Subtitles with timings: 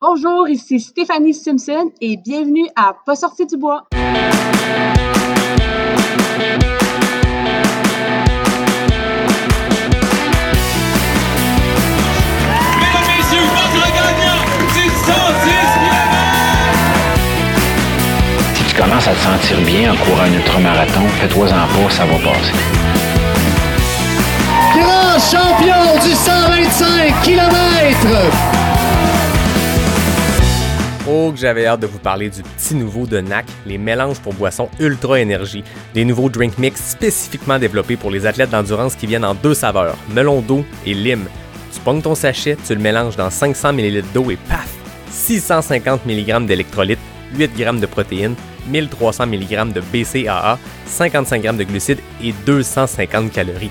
[0.00, 3.82] Bonjour, ici Stéphanie Simpson et bienvenue à Pas sorti du bois.
[3.90, 4.06] Mesdames,
[13.08, 15.14] messieurs, votre gagnant du 110
[18.54, 22.04] Si tu commences à te sentir bien en courant un ultramarathon, fais-toi en pas, ça
[22.06, 22.54] va passer.
[24.76, 28.77] Grand champion du 125 km.
[31.10, 34.34] Oh, que j'avais hâte de vous parler du petit nouveau de NAC, les mélanges pour
[34.34, 39.24] boissons Ultra Énergie, des nouveaux drink mix spécifiquement développés pour les athlètes d'endurance qui viennent
[39.24, 41.24] en deux saveurs, melon d'eau et lime.
[41.72, 44.68] Tu pognes ton sachet, tu le mélanges dans 500 ml d'eau et paf,
[45.10, 46.98] 650 mg d'électrolytes,
[47.36, 48.34] 8 g de protéines,
[48.68, 53.70] 1300 mg de BCAA, 55 g de glucides et 250 calories.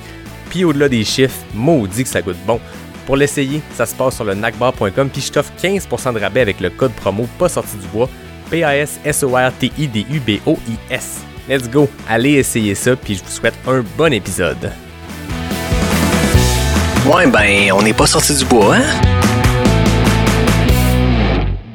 [0.49, 2.59] Puis au-delà des chiffres, maudit que ça goûte bon.
[3.07, 6.59] Pour l'essayer, ça se passe sur le nacbar.com puis je t'offre 15% de rabais avec
[6.59, 8.09] le code promo pas sorti du bois
[8.51, 11.21] P-A-S-S-O-R-T-I-D-U-B-O-I-S.
[11.47, 14.73] Let's go, allez essayer ça puis je vous souhaite un bon épisode.
[17.05, 19.16] Ouais, ben, on n'est pas sorti du bois, hein?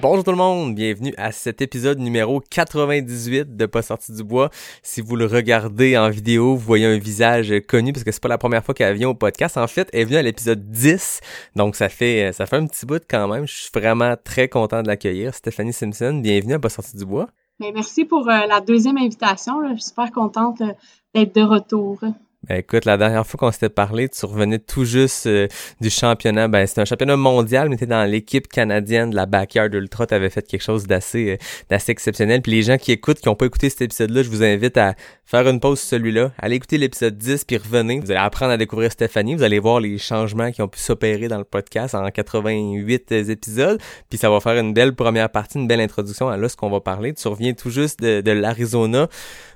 [0.03, 4.51] Bonjour tout le monde, bienvenue à cet épisode numéro 98 de Pas sorti du bois.
[4.83, 8.29] Si vous le regardez en vidéo, vous voyez un visage connu parce que c'est pas
[8.29, 9.57] la première fois qu'elle vient au podcast.
[9.57, 11.21] En fait, elle est venue à l'épisode 10,
[11.55, 13.47] donc ça fait ça fait un petit bout quand même.
[13.47, 15.37] Je suis vraiment très content de l'accueillir.
[15.37, 17.29] Stéphanie Simpson, bienvenue à Pas sorti du bois.
[17.61, 19.63] Mais merci pour euh, la deuxième invitation.
[19.69, 20.73] Je suis super contente euh,
[21.15, 22.01] d'être de retour.
[22.49, 25.47] Ben écoute, la dernière fois qu'on s'était parlé, tu revenais tout juste euh,
[25.81, 26.49] du championnat.
[26.49, 30.09] Ben c'était un championnat mondial, mais t'es dans l'équipe canadienne de la Backyard Ultra.
[30.09, 31.37] T'avais fait quelque chose d'assez euh,
[31.71, 32.43] d'assez exceptionnel.
[32.43, 34.97] Puis les gens qui écoutent, qui n'ont pas écouté cet épisode-là, je vous invite à
[35.25, 38.01] faire une pause sur celui-là, allez écouter l'épisode 10 puis revenez.
[38.01, 39.37] Vous allez apprendre à découvrir Stéphanie.
[39.37, 43.81] Vous allez voir les changements qui ont pu s'opérer dans le podcast en 88 épisodes.
[44.11, 46.71] Puis ça va faire une belle première partie, une belle introduction à là ce qu'on
[46.71, 47.15] va parler.
[47.15, 49.09] Tu reviens tout juste de, de l'Arizona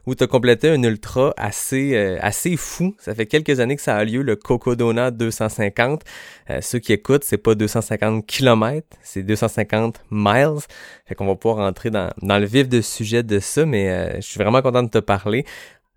[0.07, 2.95] où tu complété un ultra assez, euh, assez fou.
[2.99, 6.03] Ça fait quelques années que ça a lieu, le Cocodona 250.
[6.51, 10.59] Euh, ceux qui écoutent, c'est pas 250 km, c'est 250 miles.
[11.07, 14.17] Fait qu'on va pouvoir rentrer dans, dans le vif de sujet de ça, mais euh,
[14.17, 15.45] je suis vraiment content de te parler.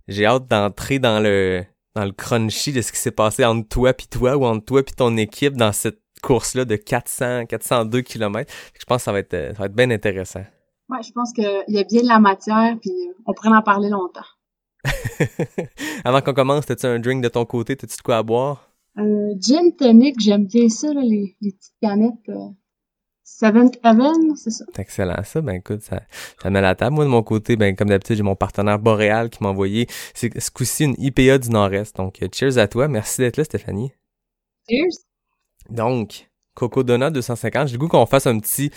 [0.07, 1.63] J'ai hâte d'entrer dans le
[1.95, 4.84] dans le crunchy de ce qui s'est passé entre toi puis toi ou entre toi
[4.84, 8.51] puis ton équipe dans cette course-là de 400, 402 km.
[8.79, 10.44] Je pense que ça va être, ça va être bien intéressant.
[10.89, 13.61] Ouais, je pense qu'il y a bien de la matière, puis euh, on pourrait en
[13.61, 14.25] parler longtemps.
[16.03, 17.75] Avant qu'on commence, t'as-tu un drink de ton côté?
[17.75, 18.72] T'as-tu de quoi à boire?
[18.95, 22.29] Un gin tonic, j'aime bien ça, là, les, les petites canettes.
[22.29, 22.49] Euh,
[23.23, 24.66] Seventh Heaven, c'est ça.
[24.73, 25.41] C'est excellent ça.
[25.41, 26.01] Ben écoute, ça,
[26.41, 26.95] ça met la table.
[26.95, 29.85] Moi, de mon côté, ben comme d'habitude, j'ai mon partenaire Boréal qui m'a envoyé
[30.16, 31.95] c'est ce coup-ci une IPA du Nord-Est.
[31.95, 32.88] Donc, euh, cheers à toi.
[32.88, 33.94] Merci d'être là, Stéphanie.
[34.67, 35.05] Cheers!
[35.69, 36.28] Donc,
[36.59, 38.70] Coco Donut 250, j'ai le goût qu'on fasse un petit,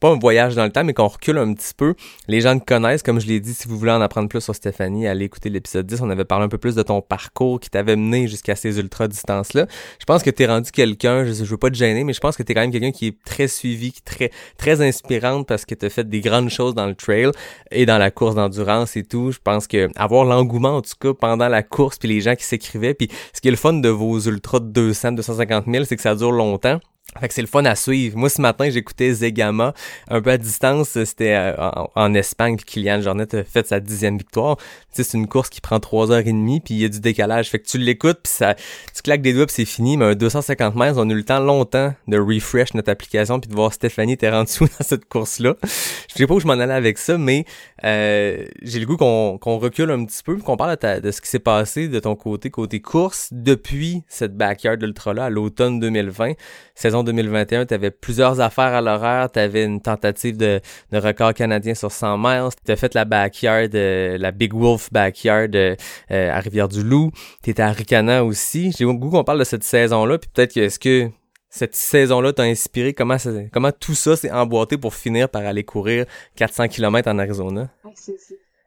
[0.00, 1.94] pas un voyage dans le temps, mais qu'on recule un petit peu.
[2.28, 4.54] Les gens te connaissent, comme je l'ai dit, si vous voulez en apprendre plus sur
[4.54, 6.00] Stéphanie, allez écouter l'épisode 10.
[6.00, 9.66] On avait parlé un peu plus de ton parcours qui t'avait mené jusqu'à ces ultra-distances-là.
[9.98, 12.36] Je pense que t'es rendu quelqu'un, je, je veux pas te gêner, mais je pense
[12.36, 15.66] que t'es quand même quelqu'un qui est très suivi, qui est très, très inspirante parce
[15.66, 17.30] que t'as fait des grandes choses dans le trail
[17.70, 19.30] et dans la course d'endurance et tout.
[19.30, 22.44] Je pense que avoir l'engouement, en tout cas, pendant la course, puis les gens qui
[22.44, 25.96] s'écrivaient, puis ce qui est le fun de vos ultras de 200, 250 000, c'est
[25.96, 26.80] que ça dure longtemps.
[27.20, 28.18] Fait que c'est le fun à suivre.
[28.18, 29.72] Moi, ce matin, j'écoutais Zegama
[30.08, 31.02] un peu à distance.
[31.04, 31.54] C'était euh,
[31.94, 34.56] en, Espagne, puis Kylian Jornet a fait sa dixième victoire.
[34.56, 36.88] Tu sais, c'est une course qui prend trois heures et demie, puis il y a
[36.88, 37.48] du décalage.
[37.48, 38.54] Fait que tu l'écoutes, puis ça,
[38.94, 39.96] tu claques des doigts, puis c'est fini.
[39.96, 43.48] Mais un 250 mètres, on a eu le temps longtemps de refresh notre application, puis
[43.48, 45.54] de voir Stéphanie t'es rendu dans cette course-là.
[45.62, 47.46] Je sais pas où je m'en allais avec ça, mais
[47.84, 51.38] euh, j'ai le goût qu'on recule un petit peu, qu'on parle de, ce qui s'est
[51.38, 56.32] passé de ton côté, côté course, depuis cette backyard ultra-là à l'automne 2020.
[56.74, 60.60] Saison 2021, tu avais plusieurs affaires à l'horaire, tu avais une tentative de,
[60.92, 65.54] record canadien sur 100 miles, tu as fait la backyard, euh, la Big Wolf backyard
[65.54, 65.74] euh,
[66.10, 67.10] à Rivière-du-Loup,
[67.42, 68.72] tu étais à Ricana aussi.
[68.76, 71.10] J'ai le goût qu'on parle de cette saison-là, puis peut-être que est-ce que
[71.48, 72.92] cette saison-là t'a inspiré?
[72.92, 73.16] Comment,
[73.52, 76.06] comment tout ça s'est emboîté pour finir par aller courir
[76.36, 77.68] 400 km en Arizona?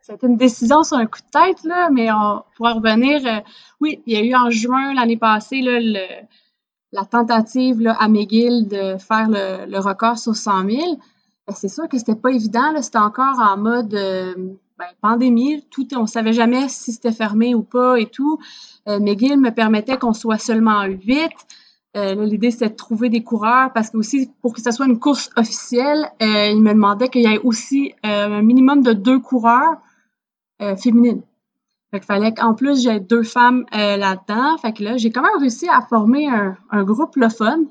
[0.01, 3.21] C'était une décision sur un coup de tête, là, mais on pourra revenir.
[3.25, 3.41] Euh,
[3.79, 5.99] oui, il y a eu en juin l'année passée le,
[6.91, 10.99] la tentative là, à McGill de faire le, record sur 100 000.
[11.47, 12.81] Ben, c'est sûr que c'était pas évident.
[12.81, 14.33] C'était encore en mode euh,
[14.77, 15.63] ben, pandémie.
[15.69, 18.39] Tout, on savait jamais si c'était fermé ou pas et tout.
[18.87, 21.29] Euh, McGill me permettait qu'on soit seulement 8.
[21.97, 24.99] Euh, L'idée, c'était de trouver des coureurs parce que aussi, pour que ce soit une
[24.99, 29.19] course officielle, euh, il me demandait qu'il y ait aussi euh, un minimum de deux
[29.19, 29.77] coureurs
[30.77, 31.21] féminines.
[31.91, 34.57] Fait qu'il fallait qu'en plus, j'ai deux femmes euh, là-dedans.
[34.57, 37.61] Fait que là, j'ai quand même réussi à former un, un groupe le fun.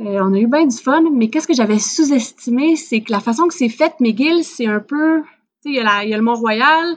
[0.00, 3.20] Euh, on a eu bien du fun, mais qu'est-ce que j'avais sous-estimé, c'est que la
[3.20, 5.20] façon que c'est fait, McGill, c'est un peu,
[5.62, 6.96] tu sais, il y, y a le Mont-Royal,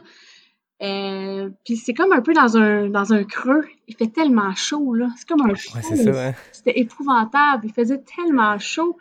[0.83, 3.65] euh, puis c'est comme un peu dans un, dans un creux.
[3.87, 5.07] Il fait tellement chaud, là.
[5.17, 6.33] C'est comme un Ouais, hein.
[6.51, 7.65] C'était épouvantable.
[7.65, 8.97] Il faisait tellement chaud.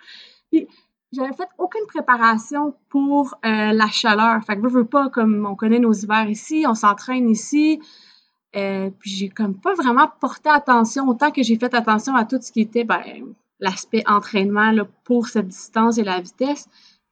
[0.50, 0.68] Puis
[1.12, 4.42] j'avais fait aucune préparation pour euh, la chaleur.
[4.44, 7.80] Fait que veux, veux pas, comme on connaît nos hivers ici, on s'entraîne ici.
[8.56, 12.38] Euh, puis j'ai comme pas vraiment porté attention, autant que j'ai fait attention à tout
[12.40, 13.02] ce qui était ben,
[13.60, 16.68] l'aspect entraînement là, pour cette distance et la vitesse.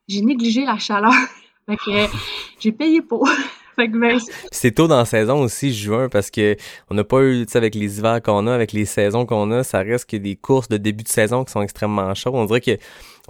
[0.09, 1.13] J'ai négligé la chaleur.
[1.67, 2.17] fait que
[2.59, 3.29] j'ai payé pour.
[3.79, 4.19] ben,
[4.51, 6.57] c'est tôt dans la saison aussi, juin, parce que
[6.91, 9.51] on n'a pas eu, tu sais, avec les hivers qu'on a, avec les saisons qu'on
[9.51, 12.35] a, ça reste que des courses de début de saison qui sont extrêmement chaudes.
[12.35, 12.77] On dirait que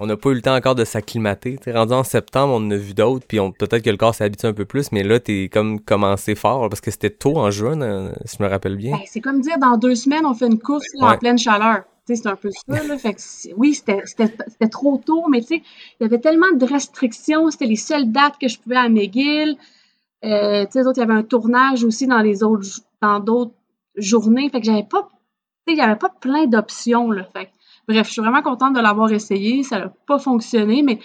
[0.00, 1.58] on n'a pas eu le temps encore de s'acclimater.
[1.62, 4.14] Sais, rendu en septembre, on en a vu d'autres, puis on peut-être que le corps
[4.14, 7.36] s'est habitué un peu plus, mais là, t'es comme commencé fort, parce que c'était tôt
[7.36, 8.92] en juin, euh, si je me rappelle bien.
[8.96, 11.14] Ben, c'est comme dire dans deux semaines, on fait une course là, Ouais.
[11.14, 11.84] en pleine chaleur.
[12.06, 12.82] Tu sais, c'est un peu ça.
[12.82, 12.98] Là.
[12.98, 13.20] Fait que
[13.56, 15.62] oui, c'était trop tôt, mais tu sais,
[16.00, 17.50] il y avait tellement de restrictions.
[17.50, 19.56] C'était les seules dates que je pouvais à McGill.
[20.24, 22.66] Euh, tu sais, d'autres, il y avait un tournage aussi dans les autres
[23.02, 23.52] dans d'autres
[23.96, 24.48] journées.
[24.50, 25.08] Fait que j'avais pas.
[25.66, 27.10] Tu sais, il y avait pas plein d'options.
[27.10, 27.28] Là.
[27.34, 27.50] Fait que,
[27.90, 29.62] bref, je suis vraiment contente de l'avoir essayé.
[29.62, 30.98] Ça n'a pas fonctionné, mais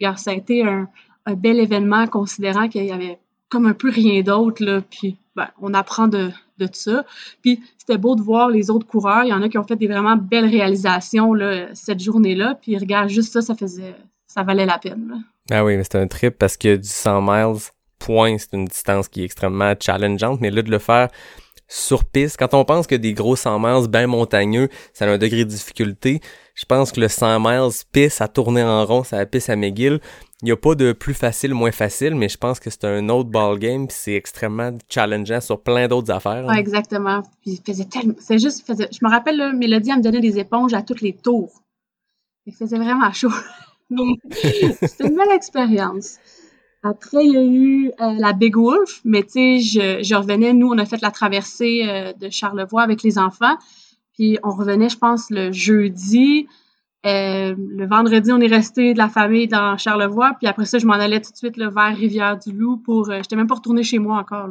[0.00, 0.88] regarde, ça a été un,
[1.26, 4.64] un bel événement considérant qu'il y avait comme un peu rien d'autre.
[4.64, 4.80] Là.
[4.80, 7.04] Puis ben, on apprend de, de ça.
[7.42, 9.24] Puis c'était beau de voir les autres coureurs.
[9.24, 12.58] Il y en a qui ont fait des vraiment belles réalisations là, cette journée-là.
[12.60, 13.94] Puis regarde, juste ça, ça faisait
[14.26, 15.24] ça valait la peine.
[15.50, 17.60] Ah oui, mais c'est un trip parce que du 100 miles,
[17.98, 21.08] point, c'est une distance qui est extrêmement challengeante, mais là, de le faire
[21.72, 25.18] sur piste, quand on pense que des gros 100 miles bien montagneux, ça a un
[25.18, 26.20] degré de difficulté,
[26.56, 29.56] je pense que le 100 miles piste à tourner en rond, ça la piste à
[29.56, 30.00] McGill,
[30.42, 33.08] il n'y a pas de plus facile, moins facile, mais je pense que c'est un
[33.08, 36.48] autre ball game, puis c'est extrêmement challengeant sur plein d'autres affaires.
[36.48, 36.54] hein.
[36.54, 37.22] Exactement.
[37.46, 38.14] Il faisait tellement.
[38.18, 41.12] C'est juste, je me rappelle, là, Mélodie, elle me donnait des éponges à tous les
[41.12, 41.62] tours.
[42.46, 43.30] Il faisait vraiment chaud.
[43.90, 44.02] Mais
[44.82, 46.18] C'était une belle expérience.
[46.82, 50.54] Après, il y a eu euh, la Big Wolf, mais tu sais, je, je revenais,
[50.54, 53.58] nous, on a fait la traversée euh, de Charlevoix avec les enfants,
[54.14, 56.48] puis on revenait, je pense, le jeudi.
[57.04, 60.86] Euh, le vendredi, on est resté de la famille dans Charlevoix, puis après ça, je
[60.86, 63.10] m'en allais tout de suite là, vers Rivière-du-Loup pour...
[63.10, 64.48] Euh, J'étais même pas retournée chez moi encore.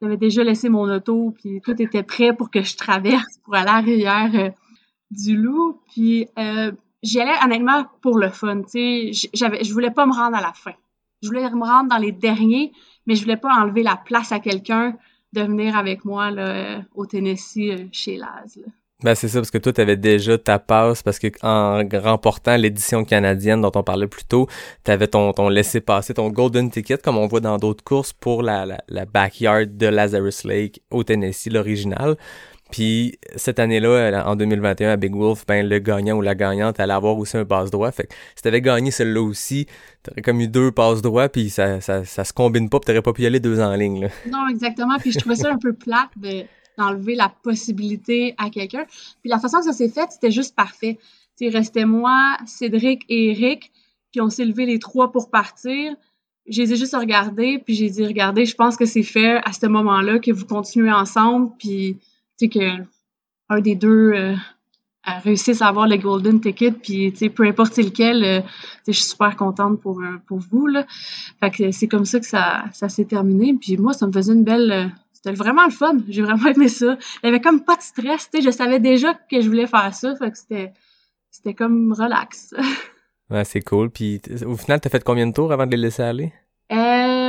[0.00, 3.70] J'avais déjà laissé mon auto, puis tout était prêt pour que je traverse pour aller
[3.70, 4.50] à Rivière euh,
[5.10, 5.80] du Loup.
[5.92, 6.28] Puis
[7.02, 8.62] j'y allais honnêtement pour le fun.
[8.62, 10.74] Tu sais, je voulais pas me rendre à la fin.
[11.22, 12.72] Je voulais me rendre dans les derniers,
[13.06, 14.96] mais je voulais pas enlever la place à quelqu'un
[15.32, 18.60] de venir avec moi là, au Tennessee euh, chez Laz.
[19.02, 23.04] Ben c'est ça, parce que toi, t'avais déjà ta passe, parce que en remportant l'édition
[23.04, 24.46] canadienne dont on parlait plus tôt,
[24.84, 28.64] t'avais ton, ton laissé-passer, ton golden ticket, comme on voit dans d'autres courses, pour la,
[28.64, 32.16] la, la backyard de Lazarus Lake au Tennessee, l'original.
[32.72, 36.94] Puis cette année-là, en 2021, à Big Wolf, ben le gagnant ou la gagnante allait
[36.94, 37.92] avoir aussi un passe droit.
[37.92, 39.66] Fait que si t'avais gagné celle-là aussi,
[40.02, 43.02] t'aurais comme eu deux passes droits, puis ça, ça, ça se combine pas, puis t'aurais
[43.02, 44.08] pas pu y aller deux en ligne.
[44.26, 44.96] Non, exactement.
[44.98, 46.44] Puis je trouvais ça un peu plate de
[46.78, 48.86] d'enlever la possibilité à quelqu'un.
[49.20, 50.98] Puis la façon que ça s'est fait, c'était juste parfait.
[51.38, 53.70] Tu restait moi, Cédric et Eric,
[54.10, 55.94] puis on s'est levé les trois pour partir.
[56.48, 59.52] Je les ai juste regardés, puis j'ai dit, regardez, je pense que c'est fait à
[59.52, 61.98] ce moment-là que vous continuez ensemble, puis
[62.38, 62.82] tu sais que
[63.48, 64.34] un des deux euh,
[65.04, 68.46] a réussi à avoir le golden ticket, puis tu sais, peu importe lequel, euh, tu
[68.46, 70.86] sais, je suis super contente pour, euh, pour vous, là.
[71.40, 73.54] Fait que c'est comme ça que ça, ça s'est terminé.
[73.60, 74.70] Puis moi, ça me faisait une belle.
[74.72, 75.96] euh, C'était vraiment le fun.
[76.08, 76.96] J'ai vraiment aimé ça.
[77.22, 78.30] Avait comme pas de stress.
[78.30, 80.14] Tu sais, je savais déjà que je voulais faire ça.
[80.16, 80.72] Fait que c'était,
[81.30, 82.54] c'était comme relax.
[83.30, 83.88] Ouais, c'est cool.
[83.88, 86.34] Puis au final, t'as fait combien de tours avant de les laisser aller?
[86.70, 86.76] Euh,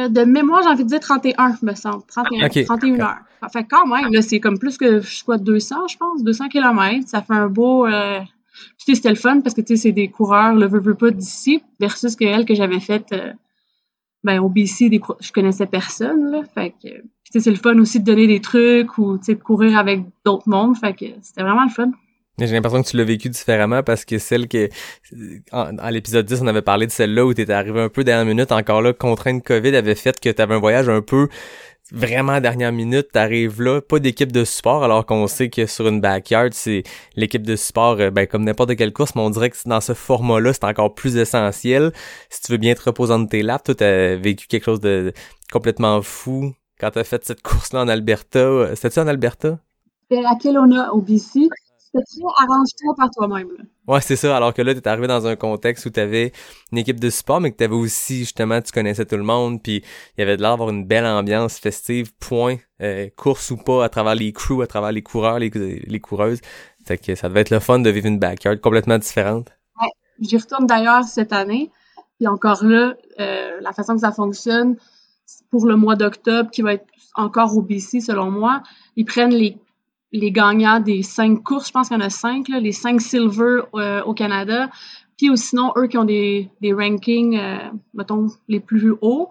[0.09, 2.03] de mémoire, j'ai envie de dire 31, me semble.
[2.07, 2.65] 31, Ok.
[2.65, 3.17] 31 heures.
[3.51, 6.23] Fait que quand même, là, c'est comme plus que, je sais quoi, 200, je pense,
[6.23, 7.07] 200 kilomètres.
[7.07, 7.85] Ça fait un beau...
[7.85, 8.19] Euh...
[8.77, 11.09] Puis, c'était le fun parce que, tu sais, c'est des coureurs, le veux, veux pas
[11.09, 13.33] d'ici, versus que elle que j'avais faite, euh,
[14.23, 16.43] ben, au BC, des je connaissais personne, là.
[16.53, 16.89] Fait que,
[17.31, 20.47] c'est le fun aussi de donner des trucs ou, tu sais, de courir avec d'autres
[20.47, 20.77] mondes.
[20.77, 21.91] Fait que c'était vraiment le fun.
[22.39, 24.67] J'ai l'impression que tu l'as vécu différemment parce que celle que
[25.51, 28.51] en, l'épisode 10, on avait parlé de celle-là où t'étais arrivé un peu dernière minute,
[28.51, 31.27] encore là, contrainte COVID avait fait que t'avais un voyage un peu
[31.91, 36.01] vraiment dernière minute, t'arrives là, pas d'équipe de support, alors qu'on sait que sur une
[36.01, 36.83] backyard, c'est
[37.15, 39.93] l'équipe de support, euh, ben comme n'importe quelle course, mais on dirait que dans ce
[39.93, 41.91] format-là, c'est encore plus essentiel.
[42.29, 45.13] Si tu veux bien te reposer dans tes laps, toi t'as vécu quelque chose de
[45.51, 48.75] complètement fou quand t'as fait cette course-là en Alberta.
[48.75, 49.59] C'était-tu en Alberta?
[50.11, 51.49] À Kelowna, au BC.
[51.93, 52.03] Très
[52.39, 53.49] arrange-toi par toi-même.
[53.87, 54.35] Ouais, c'est ça.
[54.35, 56.31] Alors que là, t'es arrivé dans un contexte où t'avais
[56.71, 59.83] une équipe de support, mais que t'avais aussi, justement, tu connaissais tout le monde, puis
[60.17, 63.85] il y avait de l'air d'avoir une belle ambiance festive, point, euh, course ou pas,
[63.85, 66.41] à travers les crews, à travers les coureurs, les, les coureuses.
[66.83, 69.51] Fait que ça devait être le fun de vivre une backyard complètement différente.
[70.19, 71.71] J'y retourne d'ailleurs cette année.
[72.17, 74.77] Puis encore là, euh, la façon que ça fonctionne,
[75.49, 76.85] pour le mois d'octobre, qui va être
[77.15, 78.63] encore au BC selon moi,
[78.95, 79.57] ils prennent les,
[80.13, 83.01] les gagnants des cinq courses, je pense qu'il y en a cinq, là, les cinq
[83.01, 84.69] silver euh, au Canada,
[85.17, 87.57] puis ou sinon eux qui ont des, des rankings, euh,
[87.93, 89.29] mettons, les plus hauts,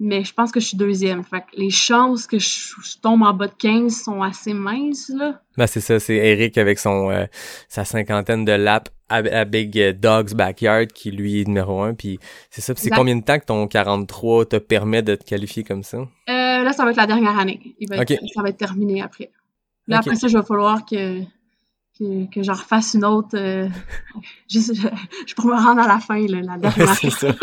[0.00, 1.24] mais je pense que je suis deuxième.
[1.24, 2.48] Fait que les chances que je,
[2.84, 5.40] je tombe en bas de 15 sont assez minces, là.
[5.56, 7.24] Ben, c'est ça, c'est Eric avec son euh,
[7.68, 11.94] sa cinquantaine de laps à, à Big Dog's Backyard qui lui est numéro un.
[11.94, 12.18] Puis
[12.50, 12.74] c'est ça.
[12.76, 15.98] C'est combien de temps que ton 43 te permet de te qualifier comme ça?
[16.28, 17.74] Là, ça va être la dernière année.
[17.80, 18.18] Il va être- Ok.
[18.34, 19.30] Ça va être terminé après.
[19.88, 21.20] Là, après ça, il va falloir que,
[21.98, 23.30] que, que j'en refasse une autre.
[23.34, 23.68] euh,
[24.48, 24.88] juste, je,
[25.26, 26.94] je pourrais me rendre à la fin, là, la dernière.
[27.00, 27.32] c'est ça.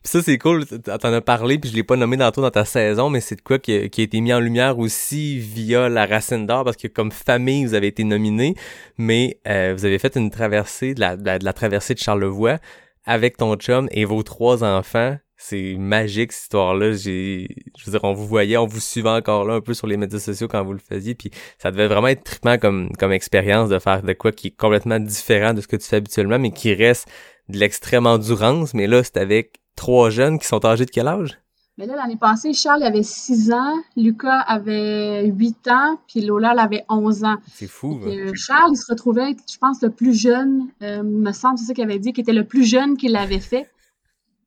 [0.00, 0.64] Puis ça, c'est cool.
[0.66, 3.40] T'en as parlé, puis je l'ai pas nommé tantôt dans ta saison, mais c'est de
[3.40, 6.76] quoi qui a, qui a été mis en lumière aussi via la Racine d'Or, parce
[6.76, 8.54] que comme famille, vous avez été nominés,
[8.96, 11.98] mais euh, vous avez fait une traversée, de la, de la, de la traversée de
[11.98, 12.58] Charlevoix
[13.04, 15.16] avec ton chum et vos trois enfants.
[15.40, 16.92] C'est magique, cette histoire-là.
[16.92, 17.46] J'ai,
[17.78, 19.96] je veux dire, on vous voyait, on vous suivait encore là un peu sur les
[19.96, 23.68] médias sociaux quand vous le faisiez, puis ça devait vraiment être trippant comme, comme expérience
[23.68, 26.50] de faire de quoi qui est complètement différent de ce que tu fais habituellement, mais
[26.50, 27.08] qui reste
[27.48, 31.38] de l'extrême endurance, mais là, c'est avec trois jeunes qui sont âgés de quel âge?
[31.78, 36.58] Mais là, l'année passée, Charles avait 6 ans, Lucas avait 8 ans, puis Lola, elle
[36.58, 37.36] avait 11 ans.
[37.54, 38.00] C'est fou.
[38.02, 41.66] Puis, euh, Charles, il se retrouvait je pense, le plus jeune, euh, me semble, c'est
[41.66, 43.70] ça qu'il avait dit, qu'il était le plus jeune qui l'avait fait.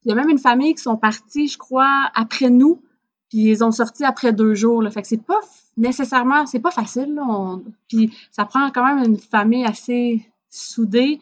[0.05, 2.81] Il y a même une famille qui sont partis, je crois, après nous,
[3.29, 4.81] puis ils ont sorti après deux jours.
[4.81, 4.89] Là.
[4.91, 5.39] Fait que c'est pas
[5.77, 7.19] nécessairement, c'est pas facile.
[7.25, 11.19] On- Puis ça prend quand même une famille assez soudée.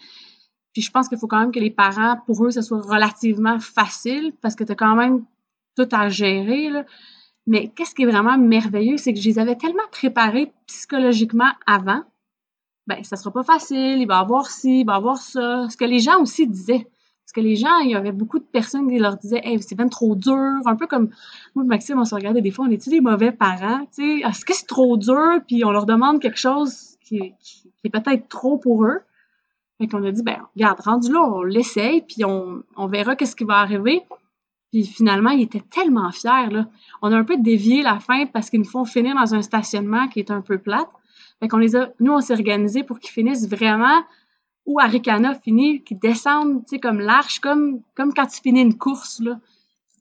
[0.74, 3.60] Puis je pense qu'il faut quand même que les parents, pour eux, ce soit relativement
[3.60, 5.26] facile parce que tu as quand même
[5.76, 6.70] tout à gérer.
[6.70, 6.86] Là.
[7.48, 12.04] Mais qu'est-ce qui est vraiment merveilleux, c'est que je les avais tellement préparés psychologiquement avant.
[12.88, 15.68] Ben, ça sera pas facile, il va y avoir ci, il va y avoir ça.
[15.70, 16.88] Ce que les gens aussi disaient.
[17.30, 19.76] Parce que les gens, il y avait beaucoup de personnes qui leur disaient Hey, c'est
[19.76, 20.34] bien trop dur.
[20.66, 21.10] Un peu comme
[21.54, 23.82] moi Maxime, on se regardait des fois, on est-tu des mauvais parents?
[24.00, 25.40] Est-ce que c'est trop dur?
[25.48, 27.36] Puis on leur demande quelque chose qui,
[27.84, 29.02] est peut-être trop pour eux.
[29.78, 33.36] Fait qu'on a dit, ben, regarde, rendu là, on l'essaye, puis on, on verra qu'est-ce
[33.36, 34.02] qui va arriver.
[34.72, 36.66] Puis finalement, ils étaient tellement fiers, là.
[37.04, 40.08] On a un peu dévié la fin parce qu'ils nous font finir dans un stationnement
[40.08, 40.90] qui est un peu plate.
[41.40, 44.02] Fait qu'on les a, nous, on s'est organisés pour qu'ils finissent vraiment
[44.70, 48.78] où Arikana finit, qu'ils descendent, tu sais, comme l'arche, comme, comme quand tu finis une
[48.78, 49.40] course, là.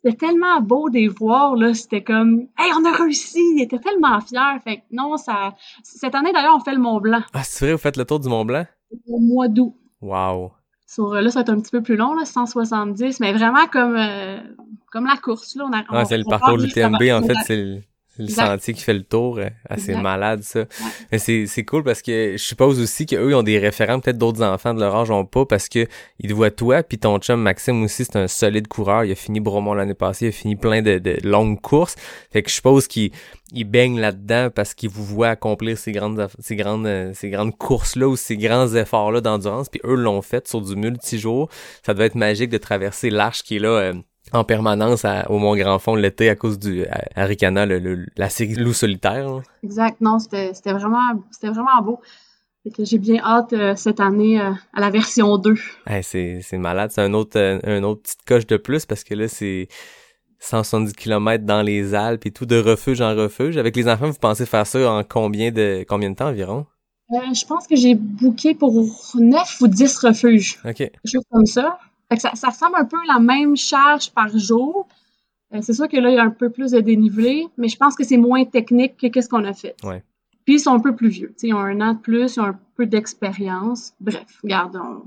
[0.04, 1.72] C'était tellement beau de les voir, là.
[1.74, 3.40] C'était comme, hey, on a réussi!
[3.56, 4.60] Ils étaient tellement fiers.
[4.62, 7.72] Fait que non, ça, cette année, d'ailleurs, on fait le Mont Blanc Ah, c'est vrai,
[7.72, 8.64] vous faites le tour du Mont Blanc?
[9.08, 9.74] au mois d'août.
[10.00, 10.52] Wow.
[10.86, 13.96] Sur, là, ça va être un petit peu plus long, là, 170, mais vraiment comme,
[13.96, 14.38] euh,
[14.92, 15.56] comme la course.
[15.56, 17.82] Là, on a, Ah, c'est le parcours de l'UTMB, en fait, c'est
[18.18, 18.46] le, Exact.
[18.46, 19.38] sentier qui fait le tour.
[19.38, 20.02] euh, Ah, c'est Exact.
[20.02, 20.64] malade, ça.
[21.10, 24.18] Mais c'est, c'est cool parce que je suppose aussi qu'eux, ils ont des référents, peut-être
[24.18, 25.86] d'autres enfants de leur âge ont pas, parce que
[26.20, 29.04] ils te voient toi, puis ton chum Maxime aussi, c'est un solide coureur.
[29.04, 31.94] Il a fini Bromont l'année passée, il a fini plein de, de longues courses.
[32.32, 33.10] Fait que je suppose qu'il
[33.52, 37.56] il baigne là-dedans parce qu'il vous voit accomplir ces grandes, ces grandes, euh, ces grandes
[37.56, 41.48] courses-là ou ces grands efforts-là d'endurance, puis eux l'ont fait sur du multijour.
[41.84, 43.94] Ça devait être magique de traverser l'arche qui est là euh,
[44.32, 48.06] en permanence à- au Mont Grand Fond l'été à cause du à, Arikana, le, le-
[48.16, 49.26] la série loup solitaire.
[49.28, 49.40] là.
[49.62, 50.00] Exact.
[50.00, 52.00] Non, c'était vraiment, c'était vraiment beau.
[52.80, 55.54] J'ai bien hâte euh, cette année euh, à la version 2.
[55.86, 56.90] Hey, c'est, malade.
[56.92, 59.68] C'est un autre, euh, un autre petite coche de plus parce que là, c'est
[60.40, 63.56] 170 km dans les Alpes et tout, de refuge en refuge.
[63.56, 66.66] Avec les enfants, vous pensez faire ça en combien de, combien de temps environ?
[67.10, 68.74] Je pense que j'ai booké pour
[69.14, 70.58] 9 ou 10 refuges.
[70.66, 70.74] OK.
[70.76, 71.78] Quelque chose comme ça.
[72.08, 74.88] Fait que ça, ça ressemble un peu à la même charge par jour.
[75.54, 77.76] Euh, c'est sûr que là, il y a un peu plus de dénivelé, mais je
[77.76, 79.74] pense que c'est moins technique que qu'est-ce qu'on a fait.
[79.84, 80.02] Ouais.
[80.44, 81.28] Puis ils sont un peu plus vieux.
[81.28, 83.92] Tu sais, ils ont un an de plus, ils ont un peu d'expérience.
[84.00, 85.02] Bref, regarde, on,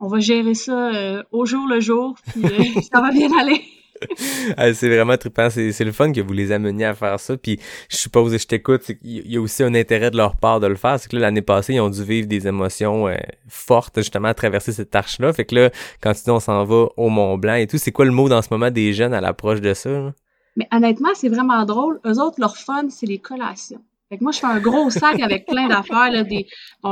[0.00, 3.62] on va gérer ça euh, au jour le jour, puis euh, ça va bien aller.
[4.56, 5.48] Ah, c'est vraiment trippant.
[5.50, 7.36] C'est, le fun que vous les ameniez à faire ça.
[7.36, 7.58] Puis
[7.88, 8.98] je suppose, je t'écoute, qu'il
[9.30, 10.98] y a aussi un intérêt de leur part de le faire.
[11.00, 13.16] C'est que l'année passée, ils ont dû vivre des émotions euh,
[13.48, 15.32] fortes, justement, à traverser cette arche-là.
[15.32, 15.70] Fait que là,
[16.00, 18.28] quand tu dis on s'en va au Mont Blanc et tout, c'est quoi le mot
[18.28, 20.12] dans ce moment des jeunes à l'approche de ça?
[20.56, 22.00] Mais honnêtement, c'est vraiment drôle.
[22.06, 23.80] Eux autres, leur fun, c'est les collations.
[24.08, 26.10] Fait que moi, je fais un gros sac avec plein d'affaires.
[26.24, 26.46] Des,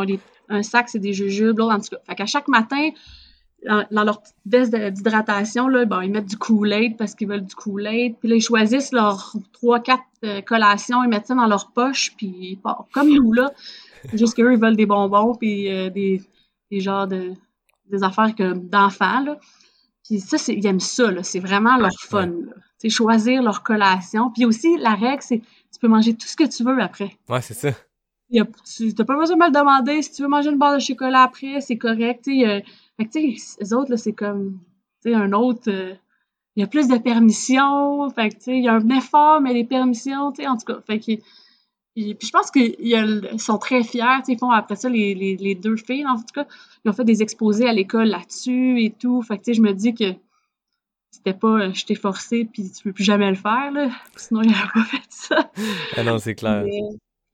[0.06, 1.98] des- un sac, c'est des jujubes, l'autre, en tout cas.
[2.08, 2.90] Fait qu'à chaque matin,
[3.64, 7.54] dans, leur petite veste d'hydratation, là, bon, ils mettent du Kool-Aid parce qu'ils veulent du
[7.54, 8.16] Kool-Aid.
[8.18, 12.14] Puis là, ils choisissent leurs trois, quatre euh, collations, ils mettent ça dans leur poche,
[12.16, 12.90] puis ils partent.
[12.92, 13.52] Comme nous, là.
[14.14, 16.22] Juste qu'eux, ils veulent des bonbons, puis euh, des,
[16.70, 17.32] des genres de...
[17.90, 19.38] des affaires d'enfants, là.
[20.04, 21.22] Puis ça, ils aiment ça, là.
[21.22, 22.30] C'est vraiment leur fun.
[22.78, 24.30] C'est choisir leur collation.
[24.30, 27.16] Puis aussi, la règle, c'est tu peux manger tout ce que tu veux après.
[27.28, 27.70] Ouais, c'est ça.
[28.28, 30.02] Il a- tu n'as pas besoin de me le demander.
[30.02, 32.24] Si tu veux manger une barre de chocolat après, c'est correct.
[32.24, 32.60] tu sais, euh,
[33.02, 34.58] fait que, tu sais, les autres, là, c'est comme,
[35.02, 35.94] tu sais, un autre, euh,
[36.56, 39.40] il y a plus de permissions, fait que, tu sais, il y a un effort,
[39.40, 41.22] mais les permissions, tu sais, en tout cas, fait que,
[41.94, 45.36] puis je pense qu'ils sont très fiers, tu sais, ils font après ça, les, les,
[45.36, 46.46] les, deux filles, en tout cas,
[46.84, 49.62] ils ont fait des exposés à l'école là-dessus et tout, fait que, tu sais, je
[49.62, 50.14] me dis que
[51.10, 54.40] c'était pas euh, je t'ai forcé puis tu peux plus jamais le faire là sinon
[54.40, 55.50] il n'aurait pas fait ça.
[55.94, 56.64] Ah non c'est clair.
[56.64, 56.80] Mais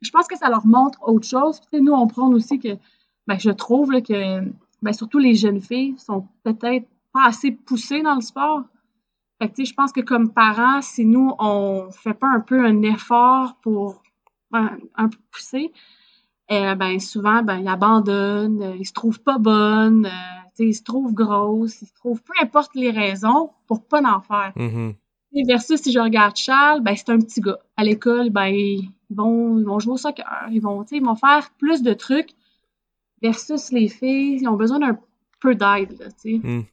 [0.03, 2.77] je pense que ça leur montre autre chose puis nous on prend aussi que
[3.29, 4.43] ben, je trouve là, que
[4.83, 8.63] ben, surtout les jeunes filles sont peut-être pas assez poussées dans le sport
[9.41, 12.83] fait que, je pense que comme parents si nous on fait pas un peu un
[12.83, 14.03] effort pour
[14.53, 15.73] un, un peu pousser
[16.51, 20.83] euh, ben souvent ben ils abandonnent euh, ils se trouvent pas bonnes euh, ils se
[20.83, 24.53] trouvent grosses, ils se trouvent peu importe les raisons pour pas en faire.
[24.57, 24.95] Mm-hmm.
[25.47, 27.59] Versus si je regarde Charles, ben c'est un petit gars.
[27.77, 31.51] À l'école, ben ils vont, ils vont jouer au soccer, ils vont, ils vont faire
[31.59, 32.31] plus de trucs.
[33.23, 34.99] Versus les filles, ils ont besoin d'un
[35.41, 36.41] peu d'aide, tu sais.
[36.43, 36.65] Mm.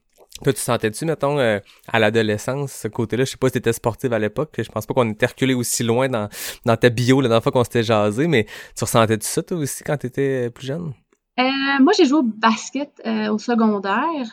[0.44, 3.24] Toi, tu sentais-tu, mettons, euh, à l'adolescence, ce côté-là?
[3.24, 4.54] Je sais pas si t'étais sportive à l'époque.
[4.58, 6.28] Je pense pas qu'on était reculé aussi loin dans,
[6.66, 9.82] dans ta bio la dernière fois qu'on s'était jasé, mais tu ressentais-tu ça, toi aussi,
[9.82, 10.92] quand t'étais plus jeune?
[11.38, 11.42] Euh,
[11.80, 14.26] moi, j'ai joué au basket euh, au secondaire.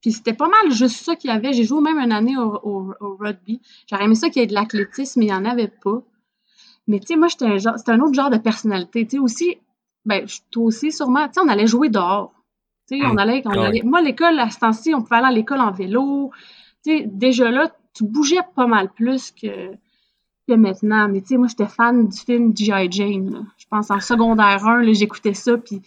[0.00, 1.52] Puis c'était pas mal juste ça qu'il y avait.
[1.52, 3.60] J'ai joué même une année au, au, au rugby.
[3.88, 6.02] J'aurais aimé ça qu'il y ait de l'athlétisme, mais il n'y en avait pas.
[6.86, 9.04] Mais tu sais, moi, j'étais un genre, c'était un autre genre de personnalité.
[9.06, 9.58] Tu sais, aussi,
[10.08, 12.32] ben, toi aussi, sûrement, tu sais, on allait jouer dehors.
[12.88, 15.32] Tu sais, on allait, on allait, moi, l'école, à ce temps-ci, on pouvait aller à
[15.32, 16.32] l'école en vélo.
[16.82, 19.72] Tu sais, déjà là, tu bougeais pas mal plus que,
[20.48, 21.08] que maintenant.
[21.08, 22.90] Mais tu sais, moi, j'étais fan du film G.I.
[22.90, 23.30] Jane.
[23.30, 23.40] Là.
[23.58, 25.82] Je pense en secondaire 1, j'écoutais ça, puis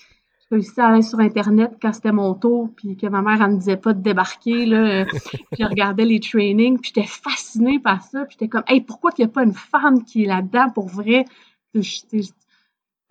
[0.51, 3.57] réussi à aller sur Internet quand c'était mon tour, puis que ma mère, elle me
[3.57, 5.05] disait pas de débarquer, là.
[5.05, 9.11] puis je regardais les trainings, puis j'étais fascinée par ça, puis j'étais comme, hey, pourquoi
[9.11, 11.25] qu'il n'y a pas une femme qui est là-dedans pour vrai?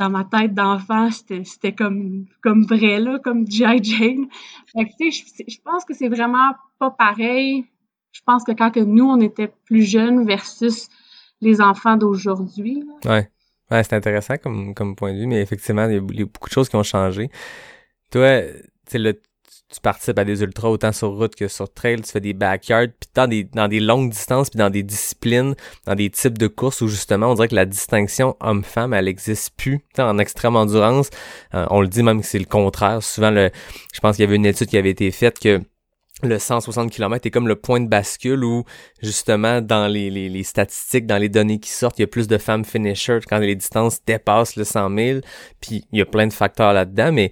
[0.00, 3.84] Dans ma tête d'enfant, c'était comme, comme vrai, là, comme G.I.
[3.84, 4.28] Jane.
[4.98, 7.66] Tu sais, je pense que c'est vraiment pas pareil.
[8.10, 10.88] Je pense que quand que nous, on était plus jeunes versus
[11.42, 12.82] les enfants d'aujourd'hui.
[13.04, 13.28] Ouais.
[13.70, 16.52] Ouais, c'est intéressant comme, comme point de vue, mais effectivement, il y, a, beaucoup de
[16.52, 17.30] choses qui ont changé.
[18.10, 18.40] Toi,
[18.88, 19.20] tu sais,
[19.72, 22.88] tu participes à des ultras autant sur route que sur trail, tu fais des backyards,
[22.98, 25.54] puis dans des, dans des longues distances, puis dans des disciplines,
[25.86, 29.54] dans des types de courses où justement on dirait que la distinction homme-femme, elle existe
[29.56, 29.80] plus.
[29.92, 31.10] T'sais, en extrême endurance,
[31.54, 33.02] euh, on le dit même que c'est le contraire.
[33.02, 33.50] Souvent, le,
[33.94, 35.60] je pense qu'il y avait une étude qui avait été faite que
[36.22, 38.64] le 160 km est comme le point de bascule où
[39.02, 42.28] justement dans les, les, les, statistiques, dans les données qui sortent, il y a plus
[42.28, 45.20] de femmes finishers quand les distances dépassent le 100 000.
[45.60, 47.30] Puis il y a plein de facteurs là-dedans, mais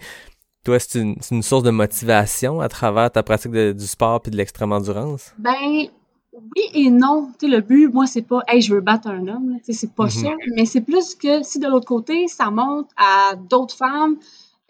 [0.68, 4.30] toi, c'est une, une, source de motivation à travers ta pratique de, du sport puis
[4.30, 5.32] de l'extrême endurance?
[5.38, 5.88] Ben
[6.34, 7.32] oui et non.
[7.38, 9.56] Tu sais, le but, moi, c'est pas Hey, je veux battre un homme.
[9.60, 10.24] Tu sais, c'est pas mm -hmm.
[10.24, 10.30] ça.
[10.54, 14.16] Mais c'est plus que si de l'autre côté, ça monte à d'autres femmes,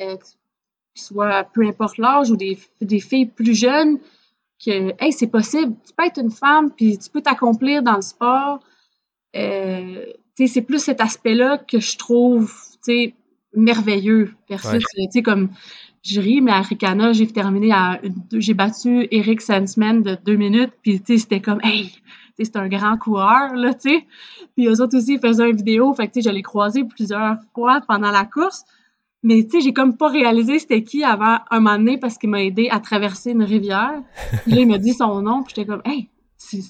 [0.00, 0.16] euh,
[0.94, 3.98] soit peu importe l'âge ou des, des filles plus jeunes,
[4.64, 8.06] que hey, c'est possible, tu peux être une femme, puis tu peux t'accomplir dans le
[8.14, 8.56] sport.
[9.34, 10.04] Euh,
[10.54, 12.48] c'est plus cet aspect-là que je trouve
[13.54, 14.34] merveilleux.
[14.48, 15.22] Versus, ouais.
[15.22, 15.50] comme
[16.02, 18.00] je ris, mais à Ricana, j'ai terminé à
[18.32, 21.92] j'ai battu Eric Sensman de deux minutes, puis c'était comme hey,
[22.38, 24.06] c'est un grand coureur, là, tu sais.
[24.56, 27.80] Puis eux autres aussi, ils faisaient une vidéo, fait que je l'ai croisé plusieurs fois
[27.86, 28.64] pendant la course.
[29.22, 32.30] Mais tu sais, j'ai comme pas réalisé c'était qui avant un moment donné parce qu'il
[32.30, 34.00] m'a aidé à traverser une rivière.
[34.44, 36.62] Puis là, il m'a dit son nom, puis j'étais comme, hey, c'est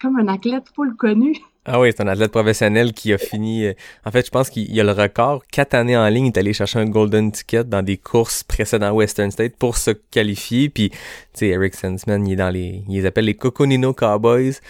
[0.00, 1.36] comme un athlète full connu.
[1.66, 3.66] Ah oui, c'est un athlète professionnel qui a fini.
[4.04, 5.42] En fait, je pense qu'il a le record.
[5.50, 8.94] Quatre années en ligne, il est allé chercher un golden ticket dans des courses précédentes
[8.94, 10.68] Western State pour se qualifier.
[10.68, 10.98] Puis, tu
[11.32, 14.60] sais, Eric Sensman, il est dans les, il les appelle les Coconino Cowboys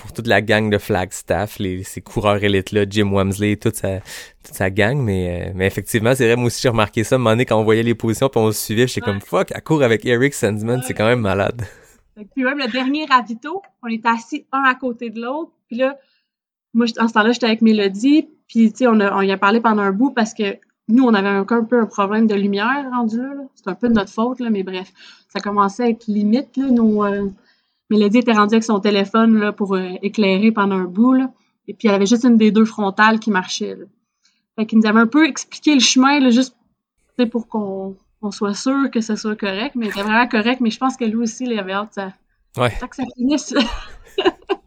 [0.00, 4.00] pour toute la gang de Flagstaff, les, ces coureurs élites-là, Jim Wamsley, toute sa,
[4.42, 7.16] toute sa gang, mais, euh, mais effectivement, c'est vrai, moi aussi, j'ai remarqué ça, à
[7.16, 9.12] un moment donné, quand on voyait les positions, puis on se suivait, j'étais ouais.
[9.12, 10.78] comme, fuck, à court avec Eric ouais.
[10.82, 11.66] c'est quand même malade.
[12.34, 15.98] Puis même le dernier ravito, on était assis un à côté de l'autre, puis là,
[16.74, 19.38] moi, en ce temps-là, j'étais avec Mélodie, puis tu sais, on, a, on y a
[19.38, 20.56] parlé pendant un bout parce que
[20.88, 23.42] nous, on avait un, un peu un problème de lumière rendu là, là.
[23.54, 24.92] c'est un peu de notre faute, là, mais bref,
[25.28, 27.04] ça commençait à être limite, là, nos...
[27.04, 27.28] Euh,
[27.90, 31.12] Mélodie était rendue avec son téléphone là, pour euh, éclairer pendant un bout.
[31.12, 31.32] Là.
[31.66, 33.74] Et puis, elle avait juste une des deux frontales qui marchait.
[33.74, 33.84] Là.
[34.56, 36.56] Fait qu'il nous avait un peu expliqué le chemin, là, juste
[37.30, 39.74] pour qu'on on soit sûr que ce soit correct.
[39.74, 40.60] Mais c'était vraiment correct.
[40.60, 42.12] Mais je pense que lui aussi, il avait hâte ça,
[42.56, 42.70] ouais.
[42.70, 43.54] que ça finisse.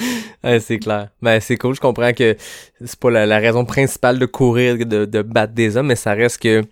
[0.44, 1.08] ouais, c'est clair.
[1.20, 1.74] Ben, c'est cool.
[1.74, 2.36] Je comprends que
[2.84, 6.62] c'est pas la, raison principale de courir, de, battre des hommes, mais ça reste que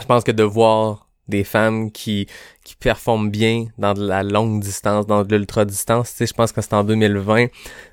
[0.00, 2.26] je pense que de voir des femmes qui
[2.64, 6.10] qui performent bien dans de la longue distance, dans de l'ultra distance.
[6.10, 7.46] Tu sais, je pense que c'est en 2020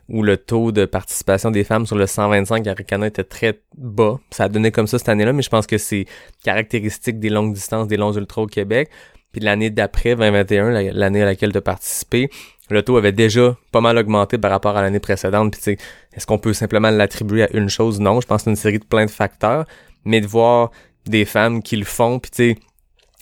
[0.10, 4.20] où le taux de participation des femmes sur le 125 à Ricana était très bas.
[4.32, 6.06] Ça a donné comme ça cette année-là, mais je pense que c'est
[6.44, 8.90] caractéristique des longues distances, des longs ultras au Québec.
[9.32, 12.30] puis l'année d'après, 2021, la- l'année à laquelle tu as participé,
[12.70, 15.58] le taux avait déjà pas mal augmenté par rapport à l'année précédente.
[15.58, 15.78] Puis
[16.14, 18.00] est-ce qu'on peut simplement l'attribuer à une chose?
[18.00, 19.66] Non, je pense c'est une série de plein de facteurs,
[20.06, 20.72] mais de voir
[21.06, 22.58] des femmes qui le font, puis tu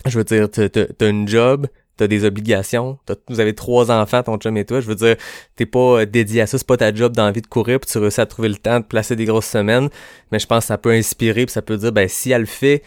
[0.05, 4.37] je veux dire, t'as une job, t'as des obligations, t'as- vous avez trois enfants, ton
[4.37, 5.15] chum et toi, je veux dire,
[5.55, 7.97] t'es pas euh, dédié à ça, c'est pas ta job d'envie de courir, puis tu
[7.97, 9.89] réussis à trouver le temps de placer des grosses semaines,
[10.31, 12.47] mais je pense que ça peut inspirer, puis ça peut dire, ben si elle le
[12.47, 12.83] fait,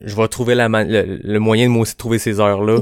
[0.00, 2.80] je vais trouver la le, le moyen de moi aussi trouver ces heures-là.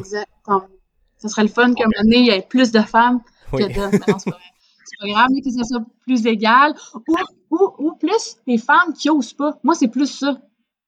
[1.28, 3.20] Ça serait le fun qu'à un moment donné, il y ait plus de femmes
[3.52, 3.62] Oui.
[3.66, 3.90] que d'hommes.
[3.92, 4.44] Mais non, c'est pas vrai.
[4.84, 6.74] C'est pas grave, mais que ça soit plus égal.
[7.08, 7.16] Ou,
[7.50, 9.58] ou, ou plus les femmes qui osent pas.
[9.64, 10.34] Moi, c'est plus ça.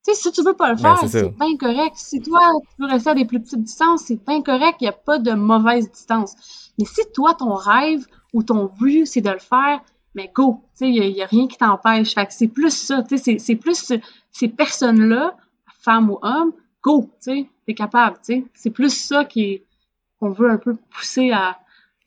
[0.07, 1.97] Tu sais, si tu veux pas le Ben, faire, c'est bien correct.
[1.97, 2.41] Si toi,
[2.77, 4.77] tu veux rester à des plus petites distances, c'est bien correct.
[4.81, 6.35] Il n'y a pas de mauvaise distance.
[6.79, 9.81] Mais si toi, ton rêve ou ton but, c'est de le faire,
[10.15, 10.63] mais go.
[10.79, 12.15] Tu sais, il n'y a, rien qui t'empêche.
[12.15, 13.03] Fait que c'est plus ça.
[13.03, 15.37] Tu sais, c'est- c'est plus ce- ces personnes-là,
[15.81, 17.03] femmes ou hommes, go.
[17.23, 18.17] Tu sais, t'es capable.
[18.23, 19.65] C'est plus ça qui est
[20.21, 21.59] qu'on veut un peu pousser à,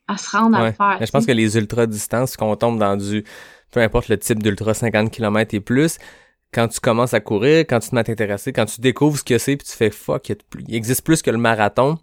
[0.08, 0.98] à se rendre à le faire.
[1.00, 3.24] Mais je pense que les ultra-distances, qu'on tombe dans du,
[3.72, 5.98] peu importe le type d'ultra 50 km et plus,
[6.54, 9.24] quand tu commences à courir, quand tu te mets à t'intéresser, quand tu découvres ce
[9.24, 10.30] que c'est, puis tu fais fuck,
[10.68, 11.98] il existe plus que le marathon,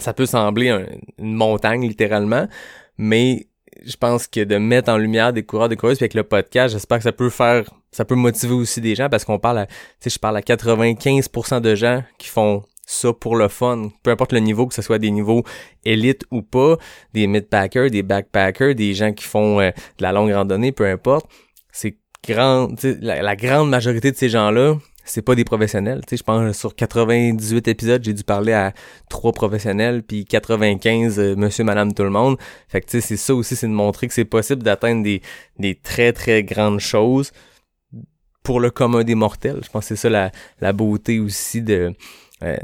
[0.00, 0.86] ça peut sembler un-
[1.18, 2.48] une montagne littéralement,
[2.98, 3.46] mais
[3.84, 6.72] je pense que de mettre en lumière des coureurs, des coureuses, puis avec le podcast,
[6.72, 9.66] j'espère que ça peut faire, ça peut motiver aussi des gens parce qu'on parle à,
[9.66, 14.10] tu sais, je parle à 95% de gens qui font ça pour le fun, peu
[14.10, 15.42] importe le niveau, que ce soit des niveaux
[15.84, 16.76] élites ou pas,
[17.12, 21.26] des mid-packers, des backpackers, des gens qui font euh, de la longue randonnée, peu importe.
[21.72, 26.02] C'est grand, la, la grande majorité de ces gens-là, c'est pas des professionnels.
[26.06, 28.72] Tu sais, je pense sur 98 épisodes, j'ai dû parler à
[29.08, 32.36] trois professionnels, puis 95 euh, monsieur, madame, tout le monde.
[32.68, 35.22] Fait que tu sais, c'est ça aussi, c'est de montrer que c'est possible d'atteindre des,
[35.58, 37.32] des très très grandes choses
[38.42, 39.60] pour le commun des mortels.
[39.64, 41.92] Je pense que c'est ça la, la beauté aussi de
[42.42, 42.56] euh,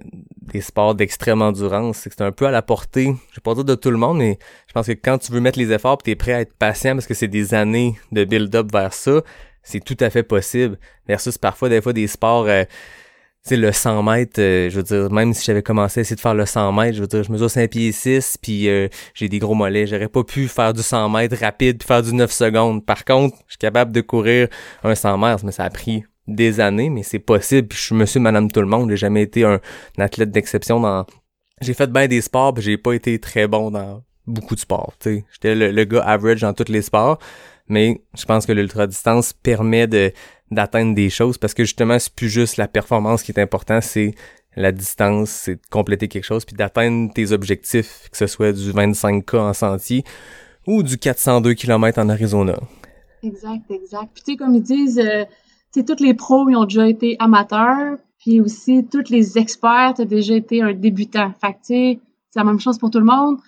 [0.43, 3.55] des sports d'extrême endurance, c'est que c'est un peu à la portée, je vais pas
[3.55, 5.99] dire de tout le monde, mais je pense que quand tu veux mettre les efforts,
[5.99, 9.23] tu es prêt à être patient parce que c'est des années de build-up vers ça,
[9.63, 10.79] c'est tout à fait possible.
[11.09, 12.65] Versus parfois des fois des sports euh,
[13.45, 16.15] tu sais, le 100 mètres, euh, je veux dire, même si j'avais commencé à essayer
[16.15, 18.87] de faire le 100 mètres, je veux dire, je mesure 5 pieds 6, puis euh,
[19.15, 19.89] j'ai des gros mollets.
[19.89, 22.87] J'aurais pas pu faire du 100 mètres rapide, puis faire du 9 secondes.
[22.87, 24.47] Par contre, je suis capable de courir
[24.85, 27.69] un 100 mètres, mais ça a pris des années, mais c'est possible.
[27.69, 28.91] Puis je suis monsieur, madame, tout le monde.
[28.91, 29.61] J'ai jamais été un,
[29.99, 31.07] athlète d'exception dans...
[31.61, 34.95] J'ai fait bien des sports, puis j'ai pas été très bon dans beaucoup de sports,
[34.99, 35.25] tu sais.
[35.33, 37.19] J'étais le, gars average dans tous les sports,
[37.69, 40.13] mais je pense que l'ultra-distance permet de
[40.51, 44.15] d'atteindre des choses parce que justement c'est plus juste la performance qui est important c'est
[44.55, 48.71] la distance c'est de compléter quelque chose puis d'atteindre tes objectifs que ce soit du
[48.71, 50.05] 25k en sentier
[50.67, 52.59] ou du 402 km en Arizona
[53.25, 54.11] Exact, exact.
[54.15, 55.25] Puis tu sais, comme ils disent, euh,
[55.81, 60.05] sais, tous les pros, ils ont déjà été amateurs, puis aussi tous les experts, t'as
[60.05, 61.33] déjà été un débutant.
[61.41, 63.39] Fait que tu sais, c'est la même chose pour tout le monde.
[63.39, 63.45] Tu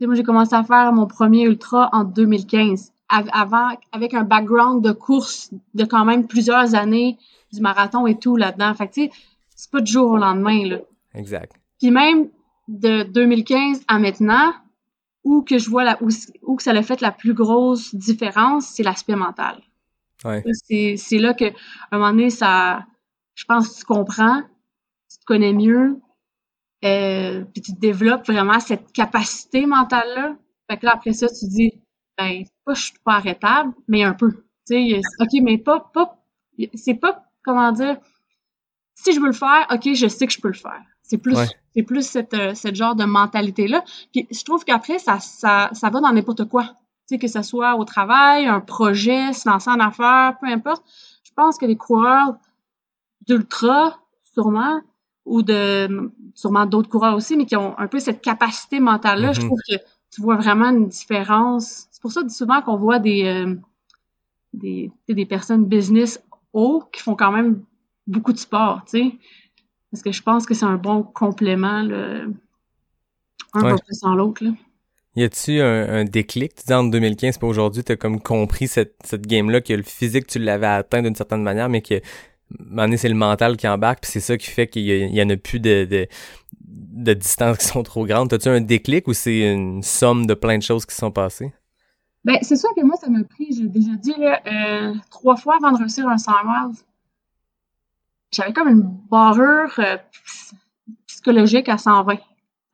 [0.00, 4.24] sais, moi, j'ai commencé à faire mon premier ultra en 2015, av- avant, avec un
[4.24, 7.18] background de course de quand même plusieurs années,
[7.52, 8.72] du marathon et tout là-dedans.
[8.74, 9.10] Fait que tu sais,
[9.54, 10.78] c'est pas du jour au lendemain, là.
[11.14, 12.28] exact Puis même
[12.68, 14.52] de 2015 à maintenant,
[15.24, 16.08] où que je vois la, où,
[16.42, 19.60] où que ça a fait la plus grosse différence, c'est l'aspect mental.
[20.24, 20.42] Ouais
[20.96, 21.52] C'est, là que, à
[21.92, 22.84] un moment donné, ça,
[23.34, 24.42] je pense que tu comprends,
[25.10, 26.00] tu te connais mieux,
[26.84, 30.36] euh, puis tu développes vraiment cette capacité mentale-là.
[30.70, 31.72] Fait que là, après ça, tu dis,
[32.18, 34.32] ben, pas, je suis pas arrêtable, mais un peu.
[34.66, 36.18] Tu sais, OK, mais pas, pas,
[36.74, 37.98] c'est pas, comment dire,
[38.94, 40.82] si je veux le faire, OK, je sais que je peux le faire.
[41.02, 41.46] C'est plus, Ouais.
[41.74, 43.84] c'est plus cette, euh, cette genre de mentalité-là.
[44.12, 46.74] Puis je trouve qu'après, ça, ça, ça va dans n'importe quoi.
[47.12, 50.82] Sais, que ce soit au travail, un projet, se lancer en affaires, peu importe.
[51.24, 52.36] Je pense que les coureurs
[53.26, 53.98] d'ultra,
[54.34, 54.80] sûrement,
[55.26, 59.40] ou de sûrement d'autres coureurs aussi, mais qui ont un peu cette capacité mentale-là, je
[59.40, 59.46] Mhm.
[59.48, 59.76] trouve que
[60.10, 61.86] tu vois vraiment une différence.
[61.90, 63.56] C'est pour ça souvent qu'on voit des, euh,
[64.54, 66.22] des, des personnes business
[66.54, 67.62] haut qui font quand même
[68.06, 69.18] beaucoup de sport, tu sais.
[69.92, 72.24] Parce que je pense que c'est un bon complément, là.
[73.54, 73.70] Un Ouais.
[73.72, 74.44] pas sans l'autre.
[75.16, 76.54] Y a-tu un, un déclic?
[76.54, 79.82] Tu dis en 2015 pas aujourd'hui t'as comme compris cette, cette game là que le
[79.82, 82.00] physique tu l'avais atteint d'une certaine manière mais que
[82.58, 85.36] donné, c'est le mental qui embarque puis c'est ça qui fait qu'il y, en a
[85.36, 86.06] plus de, de
[86.60, 90.58] de distances qui sont trop grandes t'as-tu un déclic ou c'est une somme de plein
[90.58, 91.52] de choses qui sont passées?
[92.24, 95.56] Ben, c'est sûr que moi, ça m'a pris, j'ai déjà dit, là, euh, trois fois
[95.56, 96.76] avant de réussir un 100 miles.
[98.30, 100.54] J'avais comme une barrure euh, ps-
[101.08, 102.14] psychologique à 120.
[102.16, 102.22] Tu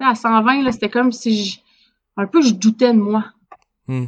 [0.01, 1.59] sais, à 120, là, c'était comme si je,
[2.19, 3.25] un peu je doutais de moi.
[3.87, 4.07] Hmm.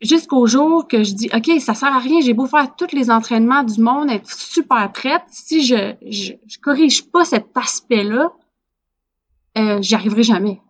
[0.00, 3.10] Jusqu'au jour que je dis, OK, ça sert à rien, j'ai beau faire tous les
[3.10, 8.32] entraînements du monde, être super prête, si je, je, je corrige pas cet aspect-là,
[9.56, 10.60] euh, j'y arriverai jamais.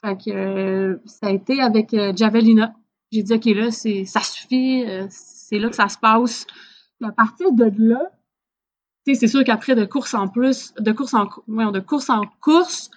[0.00, 2.74] Fait que euh, ça a été avec euh, Javelina.
[3.12, 6.46] J'ai dit, OK, là, c'est, ça suffit, euh, c'est là que ça se passe.
[6.98, 8.10] Puis à partir de là,
[9.06, 12.10] tu sais, c'est sûr qu'après de course en plus, de course en, voyons, de course
[12.10, 12.90] en course,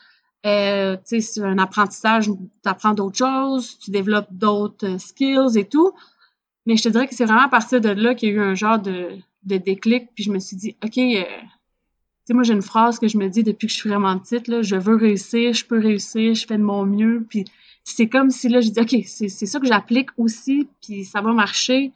[0.45, 5.93] euh, c'est un apprentissage, tu apprends d'autres choses, tu développes d'autres euh, skills et tout.
[6.65, 8.41] Mais je te dirais que c'est vraiment à partir de là qu'il y a eu
[8.41, 9.09] un genre de,
[9.43, 12.99] de déclic, puis je me suis dit, OK, euh, tu sais, moi, j'ai une phrase
[12.99, 15.65] que je me dis depuis que je suis vraiment petite, là, je veux réussir, je
[15.65, 17.45] peux réussir, je fais de mon mieux, puis
[17.83, 21.21] c'est comme si, là, je dis, OK, c'est c'est ça que j'applique aussi, puis ça
[21.21, 21.91] va marcher.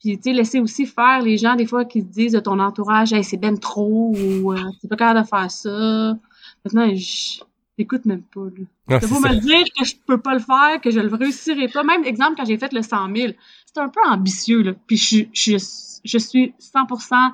[0.00, 2.58] Puis, tu sais, laisser aussi faire les gens, des fois, qui te disent de ton
[2.58, 6.18] entourage, hey, c'est ben trop, ou euh, t'es pas capable de faire ça.
[6.64, 7.40] Maintenant, je
[7.80, 8.98] t'écoute même pas, là.
[9.00, 9.32] Beau ça.
[9.32, 11.82] me dire que je peux pas le faire, que je le réussirai pas.
[11.82, 13.32] Même exemple, quand j'ai fait le 100 000,
[13.64, 14.72] c'était un peu ambitieux, là.
[14.86, 15.56] Puis je, je,
[16.04, 17.32] je suis 100%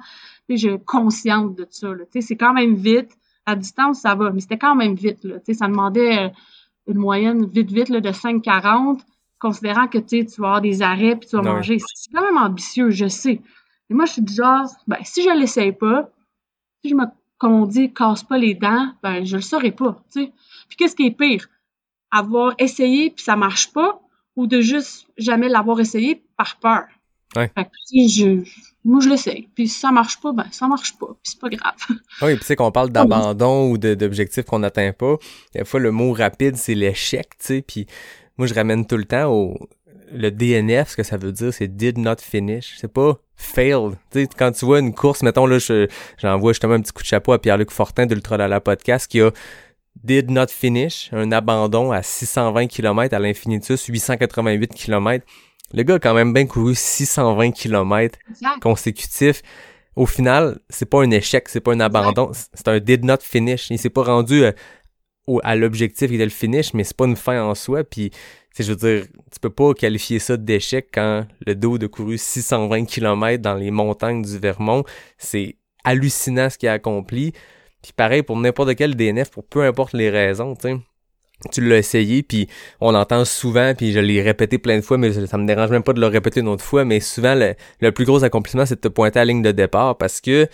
[0.49, 2.05] tu sais, je, consciente de ça, là.
[2.21, 3.11] C'est quand même vite.
[3.49, 5.37] À distance, ça va, mais c'était quand même vite, là.
[5.53, 6.29] Ça demandait euh,
[6.89, 9.01] une moyenne vite, vite, là, de 5,40,
[9.39, 11.53] considérant que, tu vas avoir des arrêts puis tu vas Ouais.
[11.53, 11.79] manger.
[11.79, 13.41] C'est quand même ambitieux, je sais.
[13.89, 16.11] Mais moi, je suis du genre, ben, si je l'essaye pas,
[16.85, 17.05] si je me,
[17.39, 20.33] comme on dit, casse pas les dents, ben, je le saurai pas, tu sais.
[20.69, 21.49] Puis qu'est-ce qui est pire?
[22.11, 24.01] Avoir essayé puis ça marche pas
[24.37, 26.85] ou de juste jamais l'avoir essayé par peur?
[27.35, 27.51] Ouais.
[27.55, 28.51] Fait que, tu sais, je,
[28.85, 29.49] moi, je l'essaye.
[29.55, 31.09] Puis si ça marche pas, ben, ça marche pas.
[31.09, 31.75] Puis c'est pas grave.
[32.23, 35.17] Oui, puis tu sais qu'on parle d'abandon ou d'objectifs qu'on n'atteint pas.
[35.55, 37.63] Des fois, le mot rapide, c'est l'échec, tu sais.
[37.63, 37.87] Puis
[38.39, 39.59] moi, je ramène tout le temps au
[40.13, 42.77] le DNF, ce que ça veut dire, c'est did not finish.
[42.79, 43.95] C'est pas failed.
[44.11, 45.89] Tu sais, quand tu vois une course, mettons là, je-
[46.19, 49.31] j'envoie justement un petit coup de chapeau à Pierre-Luc Fortin d'Ultra Lala Podcast qui a
[50.05, 55.25] did not finish, un abandon à 620 km à l'Infinitus, 888 km.
[55.75, 58.61] Le gars a quand même bien couru 620 km Exact.
[58.63, 59.43] consécutif.
[59.97, 63.71] Au final, c'est pas un échec, c'est pas un abandon, c'est un did not finish.
[63.71, 64.53] Il s'est pas rendu euh,
[65.43, 67.83] à l'objectif qui était le finish, mais c'est pas une fin en soi.
[67.83, 68.11] Puis,
[68.57, 72.19] sais, je veux dire, tu peux pas qualifier ça d'échec quand le dos de couru
[72.19, 74.85] 620 km dans les montagnes du Vermont.
[75.19, 77.33] C'est hallucinant ce qu'il a accompli.
[77.83, 80.77] Puis pareil pour n'importe quel DNF, pour peu importe les raisons, tu sais.
[81.53, 82.49] Tu l'as essayé, puis
[82.81, 85.83] on l'entend souvent, puis je l'ai répété plein de fois, mais ça me dérange même
[85.83, 88.77] pas de le répéter une autre fois, mais souvent, le, le plus gros accomplissement, c'est
[88.77, 90.49] de te pointer à la ligne de départ, parce que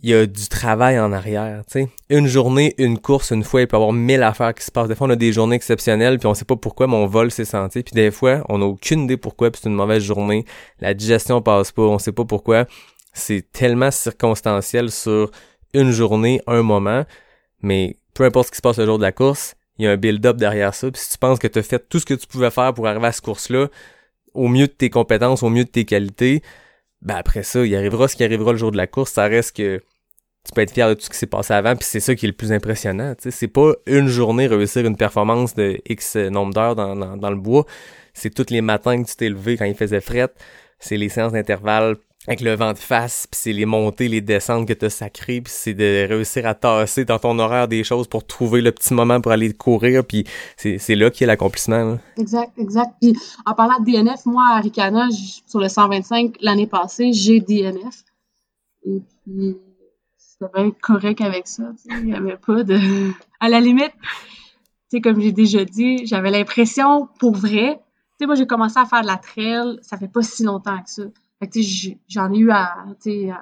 [0.00, 1.88] il y a du travail en arrière, tu sais.
[2.08, 4.88] Une journée, une course, une fois, il peut y avoir mille affaires qui se passent.
[4.88, 7.30] Des fois, on a des journées exceptionnelles, puis on sait pas pourquoi, mais on vole
[7.30, 7.82] ses sentiers.
[7.82, 10.44] Puis des fois, on n'a aucune idée pourquoi, puis c'est une mauvaise journée.
[10.80, 12.66] La digestion passe pas, on sait pas pourquoi.
[13.12, 15.30] C'est tellement circonstanciel sur
[15.74, 17.04] une journée, un moment,
[17.60, 19.92] mais peu importe ce qui se passe le jour de la course, il y a
[19.92, 20.90] un build-up derrière ça.
[20.90, 22.86] Puis si tu penses que tu as fait tout ce que tu pouvais faire pour
[22.86, 23.68] arriver à cette course-là,
[24.34, 26.42] au mieux de tes compétences, au mieux de tes qualités,
[27.02, 29.12] ben après ça, il arrivera ce qui arrivera le jour de la course.
[29.12, 31.86] Ça reste que tu peux être fier de tout ce qui s'est passé avant, puis
[31.88, 33.14] c'est ça qui est le plus impressionnant.
[33.18, 37.36] C'est pas une journée réussir une performance de X nombre d'heures dans, dans, dans le
[37.36, 37.64] bois.
[38.14, 40.28] C'est tous les matins que tu t'es levé quand il faisait fret.
[40.78, 41.96] C'est les séances d'intervalle
[42.28, 45.52] avec le vent de face, puis c'est les montées, les descentes que t'as sacrées, puis
[45.54, 49.20] c'est de réussir à tasser dans ton horaire des choses pour trouver le petit moment
[49.20, 50.24] pour aller courir, puis
[50.56, 51.98] c'est, là qu'il y a l'accomplissement.
[52.16, 52.92] Exact, exact.
[53.44, 58.04] En parlant de DNF, moi, à Ricana, sur le 125, l'année passée, j'ai DNF.
[58.86, 59.56] Et puis,
[60.16, 61.72] c'était bien correct avec ça.
[61.90, 62.78] Il n'y avait pas de.
[63.40, 68.26] À la limite, tu sais, comme j'ai déjà dit, j'avais l'impression, pour vrai, tu sais,
[68.26, 71.02] moi, j'ai commencé à faire de la trail, ça fait pas si longtemps que ça.
[71.42, 71.60] Fait que,
[72.08, 73.32] j'en ai eu à, tu sais,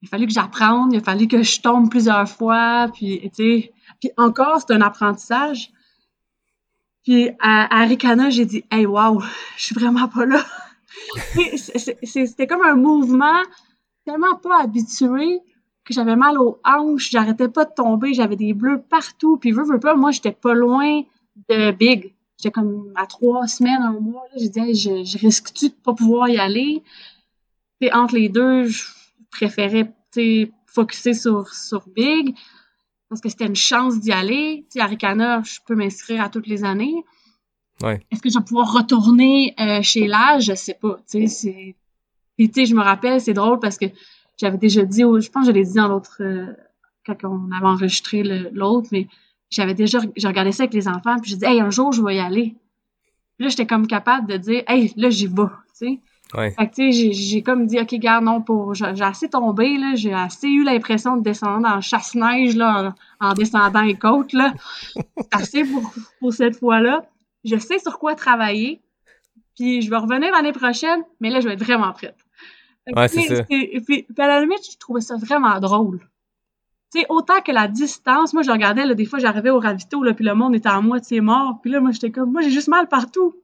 [0.00, 3.64] il fallu que j'apprenne, il fallu que je tombe plusieurs fois, puis, tu
[4.00, 5.72] puis encore, c'est un apprentissage.
[7.02, 9.20] Puis à, à Ricana, j'ai dit Hey wow,
[9.56, 10.44] je suis vraiment pas là.
[12.04, 13.42] C'était comme un mouvement
[14.04, 15.40] tellement pas habitué
[15.84, 19.36] que j'avais mal aux hanches, j'arrêtais pas de tomber, j'avais des bleus partout.
[19.36, 21.02] Puis veux, veux pas, moi j'étais pas loin
[21.48, 22.13] de Big.
[22.44, 24.24] J'étais comme à trois semaines, un mois.
[24.34, 24.46] là.
[24.48, 26.82] Dit Hey, je, je risque-tu de pas pouvoir y aller?
[27.80, 28.84] Puis entre les deux, je
[29.30, 32.36] préférais tu sais, focusser sur, sur Big
[33.08, 34.66] parce que c'était une chance d'y aller.
[34.70, 37.02] Tu sais, à Ricana, je peux m'inscrire à toutes les années.
[37.82, 38.04] Ouais.
[38.10, 40.44] Est-ce que je vais pouvoir retourner euh, chez l'âge?
[40.44, 40.98] Je sais pas.
[41.10, 41.76] Tu sais, c'est...
[42.36, 43.86] Puis, tu sais, je me rappelle, c'est drôle parce que
[44.36, 46.52] j'avais déjà dit, au- je pense que je l'ai dit dans l'autre, euh,
[47.06, 49.06] quand on avait enregistré l'autre, mais
[49.54, 52.02] j'avais déjà, j'ai regardé ça avec les enfants, puis j'ai dit, hey, un jour, je
[52.02, 52.54] vais y aller.
[53.36, 56.00] Puis là, j'étais comme capable de dire, hey, là, j'y vais, tu sais.
[56.34, 56.50] Ouais.
[56.52, 59.94] Fait que, tu sais, j'ai, comme dit, OK, garde, non, pour, j'ai, assez tombé, là,
[59.94, 64.32] j'ai assez eu l'impression de descendre dans le chasse-neige, là, en, en descendant les côtes,
[64.32, 64.52] là.
[64.94, 67.04] C'est assez pour, pour cette fois-là.
[67.44, 68.80] Je sais sur quoi travailler,
[69.54, 72.16] puis je vais revenir l'année prochaine, mais là, je vais être vraiment prête.
[72.86, 73.44] Fait que, Ouais, tu sais, c'est ça.
[73.48, 76.00] c'est- Puis, puis à la limite, je trouvais ça vraiment drôle.
[77.00, 80.14] Sais, autant que la distance, moi, je regardais, là, des fois, j'arrivais au ravito, là,
[80.14, 82.68] puis le monde était à moitié mort, puis là, moi, j'étais comme, moi, j'ai juste
[82.68, 83.34] mal partout.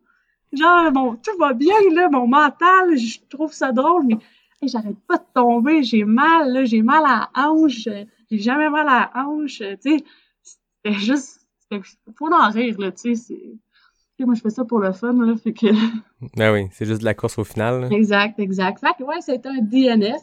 [0.52, 4.18] Genre, bon, tout va bien, là, mon mental, je trouve ça drôle, mais
[4.62, 7.88] hey, j'arrête pas de tomber, j'ai mal, là, j'ai mal à la hanche,
[8.30, 10.04] j'ai jamais mal à la hanche, tu sais,
[10.42, 11.82] c'était juste, c'était-
[12.16, 13.34] faut en rire, là, tu sais, c'est...
[13.34, 13.58] tu
[14.18, 15.66] sais, Moi, je fais ça pour le fun, là, fait que...
[16.36, 17.80] Ben oui, c'est juste de la course au final.
[17.80, 17.88] là.
[17.90, 18.78] Exact, exact.
[18.78, 20.20] Fait que ouais, c'était un DNF.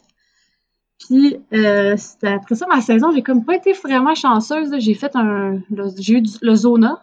[0.98, 4.74] Puis euh, c'était après ça ma saison, j'ai comme pas été vraiment chanceuse.
[4.78, 5.60] J'ai fait un,
[5.96, 7.02] j'ai eu du- le zona,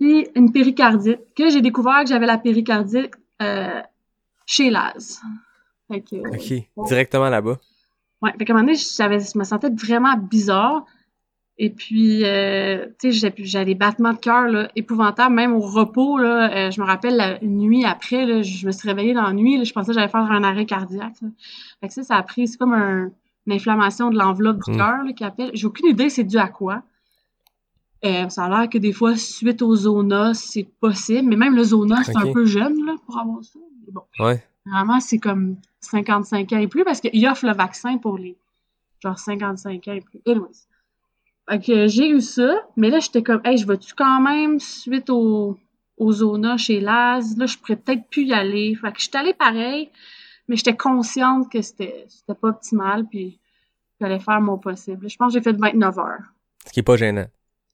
[0.00, 3.82] puis une péricardite que j'ai découvert que j'avais la péricardite euh,
[4.46, 5.20] chez Laz.
[5.88, 7.58] Fait que, Ok, directement là-bas.
[8.22, 10.84] Ouais, fait qu'à un moment donné, je me sentais vraiment bizarre.
[11.60, 16.16] Et puis, euh, tu sais, j'ai- j'avais des battements de cœur épouvantables, même au repos.
[16.18, 19.32] Là, euh, je me rappelle la nuit après, là, je me suis réveillée dans la
[19.32, 19.56] nuit.
[19.58, 21.20] Là, je pensais que j'allais faire un arrêt cardiaque.
[21.20, 21.28] là.
[21.80, 23.10] Fait que ça, ça a pris, c'est comme un-
[23.46, 24.76] une inflammation de l'enveloppe du Mm.
[24.76, 25.50] cœur là, qui appelle.
[25.54, 26.82] J'ai aucune idée c'est dû à quoi.
[28.04, 31.28] Euh, ça a l'air que des fois, suite au zona, c'est possible.
[31.28, 33.58] Mais même le zona, c'est un peu jeune là, pour avoir ça.
[33.84, 34.02] Mais bon.
[34.20, 34.44] Ouais.
[34.64, 38.36] Vraiment, c'est comme 55 ans et plus parce qu'ils offrent le vaccin pour les
[39.02, 40.20] genre 55 ans et plus.
[40.26, 40.67] Anyways.
[41.48, 45.08] Fait que j'ai eu ça, mais là, j'étais comme, hey, je vais-tu quand même, suite
[45.10, 45.56] au,
[45.96, 48.74] au Zona chez Laz, là, je pourrais peut-être plus y aller.
[48.74, 49.88] Fait que j'étais allée pareil,
[50.48, 53.38] mais j'étais consciente que c'était c'était pas optimal, puis
[54.00, 55.08] j'allais faire mon possible.
[55.08, 56.22] Je pense que j'ai fait 29 heures.
[56.66, 57.26] Ce qui est pas gênant.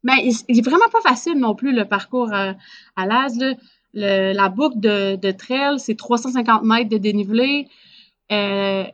[0.04, 2.54] Mais il, il est vraiment pas facile non plus le parcours à,
[2.96, 3.37] à Laz.
[3.38, 3.54] Là.
[3.94, 7.68] Le- la boucle de, de trail, c'est 350 mètres de dénivelé.
[8.32, 8.84] Euh,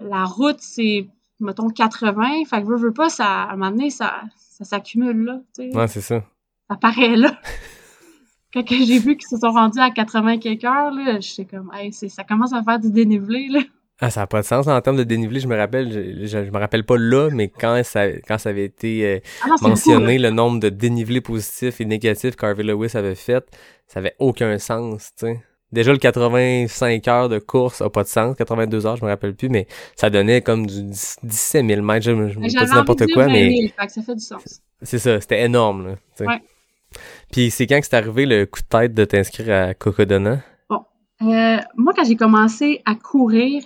[0.00, 1.06] la route, c'est,
[1.40, 2.44] mettons, 80.
[2.48, 5.40] Fait que veux, veux pas, ça, à un moment donné, ça, ça s'accumule là.
[5.54, 5.76] tu sais.
[5.76, 6.22] Ouais, c'est ça.
[6.70, 7.38] Ça paraît là.
[8.52, 11.92] Quand j'ai vu qu'ils se sont rendus à 80 quelques heures, là, j'étais comme, hey,
[11.92, 13.60] c'est- ça commence à faire du dénivelé, là.
[14.00, 15.38] Ah, ça n'a pas de sens en termes de dénivelé.
[15.40, 18.50] Je me rappelle, je, je, je me rappelle pas là, mais quand ça, quand ça
[18.50, 22.34] avait été euh, Ah non, c'est fou, mentionné, le nombre de dénivelés positifs et négatifs
[22.36, 23.44] qu'Harvey Lewis avait fait,
[23.86, 25.44] ça avait aucun sens, tu sais.
[25.74, 28.36] Déjà, le 85 heures de course a pas de sens.
[28.36, 32.06] 82 heures, je me rappelle plus, mais ça donnait comme du 10 17 000 mètres.
[32.06, 34.62] Je, je, J'avais pas n'importe quoi, 20 mais 000, fait que ça fait du sens.
[34.82, 36.26] c'est ça, c'était énorme, là.
[36.26, 36.42] Ouais.
[37.32, 40.42] Puis c'est quand que c'est arrivé le coup de tête de t'inscrire à Cocodona?
[41.22, 43.62] Euh, moi, quand j'ai commencé à courir,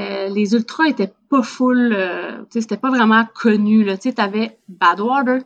[0.00, 3.96] euh, les ultras étaient pas full, euh, tu sais, c'était pas vraiment connu, là.
[3.96, 5.42] Tu sais, t'avais Badwater.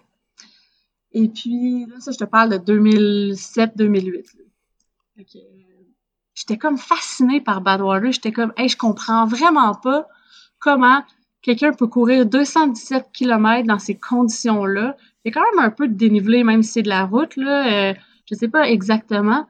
[1.13, 4.37] Et puis, là, ça, je te parle de 2007-2008.
[4.39, 5.25] là.
[6.41, 8.13] J'étais comme fascinée par Badwater.
[8.13, 10.09] J'étais comme, hey, je comprends vraiment pas
[10.59, 11.03] comment
[11.43, 14.97] quelqu'un peut courir 217 km dans ces conditions-là.
[15.27, 17.91] A quand même un peu de dénivelé, même si c'est de la route, là.
[17.91, 19.47] Euh, je sais pas exactement.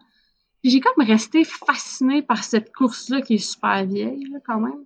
[0.62, 4.84] Puis j'ai comme resté fascinée par cette course-là qui est super vieille, quand même.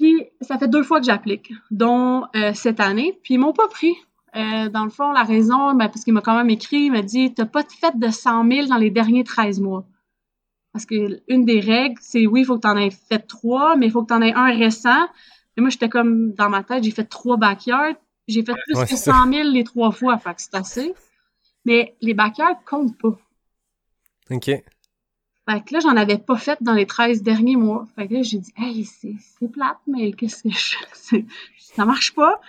[0.00, 3.16] Puis ça fait deux fois que j'applique, dont euh, cette année.
[3.22, 3.94] Puis ils m'ont pas pris.
[4.34, 7.02] Euh, dans le fond, la raison, ben, parce qu'il m'a quand même écrit, il m'a
[7.02, 9.86] dit T'as pas fait de 100 000 dans les derniers 13 mois.
[10.74, 13.76] Parce que une des règles, c'est oui, il faut que tu en aies fait trois,
[13.76, 15.06] mais il faut que tu en aies un récent.
[15.56, 17.94] Et moi, j'étais comme dans ma tête, j'ai fait trois backyards.
[18.26, 19.12] J'ai fait plus Ouais, que c'est ça.
[19.12, 20.92] 100 000 les trois fois, fait que c'est assez.
[21.64, 23.16] Mais les backyards comptent pas.
[24.30, 24.46] OK.
[24.46, 27.86] Fait que là, j'en avais pas fait dans les 13 derniers mois.
[27.94, 31.18] Fait que là, j'ai dit, hey, c'est plate, mais qu'est-ce que je
[31.56, 32.40] Ça marche pas.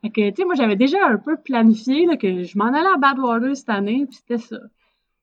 [0.00, 2.88] Fait que, tu sais, moi, j'avais déjà un peu planifié là, que je m'en allais
[2.94, 4.56] à Badwater cette année, puis c'était ça.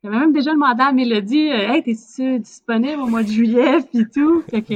[0.03, 4.05] J'avais même déjà demandé à Mélodie, euh, hey, t'es-tu disponible au mois de juillet, puis
[4.13, 4.41] tout.
[4.49, 4.73] Fait que,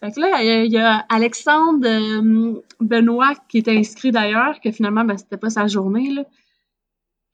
[0.00, 4.60] fait que là, il y a- il y, Alexandre euh, Benoît qui était inscrit d'ailleurs,
[4.60, 6.24] que finalement, ben, c'était pas sa journée, là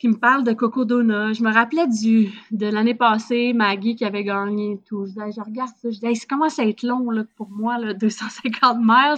[0.01, 1.33] qui me parle de Coco Dona.
[1.33, 5.07] Je me rappelais du, de l'année passée, Maggie qui avait gagné et tout.
[5.07, 7.49] Je, disais, je regarde ça, je dis, hey, ça commence à être long là, pour
[7.49, 9.17] moi, là, 250 miles.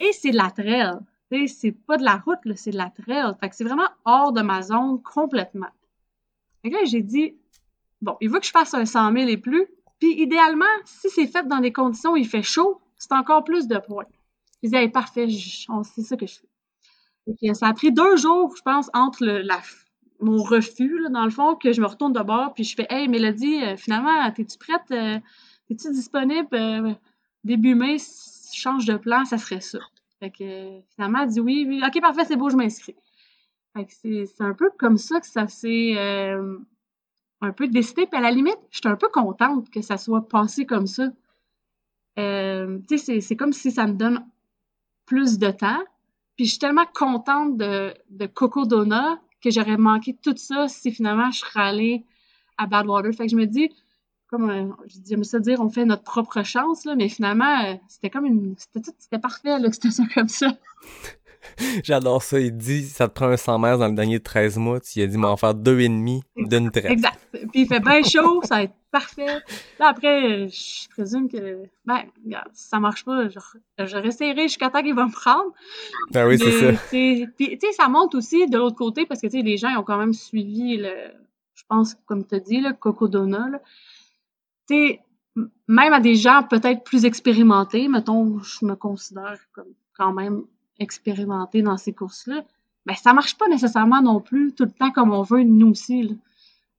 [0.00, 0.92] Et c'est de la trail.
[1.46, 3.32] C'est pas de la route, c'est de la trail.
[3.40, 5.68] Fait que c'est vraiment hors de ma zone complètement.
[6.64, 7.34] Que là, j'ai dit,
[8.02, 9.66] bon, il veut que je fasse un 100 000 et plus.
[10.00, 13.68] Puis idéalement, si c'est fait dans des conditions où il fait chaud, c'est encore plus
[13.68, 14.06] de points.
[14.62, 15.28] Je disais, hey, parfait,
[15.68, 16.48] on- c'est ça que je fais.
[17.42, 19.60] Et ça a pris deux jours, je pense, entre la,
[20.20, 23.08] mon refus, dans le fond, que je me retourne de bord, puis je fais Hey,
[23.08, 24.82] Mélodie, euh, finalement, t'es-tu prête?
[24.90, 25.18] euh,
[25.68, 26.92] T'es-tu disponible euh,
[27.44, 27.96] début mai?
[28.52, 29.78] Change de plan, ça serait ça.
[30.20, 32.94] Fait que finalement, elle dit oui, oui, ok, parfait, c'est beau, je m'inscris.
[33.76, 36.58] Fait que c'est un peu comme ça que ça s'est euh,
[37.40, 38.06] un peu décidé.
[38.06, 41.08] Puis à la limite, j'étais un peu contente que ça soit passé comme ça.
[42.18, 44.24] Euh, tu sais, c'est- comme si ça me donne
[45.06, 45.82] plus de temps.
[46.36, 50.90] Puis je suis tellement contente de, de Coco Dona que j'aurais manqué tout ça si
[50.92, 52.04] finalement je serais allée
[52.56, 53.12] à Badwater.
[53.12, 53.70] Fait que je me dis,
[54.28, 58.10] comme un, j'aime ça dire, on fait notre propre chance, là, mais finalement, euh, c'était
[58.10, 60.48] comme une, c'était tout, c'était parfait, là, que c'était ça comme ça.
[61.84, 62.40] J'adore ça.
[62.40, 64.78] Il dit, ça te prend un 100 mètres dans le dernier 13 mois.
[64.94, 66.86] Lui as dit, m'en faire deux et demi d'une traite.
[66.86, 67.18] Exact.
[67.32, 69.42] Puis il fait bien chaud, ça va être parfait.
[69.78, 73.38] Là, après, je présume que, ben, regarde, si ça marche pas, je,
[73.78, 75.52] je resterai jusqu'à temps qu'il va me prendre.
[76.12, 76.80] Ben oui, c'est ça.
[76.90, 79.68] Puis, tu sais, ça monte aussi de l'autre côté parce que, tu sais, les gens
[79.68, 80.92] ils ont quand même suivi le,
[81.54, 83.48] je pense, comme tu as dit, le Cocodona.
[84.68, 85.00] Tu sais,
[85.68, 90.44] même à des gens peut-être plus expérimentés, mettons, je me considère comme quand même
[90.78, 92.42] expérimenté dans ces courses-là,
[92.86, 96.02] ben ça marche pas nécessairement non plus tout le temps comme on veut, nous aussi,
[96.02, 96.14] là.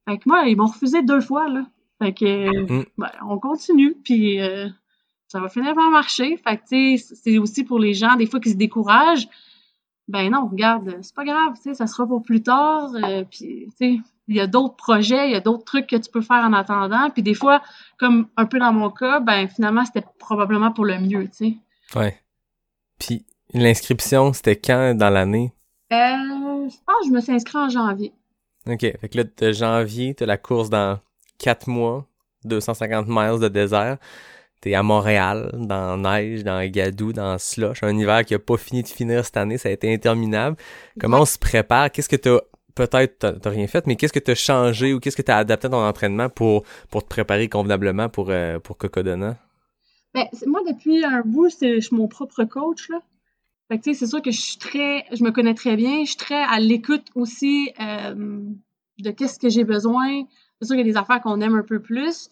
[0.08, 1.66] Fait que moi, ils m'ont refusé deux fois, là.
[2.00, 2.86] Fait que, Mm.
[2.98, 4.68] ben, on continue, puis euh,
[5.28, 6.38] ça va finir par marcher.
[6.38, 9.28] Fait que, tu sais, c'est aussi pour les gens, des fois, qui se découragent.
[10.08, 12.92] Ben non, regarde, c'est pas grave, tu sais, ça sera pour plus tard.
[12.96, 16.10] euh, puis, tu il y a d'autres projets, il y a d'autres trucs que tu
[16.12, 17.10] peux faire en attendant.
[17.12, 17.62] Puis des fois,
[18.00, 21.58] comme un peu dans mon cas, ben finalement, c'était probablement pour le mieux, tu sais.
[21.96, 22.20] Ouais.
[23.00, 23.24] Puis
[23.54, 25.54] l'inscription, c'était quand dans l'année?
[25.92, 28.14] Euh, je pense que je me suis inscrite en janvier.
[28.68, 28.80] OK.
[28.80, 31.00] Fait que là, de janvier, t'as la course dans
[31.40, 32.06] 4 mois,
[32.46, 33.98] 250 miles de désert.
[34.62, 38.82] T'es à Montréal, dans neige, dans Gadou, dans slush, un hiver qui a pas fini
[38.82, 40.58] de finir cette année, ça a été interminable.
[41.00, 41.92] Comment on se prépare?
[41.92, 42.40] Qu'est-ce que t'as,
[42.74, 45.68] peut-être t'as, t'as rien fait, mais qu'est-ce que t'as changé ou qu'est-ce que t'as adapté
[45.68, 49.38] à ton entraînement pour, pour te préparer convenablement pour, euh, pour Cocodona?
[50.16, 53.00] Ben, moi, depuis un bout, c'est, je suis mon propre coach, là.
[53.68, 56.02] Fait que, tu sais, c'est sûr que je suis très, je me connais très bien,
[56.04, 58.44] je suis très à l'écoute aussi euh,
[59.00, 60.24] de qu'est-ce que j'ai besoin.
[60.60, 62.30] C'est sûr qu'il y a des affaires qu'on aime un peu plus.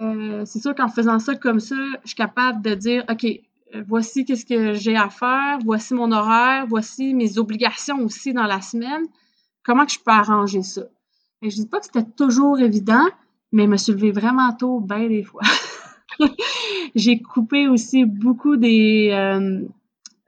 [0.00, 3.82] Euh, c'est sûr qu'en faisant ça comme ça, je suis capable de dire, OK, euh,
[3.88, 8.60] voici qu'est-ce que j'ai à faire, voici mon horaire, voici mes obligations aussi dans la
[8.60, 9.02] semaine.
[9.64, 10.82] Comment que je peux arranger ça?
[11.42, 13.06] Et je dis pas que c'était toujours évident,
[13.50, 15.42] mais me suis levée vraiment tôt, bien des fois.
[16.94, 19.66] j'ai coupé aussi beaucoup des, euh,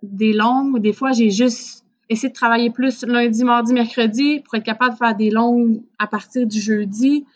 [0.02, 0.80] des longues.
[0.80, 4.98] Des fois, j'ai juste essayé de travailler plus lundi, mardi, mercredi pour être capable de
[4.98, 7.26] faire des longues à partir du jeudi.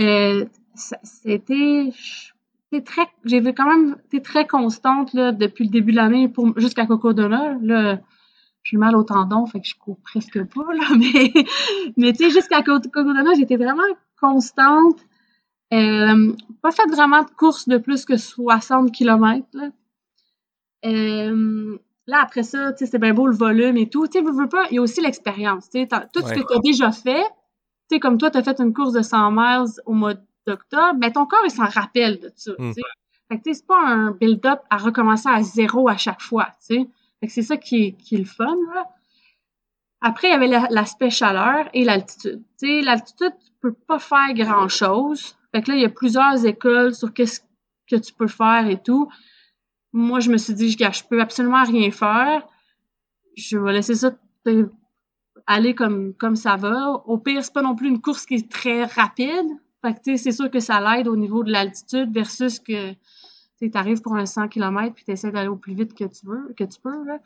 [0.00, 1.92] Euh, c'était
[2.84, 6.58] très j'ai vu quand même été très constante là, depuis le début de l'année pour
[6.58, 7.56] jusqu'à Cocodona.
[7.62, 7.98] Là,
[8.62, 11.32] j'ai mal au tendon, fait que je cours presque pas, là, mais,
[11.96, 13.82] mais tu sais, jusqu'à Co- Cocodona, j'étais vraiment
[14.20, 14.98] constante.
[15.72, 16.32] Euh,
[16.62, 19.46] pas fait vraiment de course de plus que 60 km.
[19.52, 19.70] Là.
[20.84, 21.78] Euh,
[22.08, 24.06] là, après ça, tu sais, c'est bien beau le volume et tout.
[24.08, 25.70] Tu sais, veux, veux pas, il y a aussi l'expérience.
[25.70, 28.38] Tu sais, t'as- tout ce que tu as déjà fait, tu sais, comme toi, tu
[28.38, 30.14] as fait une course de 100 miles au mois
[30.46, 32.52] d'octobre, mais ton corps, il s'en rappelle de ça.
[32.58, 32.72] Mm.
[32.72, 32.80] tu sais.
[33.30, 36.46] Fait que, tu sais, c'est pas un build-up à recommencer à zéro à chaque fois.
[36.66, 36.88] Tu sais.
[37.20, 38.56] Fait que c'est ça qui est, qui est le fun.
[38.74, 38.86] Là.
[40.00, 42.42] Après, il y avait la- l'aspect chaleur et l'altitude.
[42.58, 45.36] Tu sais, l'altitude, tu peux pas faire grand-chose.
[45.52, 47.40] Fait que là, il y a plusieurs écoles sur qu'est-ce
[47.90, 49.08] que tu peux faire et tout.
[49.92, 52.46] Moi, je me suis dit, je, je peux absolument rien faire.
[53.36, 54.12] Je vais laisser ça
[55.48, 57.02] aller comme, comme ça va.
[57.06, 59.46] Au pire, c'est pas non plus une course qui est très rapide.
[59.82, 62.92] Fait que, c'est sûr que ça l'aide au niveau de l'altitude versus que,
[63.60, 66.26] tu arrives pour un 100 km puis tu essaies d'aller au plus vite que tu
[66.26, 67.18] veux, que tu peux, là.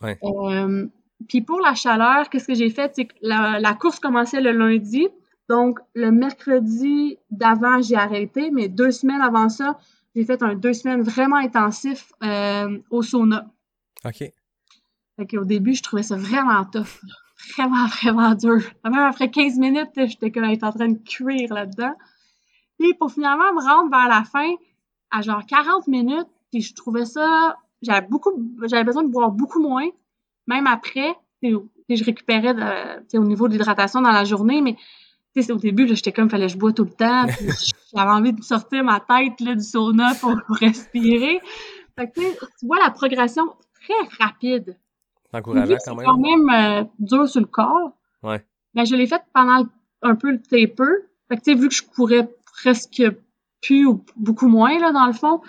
[0.00, 0.18] Ouais.
[0.22, 0.86] Euh,
[1.28, 2.92] puis pour la chaleur, qu'est-ce que j'ai fait?
[2.94, 5.08] C'est que la, la course commençait le lundi.
[5.48, 9.78] Donc, le mercredi d'avant, j'ai arrêté, mais deux semaines avant ça,
[10.14, 13.46] j'ai fait un deux semaines vraiment intensif euh, au sauna.
[14.04, 14.18] OK.
[15.16, 17.00] Fait qu'au début, je trouvais ça vraiment tough.
[17.56, 18.60] Vraiment, vraiment dur.
[18.84, 21.94] Même après 15 minutes, j'étais comme en train de cuire là-dedans.
[22.78, 24.54] Puis pour finalement me rendre vers la fin,
[25.10, 27.56] à genre 40 minutes, puis je trouvais ça...
[27.82, 28.30] J'avais beaucoup...
[28.62, 29.88] J'avais besoin de boire beaucoup moins.
[30.46, 34.76] Même après, je récupérais de- au niveau de l'hydratation dans la journée, mais
[35.34, 37.26] tu sais, au début, là, j'étais comme, fallait que je bois tout le temps.
[37.26, 37.46] puis
[37.94, 41.40] J'avais envie de sortir ma tête là, du sauna pour respirer.
[41.98, 44.76] Fait que, tu sais, tu vois la progression très rapide.
[45.32, 46.04] Encourageant quand c'est même?
[46.04, 47.92] quand même euh, dur sur le corps.
[48.22, 48.44] Ouais.
[48.74, 49.66] Ben, je l'ai fait pendant
[50.02, 50.92] un peu le taper.
[51.28, 53.02] Fait que, tu sais, vu que je courais presque
[53.62, 55.40] plus ou beaucoup moins, là, dans le fond,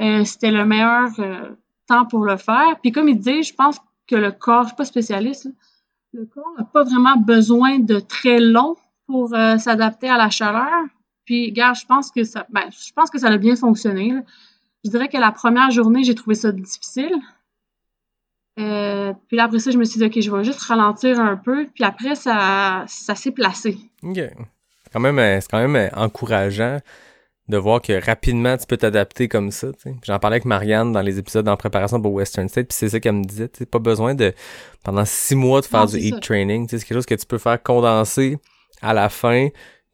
[0.00, 1.50] euh, c'était le meilleur euh,
[1.86, 2.78] temps pour le faire.
[2.82, 5.50] Puis comme il dit, je pense que le corps, je suis pas spécialiste, là,
[6.12, 8.76] le corps n'a pas vraiment besoin de très long
[9.10, 10.68] pour euh, s'adapter à la chaleur.
[11.24, 14.12] Puis, gars, je pense que ça, ben, je pense que ça a bien fonctionné.
[14.12, 14.20] là.
[14.84, 17.14] Je dirais que la première journée, j'ai trouvé ça difficile.
[18.58, 21.36] Euh, puis là, après ça, je me suis dit, OK, je vais juste ralentir un
[21.36, 21.66] peu.
[21.74, 23.78] Puis après, ça, ça s'est placé.
[24.02, 24.16] OK.
[24.16, 26.78] C'est quand même, euh, c'est quand même encourageant
[27.48, 29.68] de voir que rapidement tu peux t'adapter comme ça.
[30.04, 33.00] J'en parlais avec Marianne dans les épisodes en préparation pour Western State, puis c'est ça
[33.00, 33.48] qu'elle me disait.
[33.70, 34.32] Pas besoin de
[34.84, 36.20] pendant six mois de faire Non, du heat ça.
[36.20, 36.68] training.
[36.68, 38.38] C'est quelque chose que tu peux faire condenser
[38.82, 39.48] à la fin,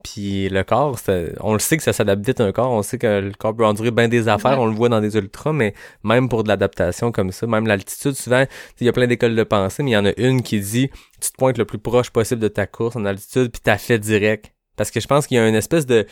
[0.04, 0.96] Puis le corps,
[1.40, 2.70] on le sait que ça s'adapte vite un corps.
[2.70, 4.52] On sait que le corps peut endurer bien des affaires.
[4.58, 4.64] Ouais.
[4.64, 5.74] On le voit dans des ultras, mais
[6.04, 8.44] même pour de l'adaptation comme ça, même l'altitude, souvent,
[8.80, 10.90] il y a plein d'écoles de pensée, mais il y en a une qui dit
[11.20, 13.98] tu te pointes le plus proche possible de ta course en altitude, puis t'as fait
[13.98, 14.52] direct.
[14.76, 16.06] Parce que je pense qu'il y a une espèce de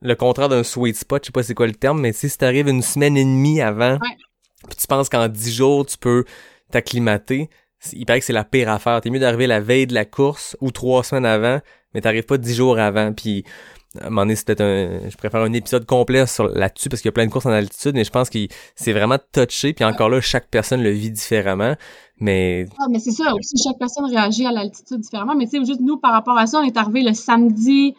[0.00, 2.68] le contraire d'un sweet spot, je sais pas c'est quoi le terme, mais si t'arrives
[2.68, 4.16] une semaine et demie avant, Ouais.
[4.68, 6.24] puis tu penses qu'en dix jours tu peux
[6.70, 7.50] t'acclimater,
[7.92, 9.00] il paraît que c'est la pire affaire.
[9.00, 11.60] T'es mieux d'arriver la veille de la course ou trois semaines avant,
[11.92, 13.12] mais t'arrives pas dix jours avant.
[13.12, 13.44] Puis
[14.00, 17.00] à un moment donné, c'est peut-être un, je préfère un épisode complet sur là-dessus parce
[17.00, 18.38] qu'il y a plein de courses en altitude, mais je pense que
[18.74, 19.72] c'est vraiment touché.
[19.72, 21.74] Puis encore là, chaque personne le vit différemment.
[22.18, 25.34] Mais Ah, mais c'est ça, aussi, chaque personne réagit à l'altitude différemment.
[25.36, 27.94] Mais tu sais, juste nous, par rapport à ça, on est arrivé le samedi,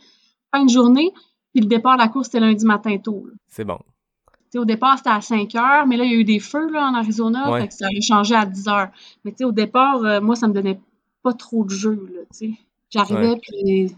[0.54, 1.12] fin de journée,
[1.54, 3.28] puis le départ de la course, c'était lundi matin tôt.
[3.48, 3.78] c'est bon.
[4.58, 6.88] Au départ, c'était à 5 heures, mais là, il y a eu des feux là,
[6.90, 7.62] en Arizona, Ouais.
[7.62, 8.90] fait que ça a changé à 10 heures.
[9.24, 10.80] Mais au départ, euh, moi, ça me donnait
[11.24, 12.08] pas trop de jeu.
[12.90, 13.40] J'arrivais, Ouais.
[13.42, 13.96] puis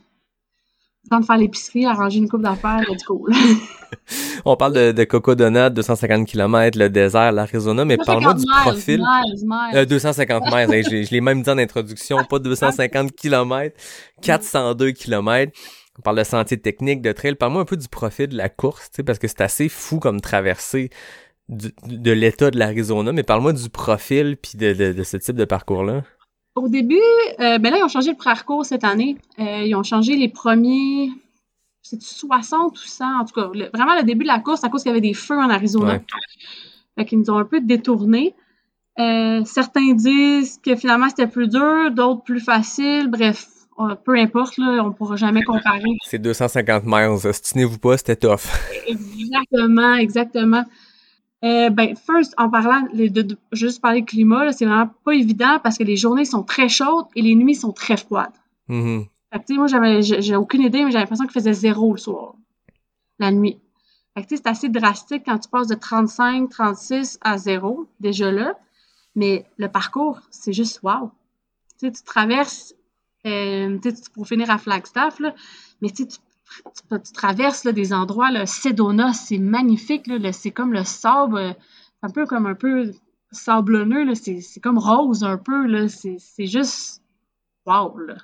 [1.09, 3.25] temps de faire l'épicerie, arranger une coupe d'affaires, let's go.
[4.45, 8.65] On parle de, de Coco Donut, 250 km, le désert, l'Arizona, mais parle-moi du 50
[8.65, 8.99] miles, profil.
[8.99, 9.77] miles, miles.
[9.77, 13.73] Euh, 250 miles, hein, je, l'ai- je l'ai même dit en introduction, pas 250 km,
[14.21, 15.51] 402 km.
[15.99, 17.35] On parle de sentier technique, de trail.
[17.35, 19.99] Parle-moi un peu du profil de la course, tu sais, parce que c'est assez fou
[19.99, 20.89] comme traversée
[21.49, 25.35] du- de l'état de l'Arizona, mais parle-moi du profil puis de, de, de ce type
[25.35, 26.03] de parcours-là.
[26.55, 26.95] Au début,
[27.39, 29.17] euh, ben là, ils ont changé le parcours cette année.
[29.39, 31.09] Euh, ils ont changé les premiers,
[31.81, 34.69] c'est 60 ou 100, en tout cas, le- vraiment le début de la course à
[34.69, 35.93] cause qu'il y avait des feux en Arizona.
[35.93, 36.01] Ouais.
[36.97, 38.33] Fait qu'ils nous ont un peu détournés.
[38.99, 43.07] Euh, certains disent que finalement c'était plus dur, d'autres plus facile.
[43.09, 43.47] Bref,
[44.03, 45.83] peu importe, là, on pourra jamais comparer.
[46.05, 48.47] C'est 250 miles, stinez-vous pas, c'était tough.
[48.87, 50.63] Exactement, exactement.
[51.43, 55.13] Euh, ben, first, en parlant de, de- de- juste parler de climat, c'est vraiment pas
[55.13, 58.33] évident parce que les journées sont très chaudes et les nuits sont très froides.
[59.33, 62.33] Tu sais, moi, j'avais, j'ai aucune idée, mais j'avais l'impression qu'il faisait zéro le soir,
[63.19, 63.59] la nuit.
[64.15, 67.85] Fait que, tu sais, c'est assez drastique quand tu passes de 35, 36 à zéro,
[67.99, 68.55] déjà là.
[69.15, 71.11] Mais le parcours, c'est juste wow.
[71.79, 72.73] Tu sais, tu traverses,
[73.27, 73.79] euh,
[74.13, 75.33] pour finir à Flagstaff, là,
[75.81, 76.05] mais tu
[77.13, 81.53] traverses là, des endroits, là, Sedona, c'est magnifique, c'est comme le sable, euh,
[82.01, 82.91] un peu comme un peu
[83.31, 87.01] sablonneux, là, c'est, c'est comme rose un peu, là, c'est, c'est juste
[87.65, 88.15] wow, là.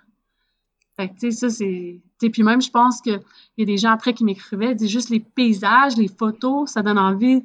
[0.96, 2.02] Fait que, tu sais, ça, c'est.
[2.20, 3.20] Puis même, je pense qu'il
[3.58, 7.00] y a des gens après qui m'écrivaient, c'est juste les paysages, les photos, ça donne
[7.00, 7.44] envie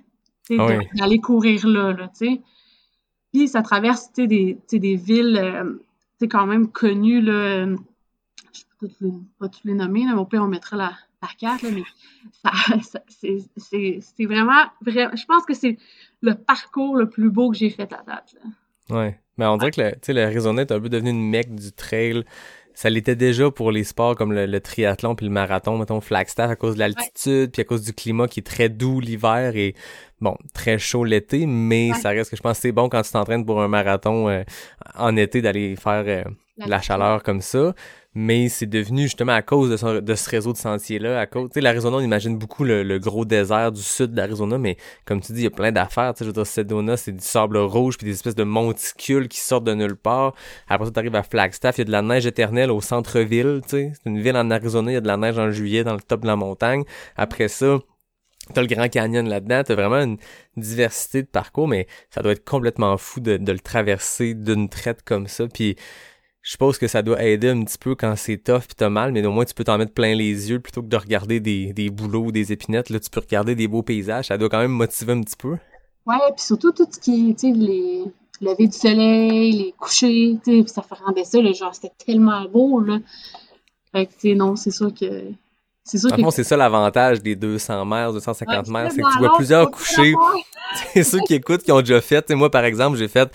[0.51, 0.87] Ah oui.
[0.95, 2.41] d'aller courir là, là, tu sais.
[3.33, 5.79] Puis ça traverse, tu sais, des, des villes, euh,
[6.21, 7.67] sais, quand même connues, là.
[7.67, 10.93] Je peux les, pas toutes les nommer, là, mais au pire, on mettra la,
[11.23, 11.83] la carte, là, mais
[12.43, 12.51] ça,
[12.83, 15.15] ça- c'est- c'est c'est vraiment, vraiment.
[15.17, 15.79] Je pense que c'est
[16.21, 18.97] le parcours le plus beau que j'ai fait à date, là.
[18.97, 19.21] Ouais.
[19.37, 22.25] Mais on dirait que le, sais, l'Arizona est un peu devenu une mecque du trail.
[22.75, 26.51] Ça l'était déjà pour les sports comme le, le triathlon puis le marathon, mettons Flagstaff
[26.51, 29.75] à cause de l'altitude puis à cause du climat qui est très doux l'hiver et
[30.21, 31.99] bon, très chaud l'été, mais Ouais.
[31.99, 34.43] ça reste que je pense que c'est bon quand tu t'entraînes pour un marathon euh,
[34.97, 36.25] en été d'aller faire euh,
[36.59, 37.75] la chaleur comme ça.
[38.15, 41.51] Mais c'est devenu justement à cause de, son- de ce réseau de sentiers-là, à cause,
[41.51, 44.77] tu sais, l'Arizona, on imagine beaucoup le, le gros désert du sud de l'Arizona, mais
[45.05, 47.13] comme tu dis, il y a plein d'affaires, tu sais, je veux dire, Sedona, c'est
[47.13, 50.35] du sable rouge puis des espèces de monticules qui sortent de nulle part.
[50.69, 53.69] Après ça, t'arrives à Flagstaff, il y a de la neige éternelle au centre-ville, tu
[53.69, 53.93] sais.
[53.95, 56.01] C'est une ville en Arizona, il y a de la neige en juillet dans le
[56.01, 56.83] top de la montagne.
[57.15, 57.79] Après ça,
[58.55, 60.19] T'as le Grand Canyon là-dedans, t'as vraiment une
[60.57, 65.27] diversité de parcours, mais ça doit être complètement fou de, le traverser d'une traite comme
[65.27, 65.47] ça.
[65.49, 65.77] Puis
[66.43, 69.13] je suppose que ça doit aider un petit peu quand c'est tough puis t'as mal,
[69.13, 71.91] mais au moins tu peux t'en mettre plein les yeux plutôt que de regarder des,
[71.91, 72.91] bouleaux ou des épinettes.
[72.91, 74.27] Là, tu peux regarder des beaux paysages.
[74.27, 75.57] Ça doit quand même motiver un petit peu.
[76.07, 78.05] Ouais, puis surtout tout ce qui est, tu sais, les
[78.41, 82.99] levées du soleil, les couchers, tu sais, ça rendait ça, genre, c'était tellement beau, là.
[83.93, 85.33] Fait que, tu sais, non, c'est sûr que...
[85.91, 86.31] C'est sûr que...
[86.31, 90.15] c'est ça l'avantage des 200 mètres, 250 Ouais, mètres, c'est que tu vois plusieurs couchers.
[90.93, 92.29] C'est ceux qui écoutent, qui ont déjà fait.
[92.31, 93.31] Moi, par exemple, j'ai fait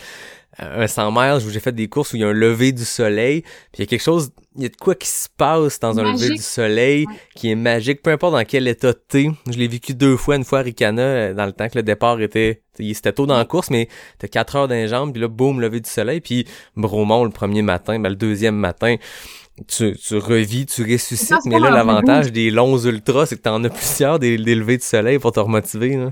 [0.62, 2.72] euh, un 100 miles où j'ai fait des courses où il y a un lever
[2.72, 3.42] du soleil.
[3.42, 5.98] Puis il y a quelque chose, il y a de quoi qui se passe dans
[5.98, 7.14] un lever du soleil Ouais.
[7.36, 9.32] qui est magique, peu importe dans quel état t'es.
[9.50, 11.82] Je l'ai vécu deux fois, une fois à Ricana, euh, dans le temps que le
[11.84, 13.88] départ était, c'était tôt dans la course, mais
[14.20, 16.46] t'as 4 heures d'un jambe, puis là, boum, lever du soleil, puis
[16.76, 18.98] Bromont le premier matin, ben, le deuxième matin,
[19.68, 23.70] tu, tu revis, tu ressuscites, mais là, l'avantage des longs ultras, c'est que t'en as
[23.70, 26.12] plusieurs des, des levées du soleil pour te remotiver, là.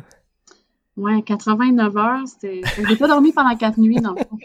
[0.97, 2.61] Ouais, 89 heures, c'était...
[2.87, 4.37] J'ai pas dormi pendant quatre nuits, dans le fond.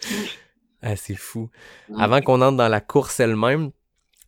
[0.80, 1.48] Ah, c'est fou.
[1.88, 1.96] Ouais.
[2.00, 3.72] Avant qu'on entre dans la course elle-même,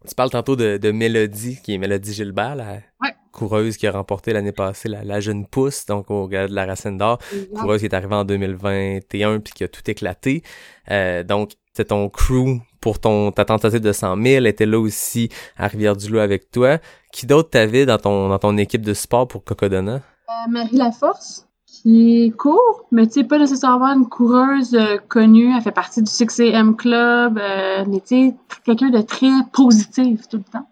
[0.09, 3.15] tu parles tantôt de, de Mélodie, qui est Mélodie Gilbert, la Ouais.
[3.31, 6.67] coureuse qui a remporté l'année passée la, la jeune pousse, donc au gars de la
[6.67, 7.19] Racine d'Or.
[7.55, 10.43] Coureuse qui est arrivée en 2021 puis qui a tout éclaté.
[10.91, 14.79] Euh, donc, c'est ton crew pour ton ta tentative de 100 000, elle était là
[14.79, 16.79] aussi à Rivière-du-Loup avec toi.
[17.13, 19.95] Qui d'autre t'avais dans ton dans ton équipe de sport pour Cocodona?
[19.95, 25.53] Euh, Marie Laforce, qui court, mais tu sais, pas nécessairement une coureuse euh, connue.
[25.55, 30.39] Elle fait partie du 6am Club, euh, mais tu sais, quelqu'un de très positif tout
[30.39, 30.69] le temps.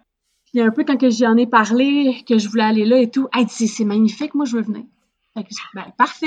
[0.47, 3.29] Puis un peu quand que j'en ai parlé, que je voulais aller là et tout,
[3.35, 4.85] hey, c'est magnifique, moi je veux venir.
[5.35, 6.27] Fait que, ben, parfait.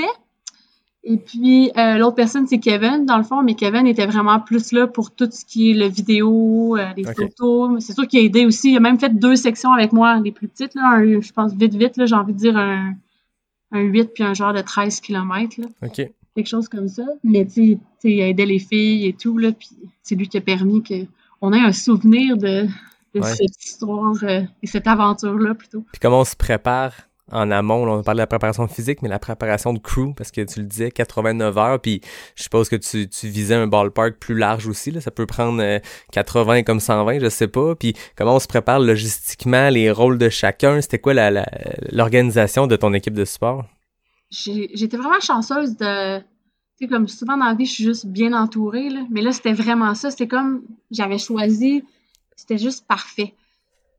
[1.04, 4.70] Et puis euh, l'autre personne, c'est Kevin, dans le fond, mais Kevin était vraiment plus
[4.72, 7.84] là pour tout ce qui est le vidéo, euh, les photos.
[7.84, 8.70] C'est sûr qu'il a aidé aussi.
[8.70, 11.52] Il a même fait deux sections avec moi, les plus petites, là, un- je pense
[11.54, 12.94] vite, vite, là, j'ai envie de dire un,
[13.72, 15.60] un 8 puis un genre de 13 km.
[15.60, 16.08] Là OK.
[16.36, 17.02] quelque chose comme ça.
[17.24, 19.70] Mais tu sais, tu sais, il aidait les filles et tout, là, puis
[20.04, 22.66] c'est lui qui a permis qu'on ait un souvenir de,
[23.14, 23.34] de Ouais.
[23.34, 25.84] cette histoire euh, et cette aventure-là plutôt.
[25.92, 26.92] Puis comment on se prépare
[27.30, 27.88] en amont?
[27.88, 30.66] On parle de la préparation physique, mais la préparation de crew, parce que tu le
[30.66, 32.00] disais, 89 heures, puis
[32.36, 34.90] je suppose que tu, visais un ballpark plus large aussi.
[34.90, 35.00] Là.
[35.00, 35.78] Ça peut prendre euh,
[36.12, 37.74] 80 comme 120, je sais pas.
[37.74, 40.80] Puis comment on se prépare logistiquement, les rôles de chacun?
[40.80, 43.64] C'était quoi l'organisation de ton équipe de sport?
[44.30, 46.18] J'étais vraiment chanceuse de...
[46.18, 48.88] Tu sais, comme souvent dans la vie, je suis juste bien entourée.
[49.10, 50.10] Mais là, c'était vraiment ça.
[50.10, 50.62] C'était comme...
[50.90, 51.84] J'avais choisi...
[52.34, 53.34] C'était juste parfait.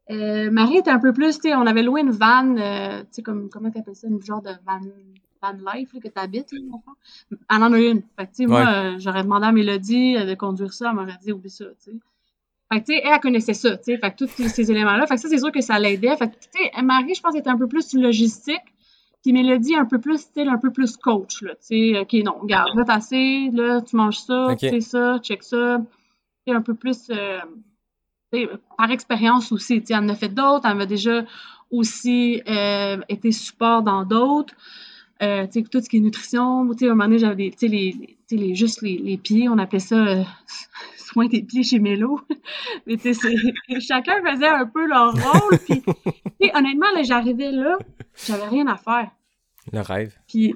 [0.10, 3.08] Euh, Marie était un peu plus, tu sais, on avait loué une van, euh, tu
[3.12, 4.82] sais, comme, comment t'appelles ça, une genre de van,
[5.41, 7.38] van life, là, que t'habites, là, le fond.
[7.49, 8.01] Elle en a une.
[8.18, 10.95] Fait que, tu sais, moi, euh, j'aurais demandé à Mélodie euh, de conduire ça, elle
[10.95, 11.97] m'aurait dit, oublie ça, tu sais.
[12.72, 15.08] Fait que, tu sais, elle, elle connaissait ça, tu sais, fait que tous ces éléments-là.
[15.08, 16.16] Fait que ça, c'est sûr que ça l'aidait.
[16.18, 18.62] Fait que, tu sais, Marie, je pense, était un peu plus logistique.
[19.22, 21.51] Puis Mélodie, un peu plus, style, un peu plus coach, là.
[21.56, 25.18] Tu sais, OK, non, regarde, là, t'as assez, là, tu manges ça, tu sais ça,
[25.20, 25.82] check ça.
[26.45, 27.39] Tu un peu plus, euh,
[28.77, 29.84] par expérience aussi.
[29.89, 31.23] Elle en a fait d'autres, elle m'a déjà
[31.71, 34.53] aussi euh, été support dans d'autres.
[35.21, 38.81] Euh, tout ce qui est nutrition, à un moment donné, j'avais des, les, les- juste
[38.81, 40.23] les, les pieds, on appelait ça euh,
[40.97, 42.19] soin des pieds chez Mélo.
[42.88, 42.97] Mais
[43.79, 45.57] chacun faisait un peu leur rôle.
[45.59, 45.81] Puis,
[46.53, 47.77] honnêtement, là, j'arrivais là,
[48.27, 49.11] j'avais rien à faire.
[49.71, 50.13] Le rêve.
[50.27, 50.55] Puis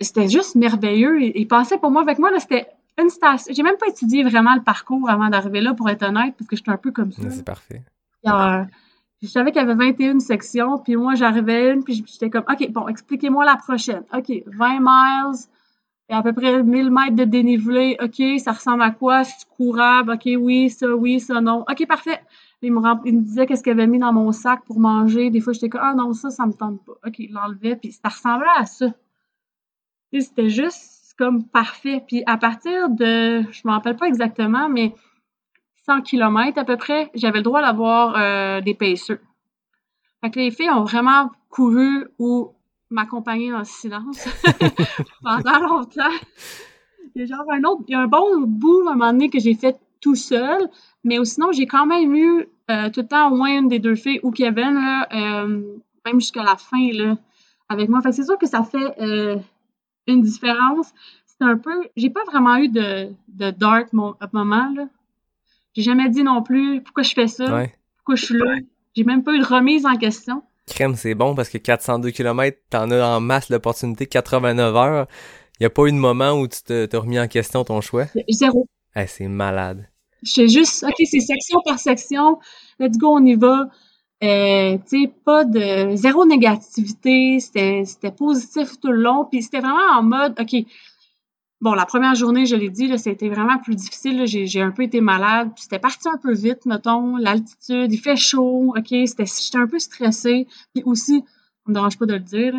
[0.00, 1.20] c'était juste merveilleux.
[1.22, 2.00] Il, il passait pour moi.
[2.00, 2.66] Avec moi, là, c'était
[2.98, 3.52] une station.
[3.54, 6.56] J'ai même pas étudié vraiment le parcours avant d'arriver là, pour être honnête, parce que
[6.56, 7.30] j'étais un peu comme ça.
[7.30, 7.82] C'est parfait.
[8.26, 8.64] Euh,
[9.22, 12.70] je savais qu'il y avait 21 sections, puis moi, j'arrivais une, puis j'étais comme, OK,
[12.70, 14.04] bon, expliquez-moi la prochaine.
[14.12, 15.38] OK, 20 miles,
[16.08, 17.96] et à peu près 1000 mètres de dénivelé.
[18.02, 19.24] OK, ça ressemble à quoi?
[19.24, 20.12] C'est courable?
[20.12, 21.64] OK, oui, ça, oui, ça, non.
[21.68, 22.20] OK, parfait.
[22.60, 25.30] Il me, il me disait qu'est-ce qu'il avait mis dans mon sac pour manger.
[25.30, 26.92] Des fois, j'étais comme, ah non, ça, ça me tente pas.
[27.06, 28.86] OK, il l'enlevait, puis ça ressemblait à ça.
[30.12, 32.02] C'était juste comme parfait.
[32.06, 34.94] Puis à partir de, je me rappelle pas exactement, mais
[35.86, 39.18] 100 km à peu près, j'avais le droit d'avoir euh, des pacers.
[40.20, 42.52] Fait que les filles ont vraiment couru ou
[42.90, 44.28] m'accompagné le silence
[45.22, 46.18] pendant longtemps.
[47.14, 49.12] Il y a genre un autre, il y a un bon bout à un moment
[49.12, 50.68] donné que j'ai fait tout seul,
[51.04, 53.94] mais sinon j'ai quand même eu euh, tout le temps au moins une des deux
[53.94, 54.78] filles ou Kevin
[55.12, 55.62] euh,
[56.04, 57.16] même jusqu'à la fin là,
[57.68, 58.00] avec moi.
[58.02, 58.94] Fait que c'est sûr que ça fait
[60.06, 60.92] une différence.
[61.26, 64.86] C'est un peu, j'ai pas vraiment eu de, de dark mo- moment là.
[65.74, 67.74] J'ai jamais dit non plus pourquoi je fais ça, Ouais.
[67.98, 68.54] pourquoi je suis là?
[68.94, 70.42] J'ai même pas eu de remise en question.
[70.66, 75.06] Crème, c'est bon parce que 402 km, t'en as en masse l'opportunité, 89 heures.
[75.60, 78.04] Y a pas eu de moment où tu te- t'as remis en question ton choix?
[78.30, 78.66] Zéro.
[78.96, 79.88] Eh, c'est malade.
[80.22, 82.38] Je juste, OK, c'est section par section.
[82.78, 83.68] Let's go, on y va.
[84.22, 87.40] Euh, tu sais, pas de zéro négativité.
[87.40, 87.84] C'était,
[88.16, 89.26] positif tout le long.
[89.30, 90.64] Puis c'était vraiment en mode, OK.
[91.60, 94.26] Bon, la première journée, je l'ai dit, là, c'était vraiment plus difficile.
[94.26, 95.50] J'ai, un peu été malade.
[95.54, 97.16] Puis c'était parti un peu vite, mettons.
[97.16, 98.74] L'altitude, il fait chaud.
[98.76, 100.46] OK, j'étais un peu stressée.
[100.74, 102.54] Puis aussi, ça me dérange pas de le dire,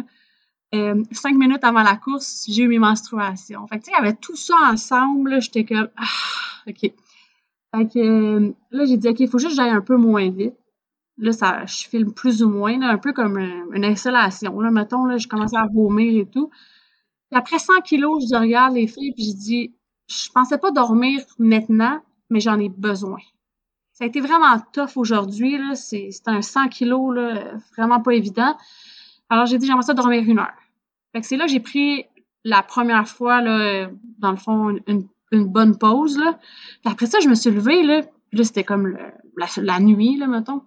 [0.74, 3.68] euh, cinq minutes avant la course, j'ai eu mes menstruations.
[3.68, 5.41] Fait que, tu sais, il y avait tout ça ensemble.
[5.41, 6.80] J'étais comme, ah, OK.
[6.80, 10.30] Fait que euh, là, j'ai dit, OK, il faut juste que j'aille un peu moins
[10.30, 10.55] vite.
[11.18, 14.59] Là, ça, je filme plus ou moins, là, un peu comme euh, une installation.
[14.59, 16.49] Là, mettons, là, je commençais à vomir et tout.
[17.30, 19.76] Puis après 100 kilos, je regarde les filles, puis je dis,
[20.07, 23.20] je pensais pas dormir maintenant, mais j'en ai besoin.
[23.91, 25.55] Ça a été vraiment tough aujourd'hui.
[25.76, 28.57] C'est un 100 kilos, là, vraiment pas évident.
[29.30, 30.57] Alors, j'ai dit, j'aimerais ça dormir une heure.
[31.11, 32.05] Fait que c'est là que j'ai pris
[32.43, 36.39] la première fois, là, dans le fond, une, une bonne pause, là.
[36.84, 38.01] Puis après ça, je me suis levée, là.
[38.32, 38.97] Là, c'était comme
[39.38, 40.64] la, la nuit, là, mettons.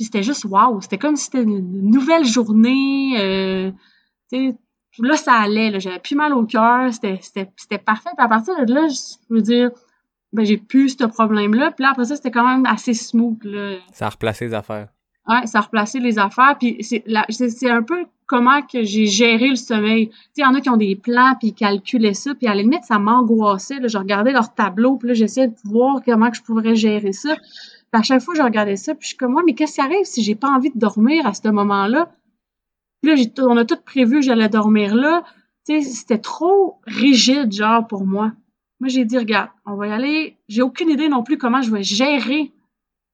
[0.00, 0.80] Puis c'était juste wow.
[0.80, 3.16] C'était comme si c'était une nouvelle journée.
[3.18, 3.70] Euh,
[4.98, 5.70] là, ça allait.
[5.70, 5.78] Là.
[5.78, 6.90] J'avais plus mal au cœur.
[6.90, 8.08] C'était, c'était, c'était parfait.
[8.16, 9.70] Puis à partir de là, je veux dire,
[10.32, 11.72] ben, j'ai plus ce problème-là.
[11.72, 13.44] Puis là, après ça, c'était quand même assez smooth.
[13.44, 13.74] Là.
[13.92, 14.88] Ça a replacé les affaires.
[15.28, 16.56] Ouais, ça a replacé les affaires.
[16.58, 20.10] Puis c'est, un peu comment que j'ai géré le sommeil.
[20.34, 22.62] Il y en a qui ont des plans, puis ils calculaient ça, puis à la
[22.62, 23.80] limite, ça m'angoissait.
[23.80, 23.88] là.
[23.88, 27.36] Je regardais leur tableau, puis là, j'essayais de voir comment que je pourrais gérer ça.
[27.92, 30.04] À chaque fois, je regardais ça, puis je suis comme, moi, mais qu'est-ce qui arrive
[30.04, 32.12] si j'ai pas envie de dormir à ce moment-là?
[33.02, 35.24] Puis là, on a tout prévu que j'allais dormir là.
[35.66, 38.32] Tu c'était trop rigide, genre, pour moi.
[38.78, 40.36] Moi, j'ai dit, regarde, on va y aller.
[40.48, 42.52] J'ai aucune idée non plus comment je vais gérer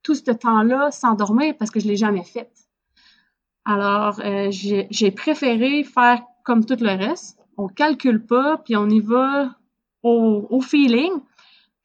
[0.03, 2.51] tout ce temps-là sans dormir parce que je l'ai jamais fait.
[3.65, 7.41] Alors, euh, j'ai préféré faire comme tout le reste.
[7.57, 9.57] On calcule pas, puis on y va
[10.03, 11.13] au feeling.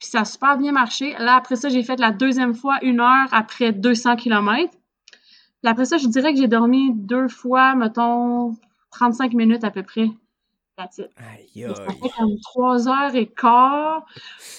[0.02, 1.14] Puis ça a super bien marché.
[1.20, 4.72] Là, après ça, j'ai fait la deuxième fois une heure après 200 km.
[4.72, 8.58] Puis après ça, je dirais que j'ai dormi deux fois, mettons,
[8.90, 10.10] 35 minutes à peu près.
[10.80, 11.08] It.
[11.18, 12.00] Aïe, Ça aïe.
[12.02, 14.04] fait comme trois heures et quart.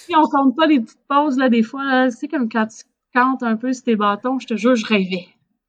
[0.07, 3.43] Puis on compte pas les petites pauses, là, des fois, c'est comme quand tu comptes
[3.43, 5.27] un peu sur tes bâtons, je te jure, je rêvais.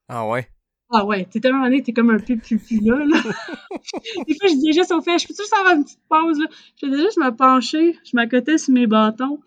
[0.07, 0.47] Ah ouais?
[0.91, 4.73] Ah ouais, t'es tellement donné, t'es comme un peu pupu là, des fois, je dis
[4.73, 6.45] juste au fait, je peux-tu juste avoir une petite pause, là?
[6.79, 9.39] Je faisais juste me pencher, je m'accotais sur mes bâtons.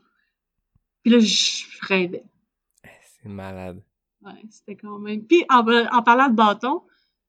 [1.06, 2.24] Puis là, je rêvais.
[3.22, 3.80] C'est malade.
[4.22, 5.22] Ouais, c'était quand même.
[5.22, 6.82] Puis en, en parlant de bâtons,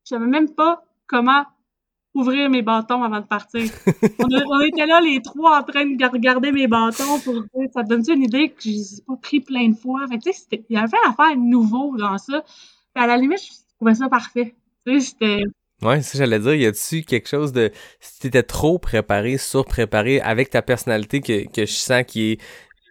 [0.04, 1.46] je savais même pas comment
[2.16, 3.62] ouvrir mes bâtons avant de partir.
[4.20, 7.36] on, a- on était là les trois en train de gar- regarder mes bâtons pour
[7.72, 10.08] ça te donne une idée que je les ai pas pris plein de fois?
[10.08, 12.44] Fait tu sais, il y avait un affaire nouveau dans ça.
[12.96, 14.56] Puis à la limite, je trouvais ça parfait.
[14.88, 15.44] Tu sais, c'était
[15.84, 20.50] Ouais, ça j'allais dire, y a-tu quelque chose de si t'étais trop préparé, surpréparé avec
[20.50, 22.42] ta personnalité que, que je sens qui est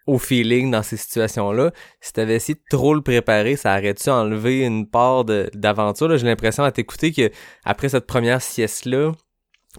[0.07, 4.65] au feeling dans ces situations-là, si t'avais essayé de trop le préparer, ça aurait-tu enlevé
[4.65, 6.17] une part d'aventure?
[6.17, 7.31] J'ai l'impression à t'écouter que
[7.65, 9.13] après cette première sieste-là,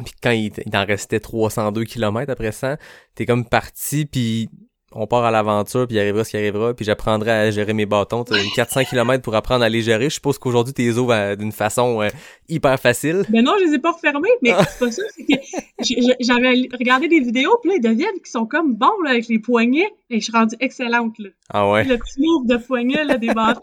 [0.04, 2.78] puis quand il, il en restait 302 km après ça,
[3.16, 4.50] t'es comme parti, puis
[4.94, 7.86] on part à l'aventure, puis il arrivera ce qui arrivera, puis j'apprendrai à gérer mes
[7.86, 8.24] bâtons.
[8.24, 10.06] T'as 400 km pour apprendre à les gérer.
[10.06, 12.10] Je suppose qu'aujourd'hui, t'es les ouvres à- d'une façon euh,
[12.48, 13.26] hyper facile.
[13.30, 15.34] Ben non, je les ai pas refermés, mais c'est pas ça, c'est que
[16.20, 19.40] j'avais regardé des vidéos, puis là, ils deviennent qui sont comme bons, là, avec les
[19.40, 21.30] poignets, et je suis rendue excellente, là.
[21.50, 21.84] Ah ouais?
[21.84, 23.62] Le petit move de poignet, là, des bâtons.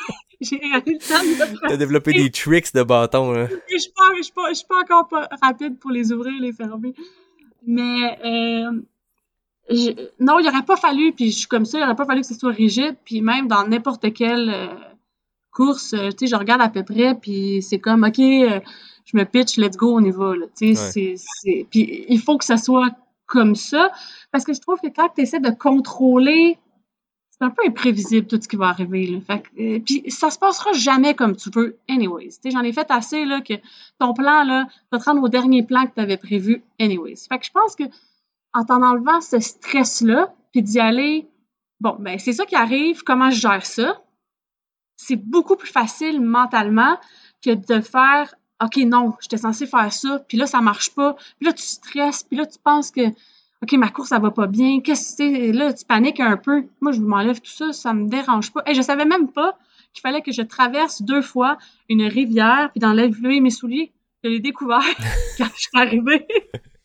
[0.42, 3.48] j'ai eu le temps de T'as développé des tricks de bâton, là.
[3.72, 6.34] je suis pas, je suis pas, je suis pas encore pas rapide pour les ouvrir,
[6.40, 6.92] les fermer.
[7.66, 8.70] Mais euh,
[9.70, 12.20] je- non, il aurait pas fallu, puis je suis comme ça, il aurait pas fallu
[12.22, 14.66] que ce soit rigide, puis même dans n'importe quelle euh,
[15.52, 18.60] course, euh, tu sais, je regarde à peu près, puis c'est comme, ok, euh,
[19.04, 20.90] je me pitch, let's go, on y va, là, tu sais, Ouais.
[20.92, 22.90] c'est, c'est, puis il faut que ça soit
[23.26, 23.90] comme ça,
[24.30, 26.58] parce que je trouve que quand tu essaies de contrôler
[27.38, 29.06] c'est un peu imprévisible tout ce qui va arriver.
[29.08, 29.18] Là.
[29.20, 32.28] Fait que, euh, puis ça se passera jamais comme tu veux, anyways.
[32.30, 33.52] Tu sais, J'en ai fait assez là, que
[33.98, 37.16] ton plan là, va te rendre au dernier plan que tu avais prévu, anyways.
[37.28, 37.84] Fait que je pense que
[38.56, 41.28] en t'en enlevant ce stress-là, puis d'y aller,
[41.80, 44.00] bon, ben c'est ça qui arrive, comment je gère ça,
[44.96, 46.98] c'est beaucoup plus facile mentalement
[47.44, 51.46] que de faire OK, non, j'étais censé faire ça, puis là, ça marche pas, puis
[51.46, 53.02] là, tu stresses, puis là, tu penses que
[53.62, 54.80] OK, ma course, ça va pas bien.
[54.80, 55.52] Qu'est-ce que c'est?
[55.52, 56.66] Là, tu paniques un peu.
[56.82, 58.62] Moi, je m'enlève tout ça, ça me dérange pas.
[58.66, 59.58] Et je savais même pas
[59.94, 61.56] qu'il fallait que je traverse deux fois
[61.88, 63.92] une rivière puis d'enlever mes souliers.
[64.22, 64.82] Je l'ai découvert
[65.38, 66.26] quand je suis arrivée.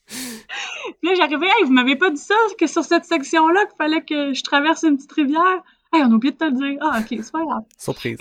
[1.03, 4.33] là, j'arrivais, hey, vous m'avez pas dit ça, que sur cette section-là, qu'il fallait que
[4.33, 5.63] je traverse une petite rivière?
[5.93, 6.77] Hey, on a oublié de te le dire.
[6.81, 7.63] Ah, OK, c'est pas grave.
[7.77, 8.17] Surprise.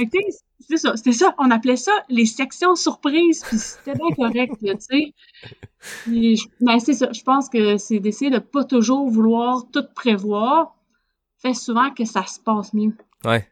[0.69, 1.35] C'est ça, c'était ça.
[1.39, 5.15] On appelait ça les sections surprises, puis c'était bien correct, là, tu sais.
[6.07, 7.11] Je- Ben, c'est ça.
[7.13, 10.75] Je pense que c'est d'essayer de pas toujours vouloir tout prévoir
[11.43, 12.93] fait souvent que ça se passe mieux.
[13.25, 13.47] Ouais.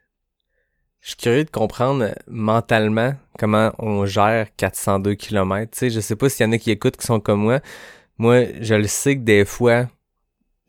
[1.01, 5.71] Je suis curieux de comprendre euh, mentalement comment on gère 402 km.
[5.71, 7.61] Tu sais, je sais pas s'il y en a qui écoutent qui sont comme moi.
[8.19, 9.87] Moi, je le sais que des fois,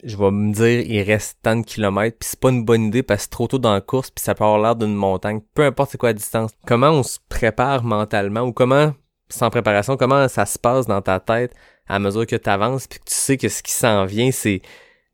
[0.04, 3.02] je vais me dire il reste tant de kilomètres, puis c'est pas une bonne idée
[3.02, 5.64] parce que trop tôt dans la course, puis ça peut avoir l'air d'une montagne, peu
[5.64, 6.52] importe c'est quoi la distance.
[6.66, 8.94] Comment on se prépare mentalement ou comment,
[9.28, 11.54] sans préparation, comment ça se passe dans ta tête
[11.86, 14.62] à mesure que tu avances, puis que tu sais que ce qui s'en vient, c'est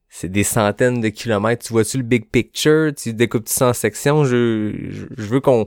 [0.09, 1.67] c'est des centaines de kilomètres.
[1.67, 2.93] Tu vois-tu le big picture?
[2.95, 4.25] Tu découpes ça en sections?
[4.25, 5.67] Je, je, je veux qu'on...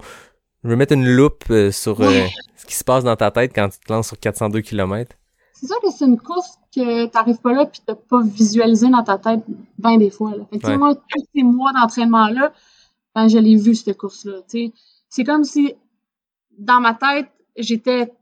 [0.64, 2.26] Je veux mettre une loupe euh, sur euh,
[2.58, 5.16] ce qui se passe dans ta tête quand tu te lances sur 402 km.
[5.60, 9.04] C'est sûr que c'est une course que t'arrives pas là puis t'as pas visualisé dans
[9.04, 9.44] ta tête
[9.78, 10.32] bien des fois.
[10.36, 10.46] Là.
[10.50, 10.78] Fait que, Ouais.
[10.78, 12.54] moi, tous ces mois d'entraînement-là,
[13.14, 14.38] ben, je l'ai vu, cette course-là.
[15.10, 15.74] C'est comme si,
[16.58, 18.14] dans ma tête, j'étais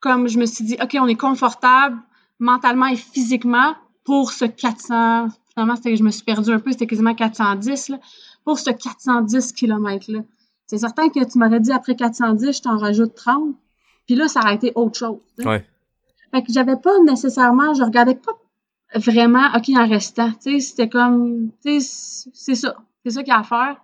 [0.00, 1.98] comme, je me suis dit, OK, on est confortable
[2.38, 3.74] mentalement et physiquement
[4.04, 5.28] pour ce 400.
[5.52, 7.98] Finalement, je me suis perdue un peu, c'était quasiment 410, là,
[8.44, 10.20] pour ce 410 km-là.
[10.66, 13.54] C'est certain que tu m'aurais dit après 410, je t'en rajoute 30.
[14.06, 15.18] Puis là, ça aurait été autre chose.
[15.36, 15.46] sais.
[15.46, 15.66] Ouais.
[16.30, 18.32] Fait que j'avais pas nécessairement, je regardais pas
[18.94, 20.30] vraiment, OK, en restant.
[20.32, 22.76] Tu sais, c'était comme, tu sais, c'est ça.
[23.04, 23.76] C'est ça qu'il y a à faire.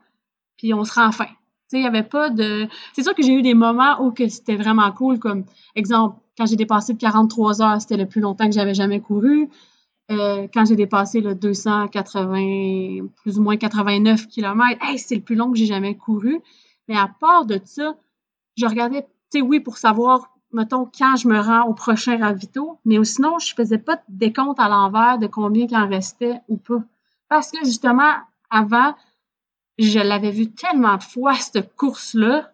[0.56, 1.26] Puis on se rend fin.
[1.68, 2.66] sais, il y avait pas de...
[2.92, 6.46] C'est sûr que j'ai eu des moments où que c'était vraiment cool, comme, exemple, quand
[6.46, 9.48] j'ai dépassé le 43 heures, c'était le plus longtemps que j'avais jamais couru.
[10.10, 15.36] Euh, quand j'ai dépassé le 280, plus ou moins 89 km, hey, c'est le plus
[15.36, 16.40] long que j'ai jamais couru.
[16.88, 17.96] Mais à part de ça,
[18.56, 22.78] je regardais, tu sais, oui, pour savoir, mettons, quand je me rends au prochain ravito,
[22.84, 26.56] mais sinon, je faisais pas de décompte à l'envers de combien il en restait ou
[26.56, 26.82] pas.
[27.28, 28.12] Parce que justement,
[28.50, 28.94] avant,
[29.78, 32.52] je l'avais vu tellement de fois, cette course-là,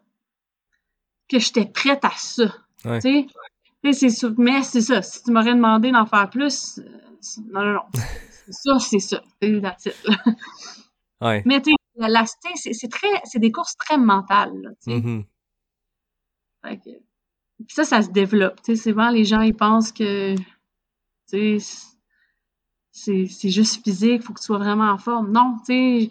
[1.28, 2.44] que j'étais prête à ça.
[2.84, 3.00] Ouais.
[3.00, 3.28] Tu
[3.84, 4.34] sais, c'est sûr.
[4.36, 5.02] Mais c'est ça.
[5.02, 6.80] Si tu m'aurais demandé d'en faire plus,
[7.52, 7.82] non, non, non.
[8.52, 9.22] C'est ça, c'est ça.
[9.78, 9.94] C'est.
[11.20, 11.42] Ouais.
[11.44, 11.76] Mais tu sais,
[12.08, 12.24] la,
[12.56, 14.54] c'est très, c'est des courses très mentales.
[14.62, 14.70] Là.
[14.86, 15.24] Mhm.
[16.64, 16.90] Fait que-
[17.68, 18.62] Ça, ça se développe.
[18.62, 20.34] Tu sais, souvent, les gens, ils pensent que,
[21.26, 21.58] c'est
[23.50, 25.30] juste physique, faut que tu sois vraiment en forme.
[25.30, 26.10] Non, tu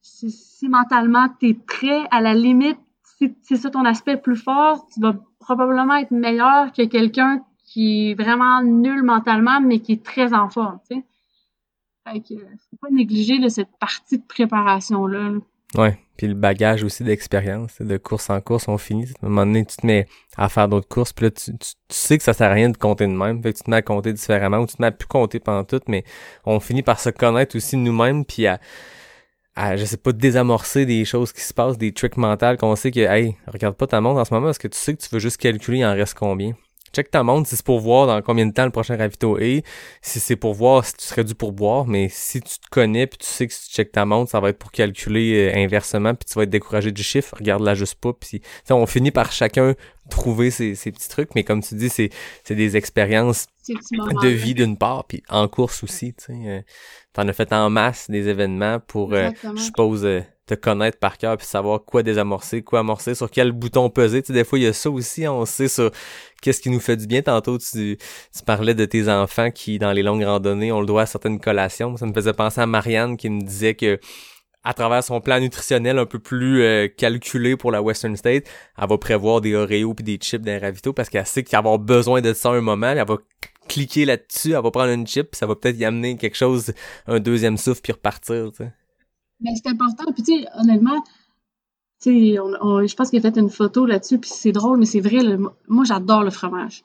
[0.00, 2.78] sais, si, mentalement, tu es prêt, à la limite,
[3.18, 8.10] si c'est ça ton aspect plus fort, tu vas probablement être meilleur que quelqu'un qui
[8.10, 11.04] est vraiment nul mentalement, mais qui est très en forme, tu sais.
[12.04, 15.30] Fait que, faut pas négliger là, cette partie de préparation-là.
[15.30, 15.38] là.
[15.74, 15.98] Ouais.
[16.16, 19.06] Puis le bagage aussi d'expérience, de course en course, on finit.
[19.22, 20.06] À un moment donné, tu te mets
[20.36, 22.70] à faire d'autres courses, puis là, tu, tu, tu sais que ça sert à rien
[22.70, 23.42] de compter de même.
[23.42, 25.40] Fait que tu te mets à compter différemment, ou tu te mets à plus compter
[25.40, 26.04] pendant tout, mais
[26.46, 28.60] on finit par se connaître aussi nous-mêmes, puis à,
[29.56, 32.90] à, je sais pas, désamorcer des choses qui se passent, des tricks mentales qu'on sait
[32.90, 35.08] que, hey, regarde pas ta montre en ce moment, parce que tu sais que tu
[35.12, 36.54] veux juste calculer, il en reste combien.
[36.96, 39.66] Check ta montre si c'est pour voir dans combien de temps le prochain ravito est,
[40.00, 43.06] si c'est pour voir si tu serais dû pour boire, mais si tu te connais
[43.06, 45.58] puis tu sais que si tu checkes ta montre, ça va être pour calculer euh,
[45.58, 48.40] inversement puis tu vas être découragé du chiffre, regarde-la juste pas puis
[48.70, 49.74] on finit par chacun
[50.08, 52.08] trouver ses petits trucs, mais comme tu dis, c'est
[52.44, 54.20] c'est des expériences Ces petits moments-là.
[54.22, 56.32] de vie d'une part puis en course aussi, tu sais.
[56.46, 56.60] euh,
[57.12, 61.18] T'en as fait en masse des événements pour, euh, je suppose, euh, te connaître par
[61.18, 64.22] cœur puis savoir quoi désamorcer, quoi amorcer, sur quel bouton peser.
[64.22, 65.90] Tu sais, des fois, il y a ça aussi, on sait sur
[66.42, 67.22] qu'est-ce qui nous fait du bien.
[67.22, 71.02] Tantôt, tu, tu parlais de tes enfants qui, dans les longues randonnées, ont le droit
[71.02, 71.96] à certaines collations.
[71.96, 73.98] Ça me faisait penser à Marianne qui me disait que
[74.62, 78.44] à travers son plan nutritionnel un peu plus euh, calculé pour la Western State,
[78.76, 81.70] elle va prévoir des Oreos puis des chips d'un ravito parce qu'elle sait qu'elle va
[81.70, 83.16] avoir besoin de ça un moment, elle va
[83.68, 86.72] cliquer là-dessus, elle va prendre une chip, ça va peut-être y amener quelque chose,
[87.06, 88.50] un deuxième souffle puis repartir.
[89.40, 90.04] Mais c'est important.
[90.12, 91.02] Puis, tu sais, honnêtement,
[92.02, 94.78] tu sais, on, on- je pense qu'il a fait une photo là-dessus, puis c'est drôle,
[94.78, 95.38] mais c'est vrai, le-
[95.68, 96.84] moi, j'adore le fromage.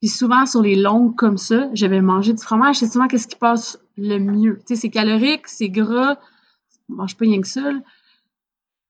[0.00, 2.76] Puis souvent, sur les longues comme ça, je vais manger du fromage.
[2.76, 4.56] C'est souvent qu'est-ce qui passe le mieux.
[4.66, 6.16] Tu sais, c'est calorique, c'est gras.
[6.88, 7.70] Je mange pas rien que ça.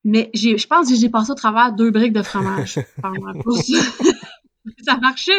[0.05, 3.43] Mais j'ai, je pense que j'ai passé au travers deux briques de fromage pendant la
[3.43, 3.69] course.
[4.85, 5.37] ça marchait.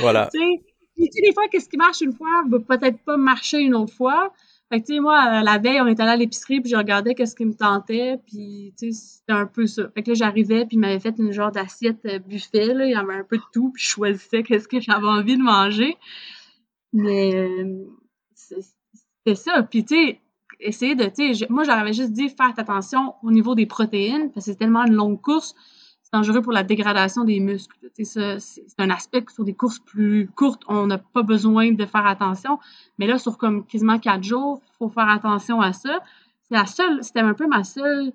[0.00, 0.28] Voilà.
[0.34, 3.16] Tu sais, Puis, tu sais, des fois, qu'est-ce qui marche une fois va peut-être pas
[3.16, 4.32] marcher une autre fois.
[4.72, 6.76] Fait que, tu sais, moi, euh, la veille, on est allé à l'épicerie, puis je
[6.76, 9.88] regardais qu'est-ce qui me tentait, puis, tu sais, c'était un peu ça.
[9.94, 12.92] Fait que là, j'arrivais, puis il m'avait fait une genre d'assiette euh, buffet, là, il
[12.92, 15.96] y avait un peu de tout, puis je choisissais qu'est-ce que j'avais envie de manger.
[16.92, 17.84] Mais, euh,
[18.34, 19.62] c'est- ça.
[19.62, 20.20] Puis, tu sais,
[20.60, 24.46] essayer de, tu sais, moi, j'aurais juste dit faire attention au niveau des protéines, parce
[24.46, 25.54] que c'est tellement une longue course,
[26.14, 27.76] dangereux pour la dégradation des muscles.
[27.98, 32.06] C'est un aspect que sur des courses plus courtes, on n'a pas besoin de faire
[32.06, 32.58] attention.
[32.98, 35.98] Mais là, sur comme quasiment quatre jours, il faut faire attention à ça.
[36.42, 38.12] C'est la seule, c'était un peu ma seule,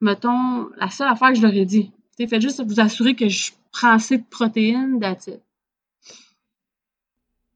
[0.00, 1.92] mettons, la seule affaire que je leur ai dit.
[2.16, 5.40] Tu sais, faites juste vous assurer que je prends assez de protéines, it.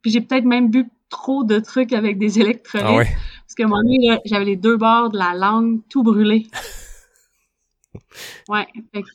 [0.01, 2.87] Puis j'ai peut-être même bu trop de trucs avec des électrolytes.
[2.89, 3.17] Ah ouais?
[3.59, 6.47] Parce donné, là, j'avais les deux bords de la langue tout brûlés.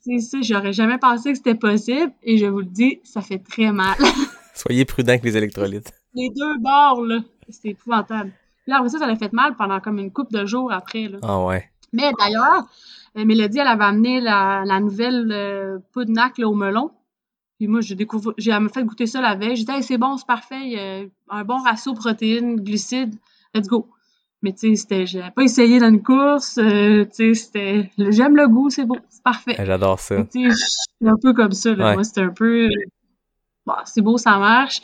[0.04, 3.40] Sais, ça, j'aurais jamais pensé que c'était possible, et je vous le dis, ça fait
[3.40, 3.96] très mal.
[4.54, 5.92] Soyez prudent avec les électrolytes.
[6.14, 8.32] les deux bords, là, c'était épouvantable.
[8.64, 11.20] Puis là, ça, ça l'a fait mal pendant comme une couple de jours après, là.
[11.22, 11.70] Ah ouais.
[11.94, 12.68] Mais d'ailleurs,
[13.18, 16.92] euh, Mélodie, elle avait amené la, la nouvelle euh, poudnac là, au melon.
[17.58, 19.56] Puis moi, j'ai découvert, j'ai fait goûter ça la veille.
[19.56, 23.16] J'ai dit, Hey, c'est bon, c'est parfait, il y a un bon ratio protéines, glucides,
[23.54, 23.88] let's go.
[24.42, 28.38] Mais tu sais, c'était, j'avais pas essayé dans une course, euh, tu sais, c'était, j'aime
[28.38, 29.56] le goût, c'est bon, c'est parfait.
[29.58, 30.24] J'adore ça.
[30.32, 30.58] Tu sais,
[31.06, 31.90] un peu comme ça, là.
[31.90, 31.94] Ouais.
[31.96, 32.70] Moi, c'était un peu,
[33.66, 34.82] bon, c'est beau, ça marche.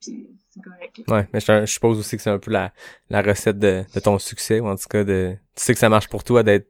[0.00, 1.02] Puis c'est correct.
[1.08, 2.72] Ouais, mais je, je suppose aussi que c'est un peu la,
[3.10, 5.36] la recette de, de ton succès, ou en tout cas de.
[5.56, 6.68] Tu sais que ça marche pour toi d'être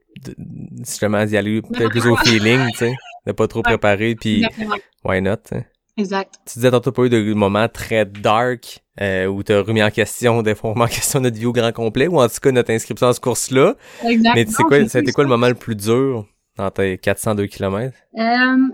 [0.79, 2.93] justement d'y aller peut-être plus au feeling, tu sais.
[3.27, 3.63] De pas trop Ouais.
[3.77, 4.75] préparer, puis Exactement.
[5.03, 5.67] why not, sais.
[5.97, 6.35] Exact.
[6.45, 10.41] Tu disais tantôt pas eu de moments très dark euh, où t'as remis en question,
[10.43, 12.71] des fois remis en question notre vie au grand complet, ou en tout cas notre
[12.71, 13.75] inscription à ce course-là.
[14.05, 14.35] Exact.
[14.35, 16.25] Mais tu sais quoi, fait quoi le moment le plus dur
[16.55, 17.95] dans tes 402 km?
[18.17, 18.21] Euh,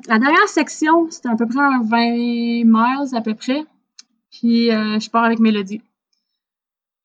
[0.08, 3.64] la dernière section, c'était à peu près un 20 miles à peu près.
[4.32, 5.82] Puis euh, je pars avec Mélodie.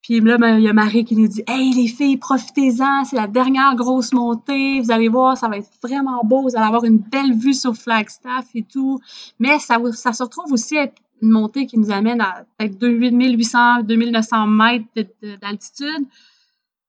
[0.01, 3.27] Puis là, il y a Marie qui nous dit Hey les filles, profitez-en, c'est la
[3.27, 6.97] dernière grosse montée, vous allez voir, ça va être vraiment beau, vous allez avoir une
[6.99, 8.99] belle vue sur Flagstaff et tout.
[9.39, 13.83] Mais ça, ça se retrouve aussi être une montée qui nous amène à peut-être 2800,
[13.83, 16.07] 2900 mètres de- de- d'altitude.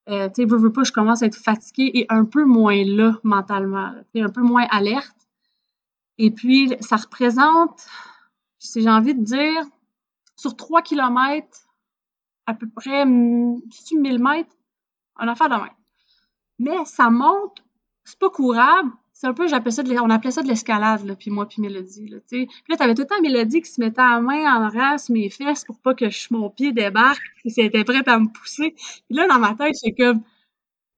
[0.08, 2.82] Euh, tu sais, veux, veux pas, je commence à être fatiguée et un peu moins
[2.84, 5.16] là mentalement, un peu moins alerte.
[6.18, 7.84] Et puis, ça représente,
[8.58, 9.62] si j'ai envie de dire,
[10.36, 11.46] sur 3 km,
[12.51, 14.51] à peu près, hum, c'est-tu 1000 mètres?
[15.16, 15.70] Un affaire de même.
[16.59, 17.64] Mais ça monte,
[18.05, 18.90] c'est pas courable.
[19.12, 22.09] C'est un peu, j'appelle ça de, on appelait ça de l'escalade, puis moi, puis Mélodie,
[22.09, 22.18] là.
[22.30, 25.28] Puis là, t'avais tout le temps Mélodie qui se mettait la main en race mes
[25.28, 28.70] fesses pour pas que je- mon pied débarque, puis elle était à me pousser.
[28.72, 30.22] Puis là, dans ma tête, j'étais comme,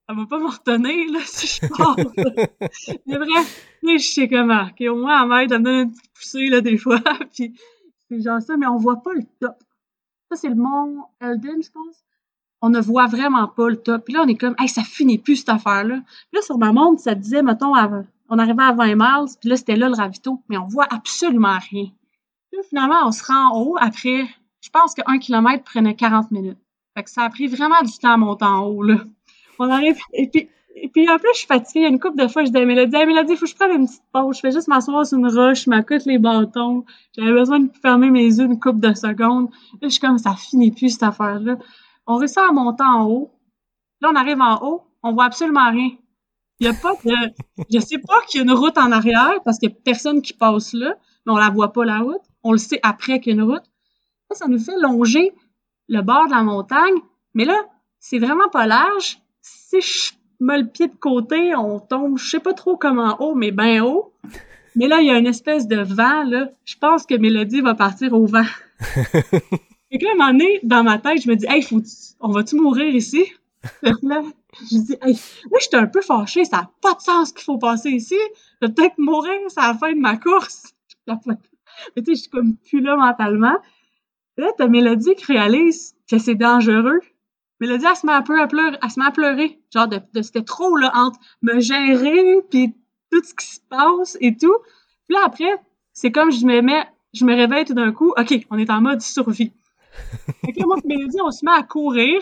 [0.07, 1.97] ça va pas me retenir, là, si je pars.
[3.05, 6.13] Mais bref, je sais comment, OK, au moins, elle m'aide, elle me donne une petite
[6.13, 6.99] poussée, là, des fois,
[7.33, 7.53] puis
[8.09, 9.55] c'est genre ça, mais on voit pas le top.
[10.33, 12.03] Ça, c'est le mont Elden, je pense.
[12.59, 14.05] On ne voit vraiment pas le top.
[14.05, 15.97] Puis là, on est comme, hey, ça finit plus, cette affaire-là.
[15.97, 17.73] Puis là, sur ma montre, ça disait, mettons,
[18.29, 21.59] on arrivait à 20 miles, puis là, c'était là le ravito, mais on voit absolument
[21.69, 21.85] rien.
[22.49, 24.25] Puis là, finalement, on se rend en haut après,
[24.61, 26.57] je pense qu'un kilomètre prenait 40 minutes.
[26.97, 29.01] Fait que ça a pris vraiment du temps à monter en haut, là.
[29.59, 31.81] On arrive, et puis, et puis en plus, je suis fatiguée.
[31.81, 33.71] Il une couple de fois, je dis à Mélodie, hey, Mélodie, faut que je prenne
[33.71, 34.35] une petite pause.
[34.35, 36.85] Je fais juste m'asseoir sur une roche, je m'accoute les bâtons.
[37.15, 39.49] J'avais besoin de fermer mes yeux une couple de secondes.
[39.73, 41.57] Là, je suis comme, ça finit plus, cette affaire-là.
[42.07, 43.31] On réussit à monter en haut.
[44.01, 45.91] Là, on arrive en haut, on voit absolument rien.
[46.59, 47.33] Il y a pas de,
[47.71, 50.21] je sais pas qu'il y a une route en arrière parce qu'il y a personne
[50.21, 50.95] qui passe là,
[51.25, 52.21] mais on la voit pas, la route.
[52.43, 53.63] On le sait après qu'il y a une route.
[54.29, 55.31] Là, ça nous fait longer
[55.87, 56.95] le bord de la montagne.
[57.33, 57.57] Mais là,
[57.99, 59.19] c'est vraiment pas large.
[59.41, 59.81] Si
[60.43, 63.51] je mets le pied de côté, on tombe, je sais pas trop comment haut, mais
[63.51, 64.11] bien haut.
[64.75, 66.49] Mais là, il y a une espèce de vent, là.
[66.65, 68.43] Je pense que Mélodie va partir au vent.
[69.91, 71.81] Et que là, à un moment donné, dans ma tête, je me dis, hey, faut
[72.19, 73.25] on va-tu mourir ici?
[73.83, 74.21] Là,
[74.69, 77.57] je dis, hey, là, j'étais un peu fâchée, ça n'a pas de sens qu'il faut
[77.57, 78.17] passer ici.
[78.61, 80.73] Je vais peut-être mourir, c'est la fin de ma course.
[81.07, 81.35] Mais
[81.97, 83.55] tu sais, je suis comme plus là mentalement.
[84.35, 86.99] Là, t'as Mélodie qui réalise que c'est dangereux.
[87.63, 89.57] Mélodie, elle se met peu à pleurer, se met à pleurer.
[89.73, 92.75] Genre, de, c'était trop, là, entre me gérer, puis
[93.09, 94.57] tout ce qui se passe et tout.
[95.07, 95.55] Puis là, après,
[95.93, 98.13] c'est comme je me mets, je me réveille tout d'un coup.
[98.17, 99.53] OK, on est en mode survie.
[100.43, 102.21] Fait que là, moi Mélodie, on se met à courir.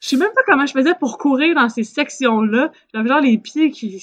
[0.00, 2.70] Je sais même pas comment je faisais pour courir dans ces sections-là.
[2.92, 3.98] J'avais genre les pieds qui...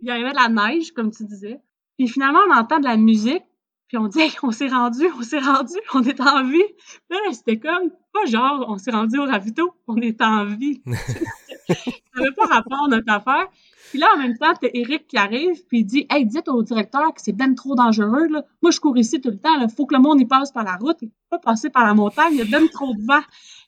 [0.00, 1.60] Il y avait de la neige, comme tu disais.
[1.96, 3.44] Puis finalement, on entend de la musique.
[3.92, 6.62] Puis on dit, hey, on s'est rendu, on s'est rendu, on est en vie.
[7.10, 10.80] Là, c'était comme, pas genre, on s'est rendu au ravito, on est en vie.
[10.86, 11.74] ça
[12.16, 13.48] n'avait pas rapport à notre affaire.
[13.90, 16.62] Puis là, en même temps, t'as Eric qui arrive, puis il dit, hey, dites au
[16.62, 18.46] directeur que c'est ben trop dangereux, là.
[18.62, 19.68] Moi, je cours ici tout le temps, là.
[19.68, 21.92] Faut que le monde y passe par la route, il faut pas passer par la
[21.92, 23.20] montagne, il y a ben trop de vent.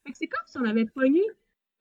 [0.07, 1.21] Fait que c'est comme si on avait pogné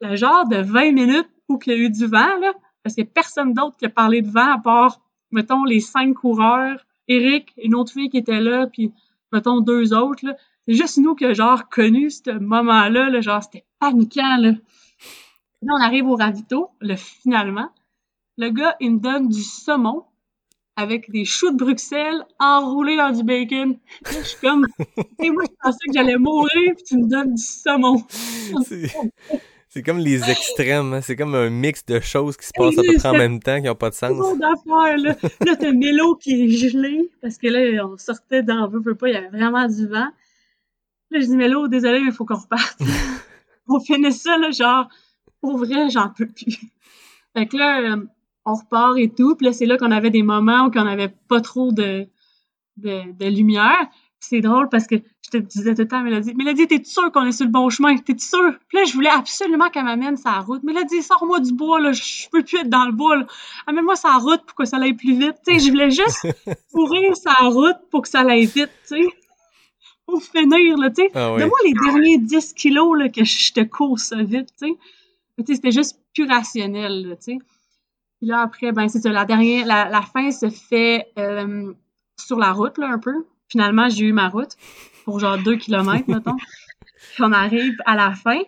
[0.02, 2.52] le genre de 20 minutes où il y a eu du vent, là.
[2.84, 5.00] Parce qu'il y a personne d'autre qui a parlé de vent à part,
[5.32, 8.92] mettons, les cinq coureurs, Eric, une autre fille qui était là, puis
[9.32, 10.36] mettons deux autres, là.
[10.68, 14.52] C'est juste nous qui genre connu ce moment-là, là, genre c'était paniquant, là.
[14.52, 17.70] Là, on arrive au ravito, le finalement.
[18.38, 20.04] Le gars, il me donne du saumon
[20.76, 23.78] avec des choux de Bruxelles enroulés dans du bacon.
[24.06, 24.68] Là, je suis comme,
[25.20, 28.04] et moi, je pensais que j'allais mourir, puis tu me donnes du saumon.
[29.74, 31.02] C'est- comme les extrêmes, hein.
[31.02, 33.58] c'est comme un mix de choses qui se passent à peu près en même temps
[33.60, 34.18] qui n'ont pas de sens.
[34.18, 35.16] trop d'affaires, là.
[35.46, 39.10] Là, t'as Mélo qui est gelé, parce que là, on sortait d'en veut, veut pas,
[39.10, 40.08] il y avait vraiment du vent.
[41.12, 42.78] Là, je dis, Mélo, désolé, mais il faut qu'on reparte.
[43.68, 44.88] on finit ça, là, genre,
[45.42, 46.60] pour vrai, j'en peux plus.
[47.36, 48.06] Fait que là, euh,
[48.46, 51.14] on repart et tout, puis là, c'est là qu'on avait des moments où on avait
[51.28, 52.08] pas trop de,
[52.78, 53.88] de, de lumière.
[54.26, 57.26] C'est drôle parce que je te disais tout le temps, Mélodie, Mélodie, t'es sûr qu'on
[57.26, 57.98] est sur le bon chemin?
[57.98, 58.54] T'es sûr?
[58.70, 60.64] Puis là, je voulais absolument qu'elle m'amène sa route.
[60.64, 63.18] Mélodie, sors-moi du bois, là, je peux plus être dans le bois.
[63.68, 65.36] Amène-moi sa route pour que ça aille plus vite.
[65.46, 66.26] Tu sais, je voulais juste
[66.74, 69.08] courir sa route pour que ça aille vite, tu sais.
[70.06, 71.12] Pour finir, là, tu sais.
[71.16, 71.42] Ah oui.
[71.42, 74.78] Donne-moi les derniers 10 kilos, là, que je te cours ça vite, tu sais.
[75.38, 77.38] Mais tu sais, c'était juste plus rationnel, tu sais.
[78.20, 81.74] Puis là, après, ben, c'est ça, la dernière, la, la fin se fait euh,
[82.18, 83.26] sur la route, là, un peu.
[83.54, 84.58] Finalement, j'ai eu ma route
[85.06, 86.38] pour genre deux kilomètres, mettons.
[87.14, 88.40] Puis on arrive à la fin.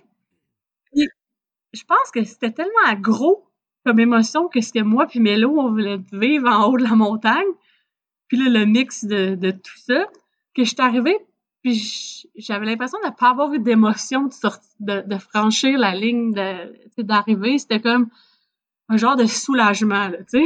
[0.95, 3.45] Je pense que c'était tellement gros
[3.85, 7.45] comme émotion que c'était moi puis Mélo, on voulait vivre en haut de la montagne.
[8.27, 10.07] Puis là, le mix de, tout ça,
[10.55, 11.19] que je suis arrivée,
[11.61, 14.23] puis j'avais l'impression de ne pas avoir eu d'émotion
[14.79, 16.33] de, de, franchir la ligne
[16.97, 17.59] d'arrivée.
[17.59, 18.09] C'était comme
[18.89, 20.45] un genre de soulagement, tu sais.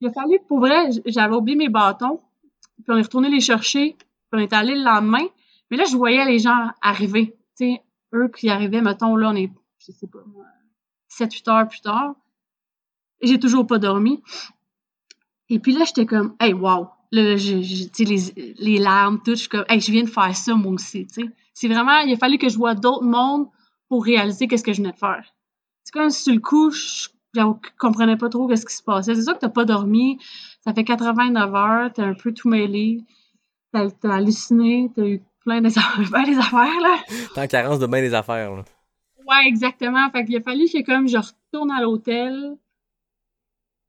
[0.00, 2.18] Il a fallu, pour vrai, j'avais oublié mes bâtons,
[2.76, 5.26] puis on est retourné les chercher, puis on est allé le lendemain.
[5.70, 7.82] Mais là, je voyais les gens arriver, tu sais,
[8.14, 10.44] eux qui arrivaient, mettons, là, on est, je sais pas moi,
[11.10, 12.14] 7-8 heures plus tard.
[13.22, 14.22] J'ai toujours pas dormi.
[15.48, 16.88] Et puis là, j'étais comme, hey, wow!
[17.12, 21.06] Là, les, larmes, tout, je suis comme, hey, je viens de faire ça, moi aussi.
[21.52, 23.48] C'est vraiment, il a fallu que je vois d'autres mondes
[23.88, 25.22] pour réaliser qu'est-ce que je venais de faire.
[25.84, 27.42] C'est comme, sur le coup, je, je
[27.78, 29.14] comprenais pas trop qu'est-ce qui se passait.
[29.14, 30.18] C'est sûr que t'as pas dormi,
[30.64, 33.02] ça fait 89 heures, t'es un peu tout mêlé,
[33.72, 36.96] t'as, halluciné, t'as eu plein des affaires, ben, des affaires, là.
[37.34, 38.64] T'es en carence de bien des affaires, là.
[39.28, 40.10] Ouais, exactement.
[40.10, 42.56] Fait qu'il a fallu que comme je retourne à l'hôtel.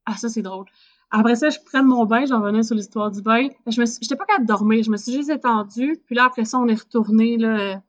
[0.05, 0.65] Ah, ça, c'est drôle.
[1.09, 3.47] Après ça, je prenne mon bain, j'en revenais sur l'histoire du bain.
[3.67, 5.97] Je me suis, j'étais pas capable de dormir, je me suis juste étendue.
[6.05, 7.81] Puis là, après ça, on est retourné là,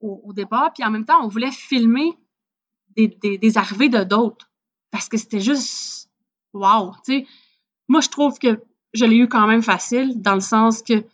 [0.00, 0.72] au, au départ.
[0.72, 2.14] Puis en même temps, on voulait filmer
[2.96, 4.50] des, des, des arrivées de d'autres.
[4.90, 6.10] Parce que c'était juste
[6.52, 7.26] wow, tu sais.
[7.88, 8.60] Moi, je trouve que
[8.94, 11.04] je l'ai eu quand même facile, dans le sens que,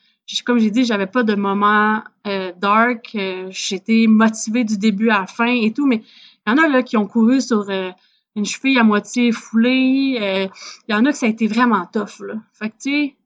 [0.45, 3.12] comme j'ai dit, j'avais pas de moment euh, dark.
[3.14, 6.03] euh, J'étais motivée du début à la fin et tout, mais
[6.47, 7.91] il y en a là qui ont couru sur euh,
[8.37, 10.18] une cheville à moitié foulée.
[10.20, 10.49] euh,
[10.89, 12.35] Il y en a que ça a été vraiment tough, là.
[12.53, 13.16] Fait que, tu sais,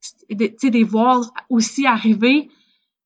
[0.00, 2.48] c'est- de- tu sais, de les voir aussi arriver,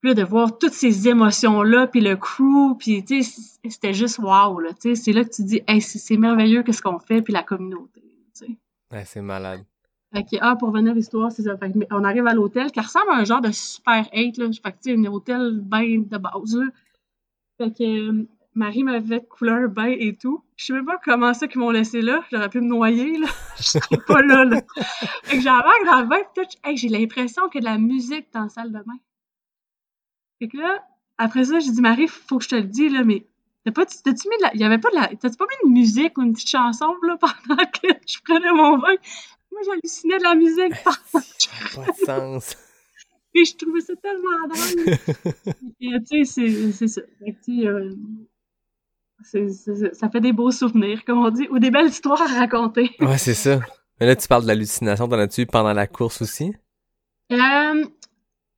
[0.00, 4.58] puis de voir toutes ces émotions-là, puis le crew, puis tu sais, c'était juste wow,
[4.60, 4.94] là, tu sais.
[4.96, 8.00] C'est là que tu dis, hey, c'est merveilleux qu'est-ce qu'on fait, puis la communauté,
[8.34, 8.56] tu sais.
[9.04, 9.64] C'est malade.
[10.12, 11.56] Fait que, ah, pour revenir à l'histoire, c'est ça.
[11.56, 14.46] Fait que, on arrive à l'hôtel qui ressemble à un genre de super 8, là.
[14.62, 16.66] Fait que, tu sais, un hôtel ben de base, là.
[17.58, 20.42] Fait que, euh, Marie m'avait de couleur bain et tout.
[20.56, 22.22] Je sais même pas comment ça qu'ils m'ont laissé là.
[22.30, 23.28] J'aurais pu me noyer, là.
[23.56, 24.60] Je serais pas là, là.
[25.24, 27.74] Fait que j'embarque dans le bain, pis tout, hey, j'ai l'impression qu'il y a de
[27.74, 28.98] la musique dans la salle de bain.
[30.38, 30.84] Fait que là,
[31.16, 33.24] après ça, j'ai dit, Marie, faut que je te le dise, là, mais
[33.64, 35.70] t'as pas, t'as-tu mis de la, il y avait pas de la, t'as-tu pas mis
[35.70, 38.96] de musique ou une petite chanson, là, pendant que je prenais mon bain?
[39.52, 42.56] Moi, j'hallucinais de la musique que je Pas de sens.
[43.32, 44.96] puis je trouvais ça tellement drôle.
[45.80, 47.00] Tu sais, c'est, ça.
[47.48, 47.90] Euh,
[49.24, 52.26] c'est- c'est- ça fait des beaux souvenirs, comme on dit, ou des belles histoires à
[52.26, 52.90] raconter.
[53.00, 53.60] Ouais, c'est ça.
[54.00, 55.06] Mais là, tu parles de l'hallucination.
[55.08, 56.52] T'en as-tu eu pendant la course aussi?
[57.30, 57.84] Euh,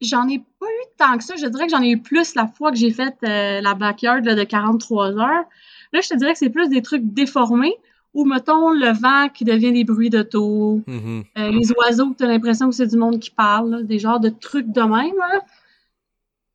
[0.00, 1.36] j'en ai pas eu tant que ça.
[1.36, 4.24] Je dirais que j'en ai eu plus la fois que j'ai fait euh, la backyard
[4.24, 5.44] là, de 43 heures.
[5.92, 7.74] Là, je te dirais que c'est plus des trucs déformés,
[8.14, 10.80] ou mettons le vent qui devient des bruits d'auto.
[10.88, 14.20] Euh, les oiseaux, que t'as l'impression que c'est du monde qui parle, là, des genres
[14.20, 15.16] de trucs de même.
[15.18, 15.40] là.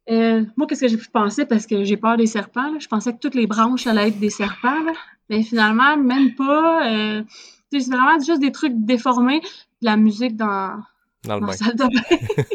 [0.10, 2.72] Euh, moi, qu'est-ce que j'ai pu penser parce que j'ai peur des serpents?
[2.72, 2.80] là.
[2.80, 4.93] Je pensais que toutes les branches allaient être des serpents, là.
[5.30, 6.88] mais finalement, même pas.
[6.89, 7.24] Euh,
[7.72, 10.80] tu c'est vraiment juste des trucs déformés, de la musique dans,
[11.26, 12.45] Dans le dans la salle de bain.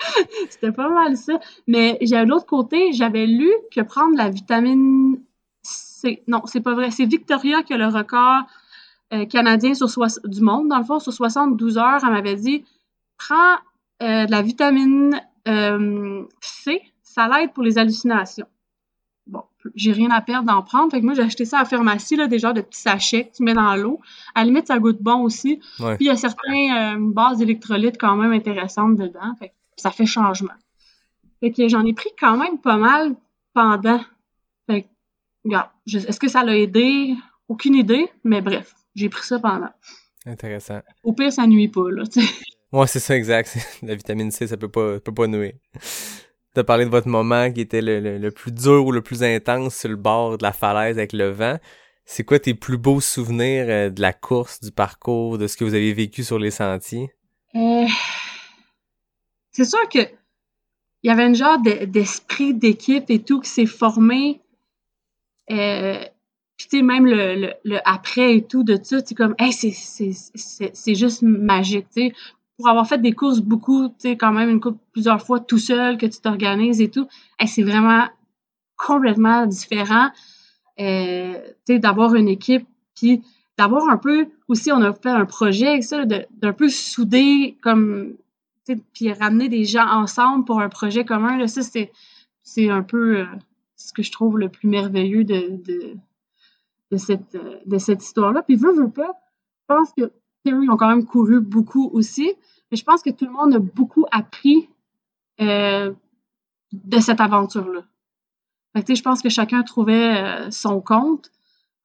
[0.50, 1.38] C'était pas mal ça.
[1.66, 5.18] Mais l'autre côté, j'avais lu que prendre la vitamine
[5.96, 6.22] C.
[6.28, 6.90] Non, c'est pas vrai.
[6.90, 8.42] C'est Victoria qui a le record
[9.14, 9.88] euh, canadien sur
[10.24, 12.00] du monde, dans le fond, sur 72 heures.
[12.02, 12.64] Elle m'avait dit
[13.16, 13.54] prends
[14.02, 15.18] euh, de la vitamine
[15.48, 18.46] euh, C, ça l'aide pour les hallucinations.
[19.26, 19.42] Bon,
[19.74, 20.90] j'ai rien à perdre d'en prendre.
[20.90, 23.28] Fait que moi, j'ai acheté ça à la pharmacie, là, des genres de petits sachets
[23.28, 24.00] que tu mets dans l'eau.
[24.34, 25.60] À la limite, ça goûte bon aussi.
[25.80, 25.96] Ouais.
[25.96, 29.34] Puis il y a certaines bases d'électrolytes quand même intéressantes dedans.
[29.38, 30.52] Fait que ça fait changement.
[31.40, 33.16] Fait que j'en ai pris quand même pas mal
[33.54, 34.00] pendant.
[35.46, 37.14] Regarde, est-ce que ça l'a aidé?
[37.48, 39.70] Aucune idée, mais bref, j'ai pris ça pendant.
[40.26, 40.80] Intéressant.
[41.04, 42.34] Au pire, ça nuit pas, là, tu sais.
[42.72, 43.56] Ouais, c'est ça, exact.
[43.82, 45.52] La vitamine C, ça peut pas, peut pas nuire.
[46.52, 49.22] T'as parlé de votre moment qui était le, le, le plus dur ou le plus
[49.22, 51.58] intense sur le bord de la falaise avec le vent.
[52.04, 55.64] C'est quoi tes plus beaux souvenirs euh, de la course, du parcours, de ce que
[55.64, 57.10] vous avez vécu sur les sentiers?
[57.54, 57.86] Euh,
[59.52, 59.98] c'est sûr que
[61.02, 64.40] il y avait un genre de- d'esprit d'équipe et tout qui s'est formé.
[65.50, 66.00] Euh,
[66.56, 70.94] puis tu même le, le, le après et tout de ça, tu comme, hey, c'est-
[70.94, 72.12] juste magique, tu sais.
[72.56, 75.98] Pour avoir fait des courses beaucoup, tu quand même une couple, plusieurs fois tout seul,
[75.98, 77.06] que tu t'organises et tout,
[77.38, 78.08] hey, c'est vraiment
[78.76, 80.08] complètement différent,
[80.80, 81.34] euh,
[81.66, 83.22] tu sais, d'avoir une équipe, puis
[83.58, 88.14] d'avoir un peu, aussi, on a fait un projet avec ça, d'un peu souder, comme,
[88.66, 91.60] tu sais, puis ramener des gens ensemble pour un projet commun, là, ça,
[92.42, 93.24] c'est un peu euh,
[93.76, 95.96] ce que je trouve le plus merveilleux de, de,
[96.90, 97.36] de cette,
[97.66, 98.42] de cette histoire-là.
[98.42, 99.20] Puis, veux, veux pas,
[99.68, 100.12] je pense que,
[100.44, 102.32] ils ont quand même couru beaucoup aussi,
[102.70, 104.68] mais je pense que tout le monde a beaucoup appris
[105.40, 105.92] euh,
[106.72, 107.82] de cette aventure-là.
[108.74, 111.30] Fait que, je pense que chacun trouvait euh, son compte.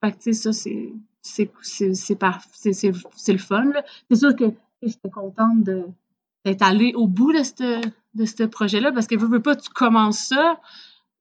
[0.03, 3.84] Fait que, ça, c'est c'est c'est le fun là.
[4.09, 4.45] C'est sûr que
[4.81, 7.81] j'étais contente d'être allée au bout de ce
[8.15, 10.59] de projet-là parce que veux, veux pas tu commences ça.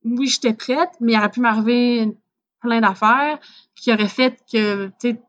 [0.04, 2.16] Oui, j'étais prête, mais il aurait pu m'arriver
[2.60, 3.38] plein d'affaires
[3.74, 5.22] qui auraient fait que tu sais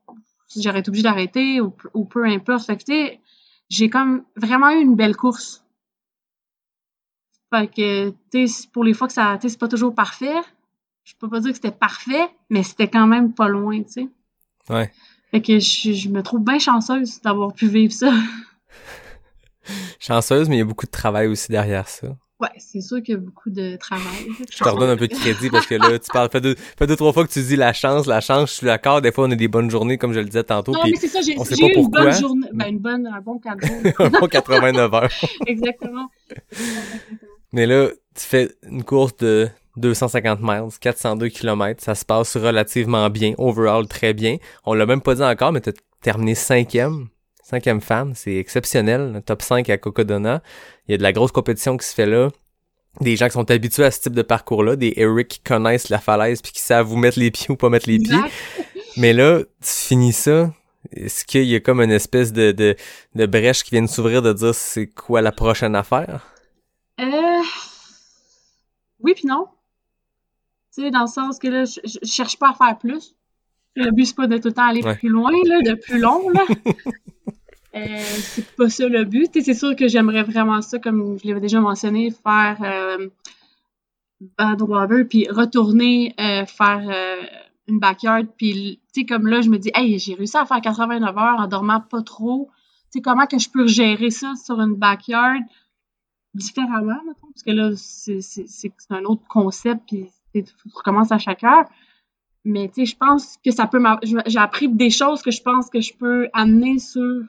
[0.59, 2.65] j'aurais été obligée d'arrêter ou, ou peu importe.
[2.65, 3.21] Fait que tu sais,
[3.69, 5.63] j'ai comme vraiment eu une belle course.
[7.53, 10.41] Fait que tu sais pour les fois que ça tu c'est pas toujours parfait,
[11.03, 14.07] je peux pas dire que c'était parfait, mais c'était quand même pas loin, tu sais.
[14.69, 14.91] Ouais.
[15.31, 18.13] Fait que je, je me trouve bien chanceuse d'avoir pu vivre ça.
[19.99, 22.17] Chanceuse, mais il y a beaucoup de travail aussi derrière ça.
[22.41, 24.03] Ouais, c'est sûr qu'il y a beaucoup de travail.
[24.51, 26.87] Je te redonne un peu de crédit parce que là, tu parles, fait deux, fait
[26.87, 29.27] deux, trois fois que tu dis la chance, la chance, je suis d'accord, des fois
[29.27, 30.71] on a des bonnes journées, comme je le disais tantôt.
[30.71, 32.47] Non, mais c'est ça, j'ai eu une bonne journée.
[32.51, 33.93] Ben, une bonne, un bon jours.
[33.99, 35.09] un bon 89 heures.
[35.45, 36.09] Exactement.
[37.53, 43.09] Mais là, tu fais une course de 250 miles, 402 km, ça se passe relativement
[43.09, 44.37] bien, overall très bien.
[44.65, 47.09] On l'a même pas dit encore, mais t'as terminé cinquième,
[47.43, 50.41] cinquième femme, c'est exceptionnel, top 5 à Cocodona.
[50.91, 52.27] Il y a de la grosse compétition qui se fait là.
[52.99, 55.99] Des gens qui sont habitués à ce type de parcours-là, des Eric qui connaissent la
[55.99, 58.19] falaise puis qui savent où mettre les pieds ou pas mettre les pieds.
[58.97, 60.53] Mais là, tu finis ça.
[60.91, 62.75] Est-ce qu'il y a comme une espèce de, de,
[63.15, 66.27] de brèche qui vient de s'ouvrir de dire c'est quoi la prochaine affaire?
[66.99, 67.05] Euh...
[68.99, 69.47] Oui puis non.
[70.75, 73.15] Tu sais, dans le sens que là, je, je je cherche pas à faire plus.
[73.77, 74.95] Le but, c'est pas de tout le temps aller Ouais.
[74.97, 76.41] plus loin, là, de plus long, là.
[77.75, 79.29] euh, c'est pas ça le but.
[79.33, 83.07] C'est sûr que j'aimerais vraiment ça, comme je l'avais déjà mentionné, faire euh,
[84.37, 87.23] Badwater, puis retourner euh, faire euh,
[87.67, 88.27] une backyard.
[88.37, 91.79] Puis, comme là, je me dis, hey, j'ai réussi à faire 89 heures en dormant
[91.79, 92.49] pas trop.
[92.93, 95.39] Tu comment que je peux gérer ça sur une backyard
[96.33, 97.27] différemment, mettons?
[97.31, 100.43] Parce que là, c'est un autre concept, puis tu
[100.73, 101.65] recommences à chaque heure.
[102.43, 103.81] Mais tu sais, je pense que ça peut
[104.25, 107.23] J'ai appris des choses que je pense que je peux amener sur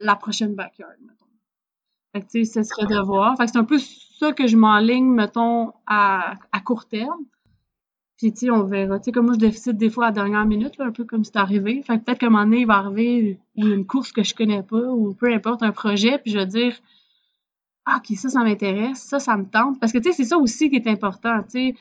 [0.00, 1.26] la prochaine backyard, mettons.
[2.12, 3.36] Fait que tu sais, ce serait de voir.
[3.36, 7.24] Fait que c'est un peu ça que je m'enligne, mettons, à, court terme.
[8.16, 8.98] Puis tu sais, on verra.
[8.98, 11.04] Tu sais, comme moi, je décide des fois à la dernière minute, là, un peu
[11.04, 11.82] comme c'est arrivé.
[11.82, 14.62] Fait que peut-être qu'à un moment donné, il va arriver une course que je connais
[14.62, 16.74] pas, ou peu importe, un projet, puis je vais dire
[17.90, 19.80] ah, ok, ça, ça m'intéresse, ça, ça me tente.
[19.80, 21.74] Parce que, tu sais, c'est ça aussi qui est important, tu sais.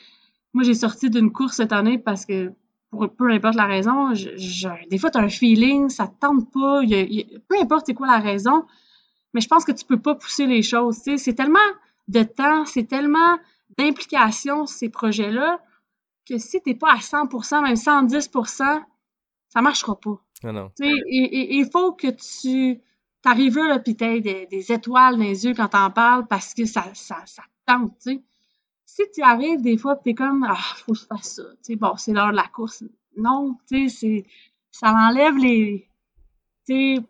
[0.54, 2.54] Moi, j'ai sorti d'une course cette année parce que,
[2.90, 6.18] pour peu importe la raison, je, je- des fois, tu as un feeling, ça te
[6.20, 8.66] tente pas, il y a- il y a- peu importe c'est quoi la raison,
[9.34, 11.18] mais je pense que tu peux pas pousser les choses, tu.
[11.18, 11.60] C'est tellement
[12.08, 13.38] de temps, c'est tellement
[13.78, 15.60] d'implication, ces projets-là,
[16.28, 18.82] que si t'es pas à 100%, même 110%,
[19.50, 20.20] ça marchera pas.
[20.44, 20.72] Non.
[20.80, 22.80] Tu sais, il, faut que tu
[23.22, 26.66] t'arrives là, puis t'aies des, des étoiles dans les yeux quand t'en parles parce que
[26.66, 28.24] ça, ça, ça te tente, tu sais.
[28.98, 31.76] Si tu arrives des fois, puis t'es comme, ah, faut que je fasse ça, tu
[31.76, 32.84] bon, c'est l'heure de la course.
[33.16, 34.26] Non, tu sais, c'est,
[34.72, 35.88] ça enlève les,
[36.66, 37.04] tu sais,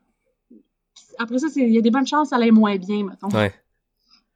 [1.18, 3.30] après ça, il y a des bonnes chances ça aille moins bien, mettons.
[3.30, 3.54] Ouais.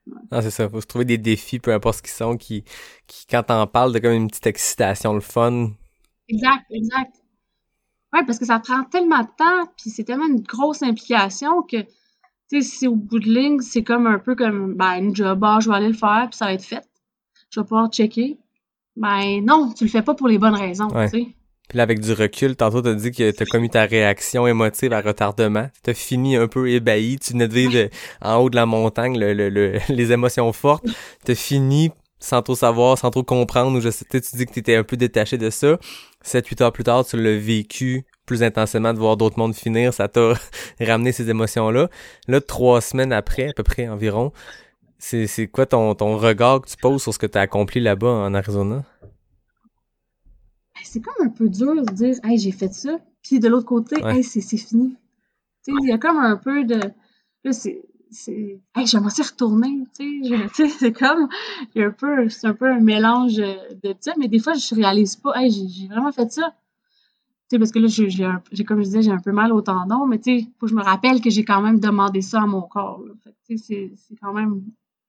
[0.07, 0.69] Non, c'est ça.
[0.69, 2.64] Faut se trouver des défis, peu importe ce qu'ils sont, qui,
[3.06, 5.72] qui quand t'en parles, de comme une petite excitation, le fun.
[6.30, 7.18] Exact, exact.
[8.14, 11.82] Ouais, parce que ça prend tellement de temps, puis c'est tellement une grosse implication que,
[11.82, 11.88] tu
[12.48, 15.60] sais, si au bout de ligne, c'est comme un peu comme, ben, une job, ah,
[15.61, 16.88] je vais aller le faire, puis ça va être fait.
[17.52, 18.38] Je vais pouvoir checker.
[18.95, 21.10] Ben, non, tu le fais pas pour les bonnes raisons, Ouais.
[21.10, 21.28] tu sais.
[21.69, 24.99] Puis là, avec du recul, tantôt t'as dit que t'as commis ta réaction émotive à
[24.99, 25.69] retardement.
[25.84, 27.18] T'as fini un peu ébahi.
[27.18, 27.90] Tu venais de vivre
[28.22, 30.84] en haut de la montagne le, le- le- les émotions fortes.
[31.23, 33.78] T'as fini sans trop savoir, sans trop comprendre.
[33.78, 35.78] Ou je sais, tu sais, tu dis que t'étais un peu détaché de ça.
[36.22, 39.94] Sept, huit heures plus tard, tu l'as vécu plus intensément de voir d'autres mondes finir.
[39.94, 40.34] Ça t'a
[40.82, 41.88] ramené ces émotions-là.
[42.28, 44.34] Là, trois semaines après, à peu près environ,
[45.02, 48.07] c'est, c'est quoi ton, ton regard que tu poses sur ce que t'as accompli là-bas
[48.07, 48.84] en Arizona?
[50.84, 54.02] C'est comme un peu dur de dire, hey, j'ai fait ça, puis de l'autre côté,
[54.03, 54.18] Ouais.
[54.18, 54.95] hey, c'est c'est fini.
[55.64, 56.80] Tu il y a comme un peu de,
[57.44, 60.22] là, c'est, c'est, hey, j'aimerais s'y retourner, tu
[60.56, 61.28] tu c'est comme,
[61.73, 64.53] il y a un peu, c'est un peu un mélange de ça, mais des fois,
[64.53, 66.53] je réalise pas, hey, j'ai vraiment fait ça.
[67.49, 70.19] Tu parce que là, j'ai, comme je disais, j'ai un peu mal au tendon, mais
[70.19, 72.61] tu sais, faut que je me rappelle que j'ai quand même demandé ça à mon
[72.61, 73.03] corps,
[73.48, 74.61] tu c'est, c'est quand même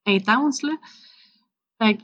[0.06, 0.72] intense, là.
[1.82, 2.02] Fait que,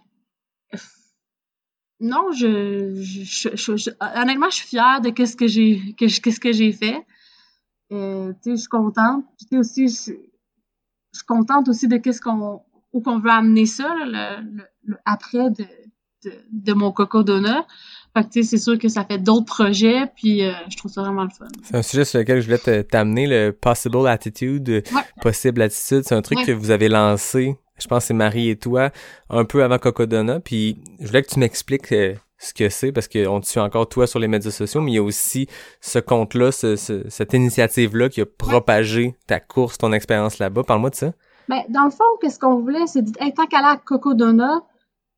[2.00, 6.06] non, je, je, je- je- je- honnêtement, je suis fière de qu'est-ce que j'ai que
[6.06, 7.04] je- qu'est-ce que j'ai fait.
[7.92, 9.24] Euh, tu sais, je suis contente.
[9.36, 10.12] Puis, tu sais aussi, je,
[11.16, 12.62] suis contente aussi de qu'est-ce qu'on
[12.92, 15.64] où qu'on veut amener ça, là, le, le- le après de,
[16.24, 17.64] de, de mon coco donut.
[18.16, 20.90] Fait que tu sais, c'est sûr que ça fait d'autres projets, puis euh, je trouve
[20.92, 21.46] ça vraiment le fun.
[21.64, 25.02] C'est un sujet sur lequel je voulais te- t'amener, le possible attitude, Ouais.
[25.20, 26.02] possible attitude.
[26.04, 26.44] C'est un truc Ouais.
[26.46, 28.90] que vous avez lancé, je pense que c'est Marie et toi,
[29.30, 30.40] un peu avant Cocodona.
[30.40, 33.88] Puis je voulais que tu m'expliques euh, ce que c'est, parce qu'on te suit encore
[33.88, 35.48] toi sur les médias sociaux, mais il y a aussi
[35.80, 40.62] ce compte-là, ce- ce- cette initiative-là qui a propagé ta course, ton expérience là-bas.
[40.62, 41.12] Parle-moi de ça.
[41.48, 44.62] Ben, dans le fond, qu'est-ce qu'on voulait, c'est de hey, tant qu'à la Coco Donut,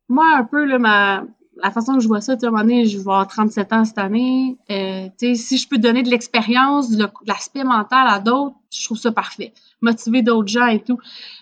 [0.09, 1.23] moi, un peu, là, ma,
[1.57, 3.85] la façon que je vois ça, tu sais, à un je vais avoir 37 ans
[3.85, 4.57] cette année.
[4.69, 9.11] Euh, si je peux donner de l'expérience, de, l'aspect mental à d'autres, je trouve ça
[9.11, 9.53] parfait.
[9.81, 10.97] Motiver d'autres gens et tout.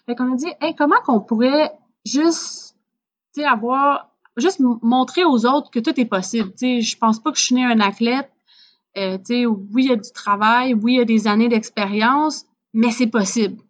[0.06, 1.72] Fait qu'on a dit, hey, comment qu'on pourrait
[2.06, 2.76] juste,
[3.45, 6.49] avoir, juste montrer aux autres que tout est possible.
[6.52, 8.31] Tu sais, je pense pas que je suis née un athlète.
[8.98, 12.91] Euh, oui, il y a du travail, oui, il y a des années d'expérience, mais
[12.91, 13.61] c'est possible.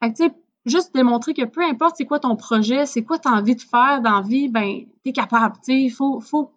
[0.00, 0.34] Fait que, tu sais,
[0.68, 3.60] juste démontrer que peu importe c'est quoi ton projet, c'est quoi tu as envie de
[3.60, 5.56] faire dans la vie, ben, tu es capable.
[5.56, 6.52] Tu sais, il faut, faut,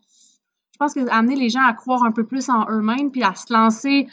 [0.74, 3.52] je pense amener les gens à croire un peu plus en eux-mêmes, puis à se
[3.54, 4.08] lancer,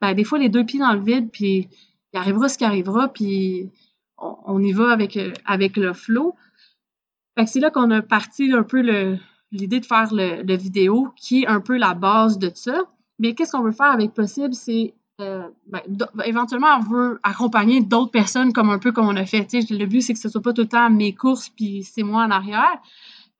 [0.00, 1.68] ben, des fois, les deux pieds dans le vide, puis
[2.12, 3.70] il arrivera ce qui arrivera, puis
[4.18, 6.34] on, y va avec, euh, avec le flow.
[7.36, 8.80] Fait que c'est là qu'on a parti un peu
[9.50, 12.84] l'idée de faire le, le vidéo, qui est un peu la base de ça.
[13.18, 17.80] Mais qu'est-ce qu'on veut faire avec Possible, c'est euh, ben, ben, éventuellement, on veut accompagner
[17.80, 19.46] d'autres personnes comme un peu comme on a fait.
[19.52, 22.24] Le but, c'est que ce soit pas tout le temps mes courses puis c'est moi
[22.24, 22.80] en arrière.
[22.82, 22.90] Tu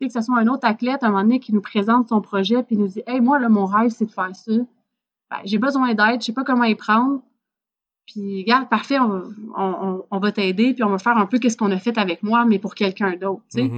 [0.00, 2.20] sais, que ce soit un autre athlète à un moment donné qui nous présente son
[2.20, 4.52] projet puis nous dit Hey, moi, là, mon rêve, c'est de faire ça.
[5.30, 7.22] Ben, j'ai besoin d'aide, je sais pas comment y prendre.
[8.06, 11.78] Puis, regarde, parfait, on, va- t'aider, puis on va faire un peu qu'est-ce qu'on a
[11.78, 13.42] fait avec moi, mais pour quelqu'un d'autre.
[13.48, 13.70] sais.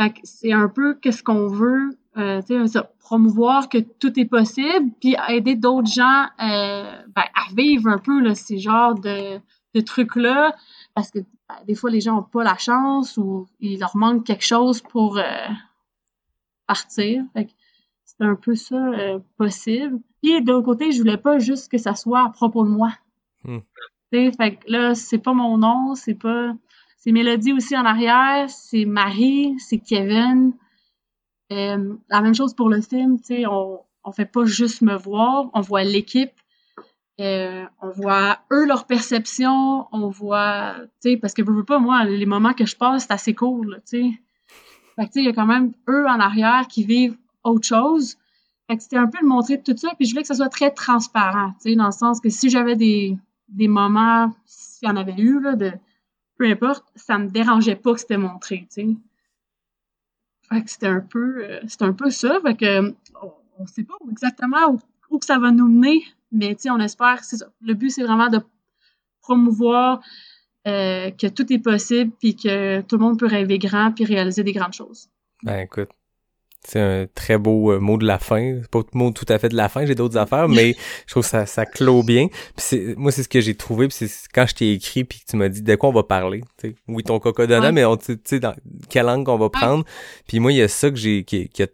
[0.00, 4.90] Fait que c'est un peu qu'est-ce qu'on veut, euh, ça, promouvoir que tout est possible,
[5.00, 9.38] puis aider d'autres gens euh, ben, à vivre un peu là, ces genres de,
[9.74, 10.56] de trucs-là,
[10.94, 14.24] parce que ben, des fois, les gens n'ont pas la chance ou il leur manque
[14.24, 15.24] quelque chose pour euh,
[16.66, 17.24] partir.
[17.34, 17.52] Fait que
[18.04, 18.78] c'est un peu ça
[19.36, 20.00] possible.
[20.22, 22.92] Puis de l'autre côté, je voulais pas juste que ça soit à propos de moi.
[23.44, 23.58] Hmm.
[24.10, 26.52] Fait que là, c'est pas mon nom, c'est pas...
[27.04, 30.52] C'est Mélodie aussi en arrière, c'est Marie, c'est Kevin.
[31.50, 34.94] Euh, la même chose pour le film, tu sais, on, on fait pas juste me
[34.94, 36.30] voir, on voit l'équipe,
[37.20, 41.80] euh, on voit eux leur perception, on voit, tu sais, parce que je veux pas,
[41.80, 44.10] moi, les moments que je passe, c'est assez cool, tu sais.
[44.94, 47.66] Fait que, tu sais, il y a quand même eux en arrière qui vivent autre
[47.66, 48.16] chose.
[48.70, 50.50] Fait que c'était un peu de montrer tout ça, puis je voulais que ça soit
[50.50, 53.18] très transparent, tu sais, dans le sens que si j'avais des,
[53.48, 55.72] des moments, s'il y en avait eu, là, de
[56.36, 58.96] peu importe, ça me dérangeait pas que c'était montré, tu
[60.60, 62.38] que c'était un peu, euh, c'était un peu ça.
[62.58, 62.90] Que,
[63.22, 64.78] on, on sait pas exactement où,
[65.10, 67.46] où que ça va nous mener, mais tu sais, on espère, c'est ça.
[67.62, 68.40] Le but, c'est vraiment de
[69.20, 70.02] promouvoir
[70.66, 74.42] euh, que tout est possible, puis que tout le monde peut rêver grand, puis réaliser
[74.42, 75.08] des grandes choses.
[75.42, 75.90] Ben écoute,
[76.66, 78.58] c'est un très beau euh, mot de la fin.
[78.62, 80.74] C'est pas le mot tout à fait de la fin, j'ai d'autres affaires, mais
[81.06, 82.28] je trouve que ça, ça clôt bien.
[82.56, 85.24] Puis moi, c'est ce que j'ai trouvé, puis c'est quand je t'ai écrit, puis que
[85.30, 86.40] tu m'as dit de quoi on va parler?
[86.58, 86.74] tu sais.
[86.88, 87.72] Oui, ton cocodona, Ouais.
[87.72, 88.54] mais on, tu sais, dans
[88.88, 89.84] quelle langue on va prendre?
[90.28, 91.66] Puis moi, il y a ça que j'ai, qui, qui a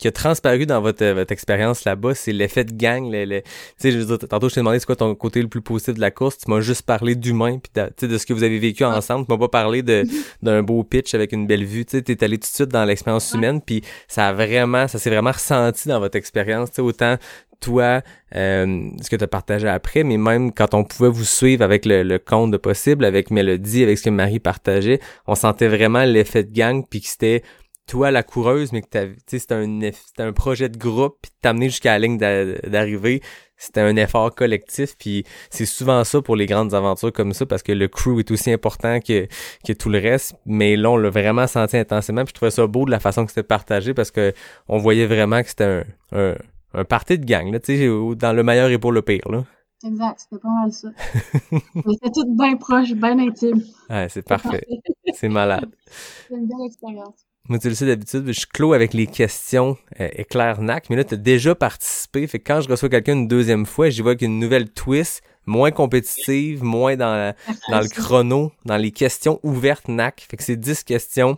[0.00, 3.10] qui a transparu dans votre, euh, votre expérience là-bas, c'est l'effet de gang.
[3.10, 5.42] Le, le- tu sais, je veux dire, tantôt, je t'ai demandé c'est quoi ton côté
[5.42, 6.38] le plus positif de la course?
[6.38, 7.70] Tu m'as juste parlé d'humain, puis
[8.08, 9.26] de, ce que vous avez vécu ensemble.
[9.26, 9.82] Tu m'as pas parlé
[10.42, 11.84] d'un beau pitch avec une belle vue.
[11.84, 15.10] Tu t'es allé tout de suite dans l'expérience humaine, puis ça a vraiment, ça s'est
[15.10, 16.70] vraiment ressenti dans votre expérience.
[16.78, 17.16] Autant
[17.60, 18.00] toi,
[18.36, 21.84] euh, ce que tu as partagé après, mais même quand on pouvait vous suivre avec
[21.84, 26.04] le, le compte de possible, avec Mélodie, avec ce que Marie partageait, on sentait vraiment
[26.04, 27.42] l'effet de gang, puis que c'était
[27.90, 28.86] toi la coureuse, mais que
[29.26, 33.20] c'était un, c'était un projet de groupe, puis t'amener jusqu'à la ligne d'a- d'arrivée,
[33.56, 37.62] c'était un effort collectif, puis c'est souvent ça pour les grandes aventures comme ça, parce
[37.62, 39.26] que le crew est aussi important que,
[39.66, 42.66] que tout le reste, mais là, on l'a vraiment senti intensément, puis je trouvais ça
[42.66, 44.32] beau de la façon que c'était partagé, parce que
[44.68, 46.34] on voyait vraiment que c'était un, un,
[46.74, 49.28] un party de gang, là, tu sais, au- dans le meilleur et pour le pire,
[49.30, 49.44] là.
[49.82, 50.88] Exact, c'était pas mal ça.
[51.84, 53.62] On était tous bien proches, bien intimes.
[53.88, 54.66] Ouais, c'est parfait.
[55.14, 55.70] C'est malade.
[55.86, 57.26] C'était une belle expérience.
[57.50, 61.02] Moi, tu le sais, d'habitude, je clôt avec les questions euh, éclair NAC, mais là,
[61.04, 62.24] tu as déjà participé.
[62.28, 65.72] Fait que quand je reçois quelqu'un une deuxième fois, j'y vois qu'une nouvelle twist, moins
[65.72, 67.34] compétitive, moins dans, la-
[67.68, 70.26] dans le chrono, dans les questions ouvertes NAC.
[70.30, 71.36] Fait que c'est 10 questions.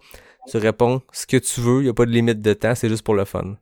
[0.50, 3.04] Tu réponds ce que tu veux, il a pas de limite de temps, c'est juste
[3.04, 3.56] pour le fun.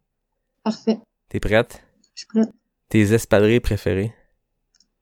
[0.64, 0.98] Parfait.
[1.28, 1.82] T'es prête?
[2.16, 2.48] Je suis prête.
[2.88, 4.12] Tes espadrilles préférés?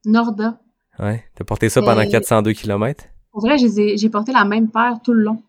[0.05, 0.61] Norda.
[0.99, 1.25] Ouais.
[1.35, 3.05] T'as porté ça pendant Euh, 402 km?
[3.31, 5.43] Pour vrai, j'ai porté la même paire tout le long.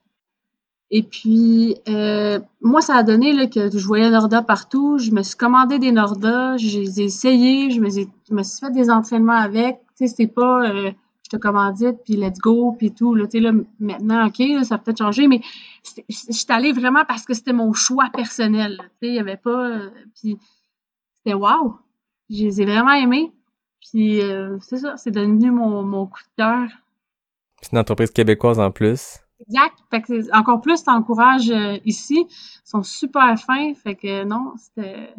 [0.91, 4.97] Et puis, euh, moi, ça a donné là, que je voyais Norda partout.
[4.97, 8.41] Je me suis commandé des Norda, je les ai essayés, je me, suis- je me
[8.43, 9.77] suis fait des entraînements avec.
[9.97, 10.91] Tu sais, c'est pas euh,
[11.23, 13.13] je te commandite, puis let's go, puis tout.
[13.13, 15.41] Là, tu sais, là, maintenant, OK, là, ça a peut-être changé, mais
[16.09, 18.77] je suis allée vraiment parce que c'était mon choix personnel.
[18.79, 19.67] Tu sais, il y avait pas...
[19.69, 19.89] euh,
[20.19, 20.37] puis
[21.17, 21.75] c'était wow!
[22.31, 23.31] Je les ai vraiment aimés.
[23.91, 26.67] Puis euh, c'est ça, c'est devenu mon, mon coup de cœur.
[27.61, 29.19] C'est une entreprise québécoise en plus.
[29.47, 29.75] Exact.
[29.89, 32.25] Fait que encore plus, t'encourages euh, ici.
[32.29, 33.73] Ils sont super fins.
[33.73, 35.09] Fait que non, c'était.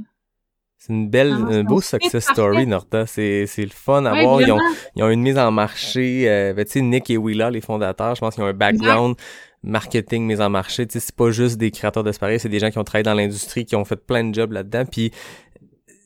[0.79, 2.33] C'est une belle, un beau success parfait.
[2.33, 3.05] story, Norda.
[3.05, 4.41] C'est, c'est le fun à Ouais, voir.
[4.41, 4.59] Ils ont,
[4.97, 6.25] ils ont une mise en marché.
[6.27, 9.15] Euh, ben, tu sais, Nick et Willa, les fondateurs, je pense qu'ils ont un background
[9.63, 10.87] marketing, mise en marché.
[10.87, 13.13] Tu sais, c'est pas juste des créateurs d'appareils, c'est des gens qui ont travaillé dans
[13.15, 14.85] l'industrie, qui ont fait plein de jobs là-dedans.
[14.91, 15.13] Puis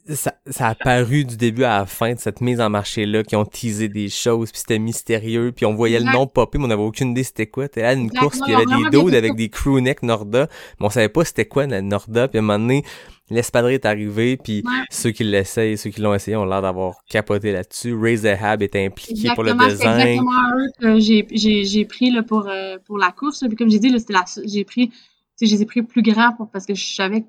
[0.08, 3.36] ça, ça a paru du début à la fin de cette mise en marché-là, qui
[3.36, 6.12] ont teasé des choses, puis c'était mystérieux, puis on voyait Exact.
[6.12, 7.68] le nom popper, mais on avait aucune idée c'était quoi.
[7.68, 8.20] T'es là une Exact.
[8.20, 10.48] course, puis il y avait des bien avec des crewnecks Norda,
[10.78, 12.84] mais on savait pas c'était quoi la Norda, puis à un moment donné,
[13.30, 14.84] l'espadrille est arrivé, puis Ouais.
[14.90, 17.94] ceux qui l'essayent, ceux qui l'ont essayé ont l'air d'avoir capoté là-dessus.
[17.98, 20.00] Ray Zahab était impliqué pour le Exactement, c'est design.
[20.08, 23.42] exactement eux que j'ai, j'ai, j'ai pris là, pour, euh, pour la course.
[23.46, 24.92] Puis comme j'ai dit, là, c'était la, j'ai pris,
[25.40, 27.24] je les ai pris plus grands pour, parce que je savais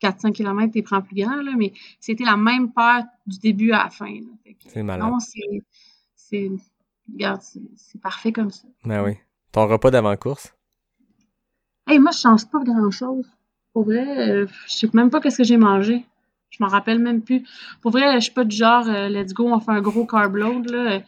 [0.00, 3.84] 400 km, tu prends plus grands, là, mais c'était la même paire du début à
[3.84, 4.12] la fin.
[4.66, 5.08] C'est malade.
[5.08, 6.50] non, c'est,
[7.12, 8.66] regarde, c'est, parfait comme ça.
[8.84, 9.12] Ben oui.
[9.52, 10.54] Ton repas d'avant-course?
[11.86, 13.26] Hey, moi, je change pas grand-chose.
[13.72, 16.04] Pour vrai, euh, je sais même pas qu'est-ce que j'ai mangé.
[16.50, 17.44] Je m'en rappelle même plus.
[17.82, 20.36] Pour vrai, je suis pas du genre, euh, let's go, on fait un gros carb
[20.36, 21.00] load, là.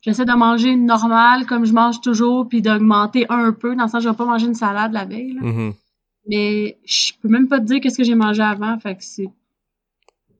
[0.00, 3.74] J'essaie de manger normal, comme je mange toujours, puis d'augmenter un peu.
[3.74, 5.42] Dans le sens, je vais pas manger une salade la veille, là.
[5.42, 5.74] Mhm.
[6.28, 8.78] Mais je peux même pas te dire qu'est-ce que j'ai mangé avant.
[8.78, 9.28] Fait que c'est...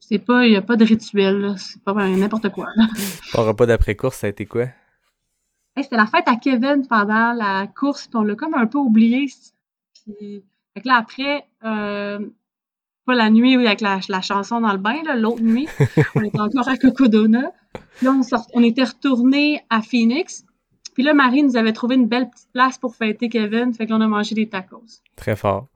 [0.00, 0.46] C'est pas...
[0.46, 1.56] Il y a pas de rituel, là.
[1.56, 2.86] C'est pas n'importe quoi, là.
[3.32, 4.66] Ton repas d'après-course, ça a été quoi?
[5.76, 8.78] Hey, c'était la fête à Kevin pendant la course, puis on l'a comme un peu
[8.78, 9.26] oublié.
[9.94, 10.42] Puis,
[10.74, 12.18] fait que là, après, euh,
[13.04, 15.68] pas la nuit avec la, la chanson dans le bain, là, l'autre nuit,
[16.14, 17.52] on était encore à Cocodona.
[17.96, 20.44] Puis là, on, sort, on était retourné à Phoenix.
[20.94, 23.74] Puis là, Marie nous avait trouvé une belle petite place pour fêter Kevin.
[23.74, 25.02] Fait que là, on a mangé des tacos.
[25.14, 25.68] Très fort.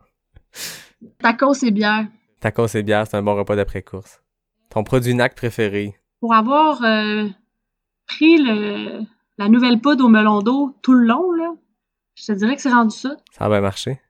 [1.18, 2.06] Tacos et bière.
[2.40, 4.22] Tacos et bière, c'est un bon repas d'après-course.
[4.70, 5.96] Ton produit NAC préféré?
[6.20, 7.26] Pour avoir euh,
[8.06, 9.02] pris le,
[9.38, 11.52] la nouvelle poudre au melon d'eau tout le long, là,
[12.14, 13.16] je te dirais que c'est rendu ça.
[13.32, 14.00] Ça a bien marché?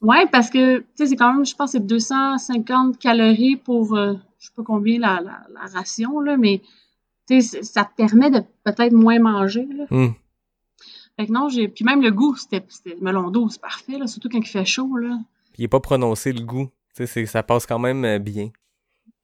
[0.00, 4.14] Ouais, parce que, tu sais, c'est quand même, je pense, c'est 250 calories pour, euh,
[4.38, 6.60] je sais pas combien la, la, la ration, là, mais,
[7.26, 9.84] tu sais, ça te permet de peut-être moins manger, là.
[9.90, 10.14] Hum.
[11.16, 12.62] Fait que non, j'ai, puis même le goût, c'était,
[13.00, 15.18] melon d'eau, c'est parfait, là, surtout quand il fait chaud, là.
[15.54, 16.68] Puis il est pas prononcé le goût.
[16.92, 18.50] C'est- ça passe quand même euh, bien.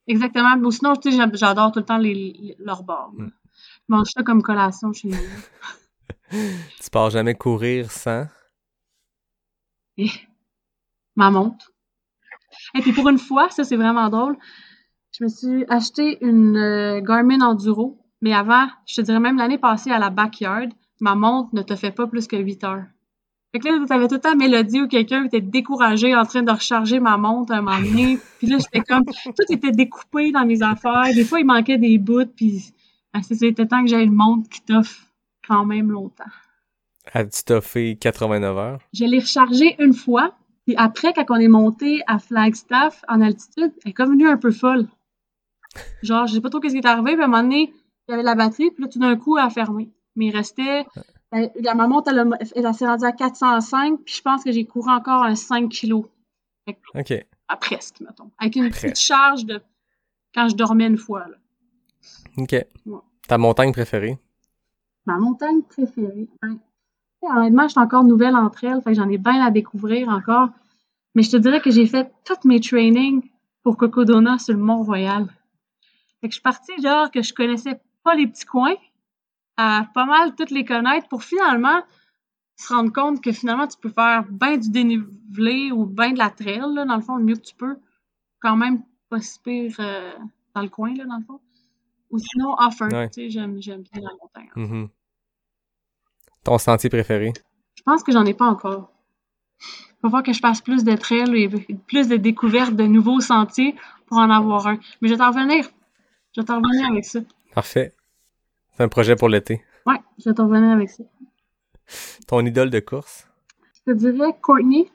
[0.07, 0.57] Exactement.
[0.57, 3.13] Mais sinon, tu sais, j'a- j'adore tout le temps les, les- leurs bords.
[3.13, 3.29] Mm.
[3.53, 5.17] Je mange ça comme collation chez nous.
[6.81, 8.27] Tu pars jamais courir sans?
[11.17, 11.73] Ma montre.
[12.77, 14.37] Et puis pour une fois, ça c'est vraiment drôle,
[15.13, 19.59] je me suis acheté une euh, Garmin Enduro, mais avant, je te dirais même l'année
[19.59, 20.69] passée à la Backyard,
[21.01, 22.85] ma montre ne te fait pas plus que 8 heures.
[23.53, 26.53] Fait que là, t'avais tout le temps Mélodie ou quelqu'un était découragé en train de
[26.53, 28.19] recharger ma montre à un moment donné.
[28.39, 31.13] Puis là, j'étais comme, tout était découpé dans mes affaires.
[31.15, 32.73] Des fois, il manquait des bouts, puis
[33.13, 35.05] ah, c'était temps que j'aille une montre qui t'offre
[35.47, 36.31] quand même longtemps.
[37.13, 38.79] As-tu toffé 89 heures?
[38.93, 43.73] Je l'ai rechargée une fois, puis après, quand on est monté à Flagstaff en altitude,
[43.85, 44.87] elle est comme venue un peu folle.
[46.03, 47.73] Genre, je sais pas trop qu'est-ce qui est arrivé, puis à un moment donné,
[48.07, 49.91] il y avait la batterie, puis là, tout d'un coup, elle a fermé.
[50.15, 50.85] Mais il restait...
[51.33, 54.65] elle- La, ma montre, elle, elle s'est rendue à 405, puis je pense que j'ai
[54.67, 56.05] couru encore un 5 kilos.
[56.95, 57.13] OK.
[57.49, 58.31] À presque, mettons.
[58.39, 59.61] Avec une petite charge de...
[60.35, 61.37] Quand je dormais une fois, là.
[62.39, 62.55] OK.
[63.27, 64.19] Ta montagne préférée?
[65.07, 66.29] Ma montagne préférée.
[66.45, 70.49] Et Honnêtement, je suis encore nouvelle entre elles, fait j'en ai bien à découvrir encore.
[71.15, 73.29] Mais je te dirais que j'ai fait tous mes trainings
[73.65, 75.27] pour Cocodona sur le Mont-Royal.
[76.21, 78.77] Fait que je suis partie genre que je connaissais pas les petits coins,
[79.63, 81.83] à pas mal toutes les connaître pour finalement
[82.57, 86.31] se rendre compte que finalement tu peux faire bien du dénivelé ou bien de la
[86.31, 87.77] trail, là, dans le fond, le mieux que tu peux.
[88.41, 90.13] Quand même pas si pire euh,
[90.55, 91.41] dans le coin, là, dans le fond.
[92.11, 93.09] Ou sinon, off-road, Ouais.
[93.11, 94.51] tu sais, j'aime, j'aime bien la montagne.
[94.57, 94.89] Mhm.
[96.45, 97.33] Ton sentier préféré?
[97.77, 98.91] Je pense que j'en ai pas encore.
[99.61, 101.49] Il va falloir que je fasse plus de trails et
[101.87, 103.75] plus de découvertes de nouveaux sentiers
[104.07, 104.79] pour en avoir un.
[105.01, 105.69] Mais je vais t'en revenir.
[106.35, 107.21] Je vais t'en revenir avec ça.
[107.55, 107.93] Parfait.
[108.77, 109.63] C'est un projet pour l'été.
[109.87, 111.05] Ouais, je vais t'en revenir avec ça.
[112.27, 113.27] Ton idole de course?
[113.75, 114.91] Je te dirais Courtney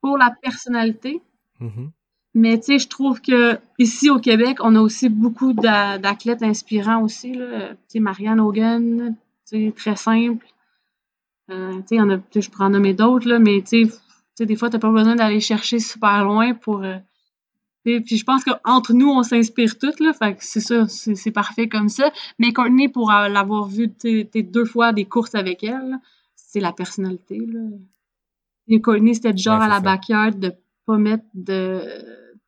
[0.00, 1.20] pour la personnalité.
[1.60, 1.90] Mhm.
[2.34, 6.42] Mais tu sais, je trouve que ici au Québec, on a aussi beaucoup d'a- d'athlètes
[6.42, 7.32] inspirants aussi.
[7.34, 7.70] là.
[7.70, 9.16] Tu sais, Marianne Hogan,
[9.48, 10.46] tu très simple.
[11.50, 13.62] Euh, tu sais, il y en a, tu je pourrais en nommer d'autres, là, mais
[13.62, 13.98] tu sais,
[14.36, 16.82] tu des fois, t'as pas besoin d'aller chercher super loin pour.
[16.82, 16.96] euh,
[18.04, 20.12] puis je pense qu'entre nous, on s'inspire toutes, là.
[20.12, 22.10] Fait que c'est ça, c'est parfait comme ça.
[22.38, 23.88] Mais Courtney, pour euh, l'avoir vu
[24.34, 25.98] deux fois des courses avec elle,
[26.34, 27.60] c'est la personnalité, là.
[28.68, 30.52] Et Courtney, c'était du genre Ouais, à la backyard de
[30.86, 31.82] pas mettre de,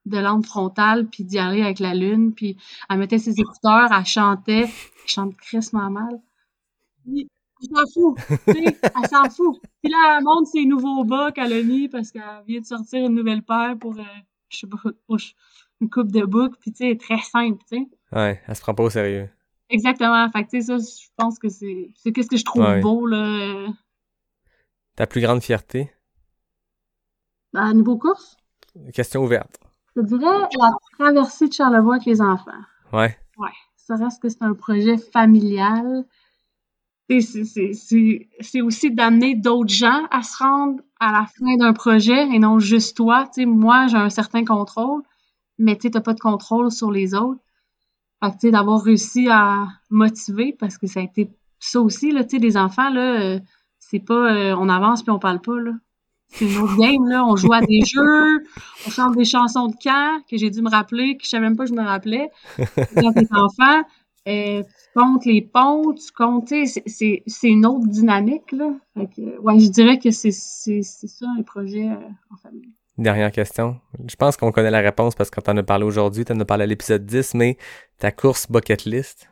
[0.06, 2.56] de lampe frontale, puis d'y aller avec la lune, puis
[2.90, 6.20] elle mettait ses écouteurs, elle chantait, elle chante crissement mal.
[7.04, 7.28] Puis,
[7.60, 9.60] elle s'en fout, elle s'en fout.
[9.82, 13.06] Puis là, elle montre ses nouveaux bas qu'elle a mis parce qu'elle vient de sortir
[13.06, 14.04] une nouvelle paire pour, euh,
[14.48, 14.78] je sais pas,
[15.80, 17.88] une coupe de boucles, puis tu sais, très simple, tu sais.
[18.12, 19.28] Ouais, elle se prend pas au sérieux.
[19.70, 20.28] Exactement.
[20.30, 22.80] Fait que, tu sais, ça, je pense que c'est, c'est qu'est-ce que je trouve Ouais.
[22.80, 23.66] beau, là,
[24.96, 25.92] Ta plus grande fierté?
[27.54, 28.36] à niveau course?
[28.92, 29.58] Question ouverte.
[29.96, 32.50] Je dirais la traversée de Charlevoix avec les enfants.
[32.92, 33.16] Ouais.
[33.36, 33.50] Ouais.
[33.76, 36.04] Ça reste que c'est un projet familial.
[37.08, 41.72] C'est- c'est- c'est c'est aussi d'amener d'autres gens à se rendre à la fin d'un
[41.72, 43.28] projet et non juste toi.
[43.46, 45.02] Moi, j'ai un certain contrôle,
[45.58, 47.40] mais tu n'as pas de contrôle sur les autres.
[48.22, 51.30] Fait que, tu sais, d'avoir réussi à motiver, parce que ça a été
[51.60, 53.40] ça aussi, là, tu sais, des enfants, là, euh,
[53.78, 55.72] c'est pas euh, on avance puis on parle pas, là.
[56.30, 57.24] C'est une autre game, là.
[57.24, 58.44] On joue à des jeux,
[58.86, 61.56] on chante des chansons de camp que j'ai dû me rappeler, que je savais même
[61.56, 62.30] pas que je me rappelais.
[62.56, 63.82] Quand t'es enfant,
[64.28, 68.72] euh, tu comptes les ponts, tu comptes, c'est- une autre dynamique, là.
[68.94, 71.96] Fait que, ouais, je dirais que c'est ça, un projet euh,
[72.32, 72.72] en famille.
[72.98, 73.80] Dernière question.
[74.08, 76.64] Je pense qu'on connaît la réponse parce qu'on t'en a parlé aujourd'hui, t'en as parlé
[76.64, 77.56] à l'épisode 10, mais
[77.98, 79.30] ta course bucket list?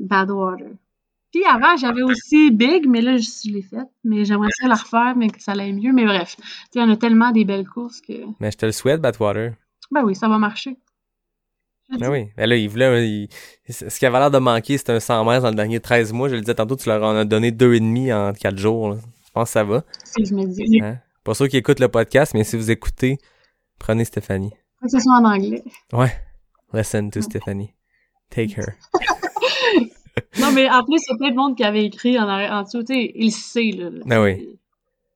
[0.00, 0.70] Badwater.
[1.32, 3.88] Puis avant, j'avais aussi Big, mais là, je, l'ai faite.
[4.04, 5.92] Mais j'aimerais ça la refaire, mais que ça allait mieux.
[5.92, 6.42] Mais bref, tu
[6.72, 9.52] sais, on a tellement des belles courses que, Mais je te le souhaite, Badwater.
[9.90, 10.78] ben oui, ça va marcher.
[11.98, 12.28] Ben oui.
[12.36, 13.28] Ben là, il voulait, il-
[13.68, 16.28] ce qui avait l'air de manquer, c'était un 100 mètres dans le dernier 13 mois.
[16.28, 18.90] Je le disais tantôt, tu leur en as donné deux et demi en 4 jours.
[18.90, 18.96] là.
[19.26, 19.84] Je pense que ça va.
[20.18, 20.80] Je me dis.
[20.82, 20.98] Hein?
[21.24, 23.18] Pas sûr qu'ils écoutent le podcast, mais si vous écoutez,
[23.78, 24.52] prenez Stéphanie.
[24.82, 25.62] Que ce soit en anglais.
[25.92, 26.12] Ouais.
[26.72, 27.72] Listen to Stéphanie.
[28.30, 28.66] Take her.
[30.40, 32.62] Non, mais en plus, il y a plein de monde qui avait écrit en, en
[32.62, 32.82] dessous.
[32.82, 33.90] Tu sais, il le sait, là.
[34.04, 34.18] Ah sais.
[34.18, 34.58] oui.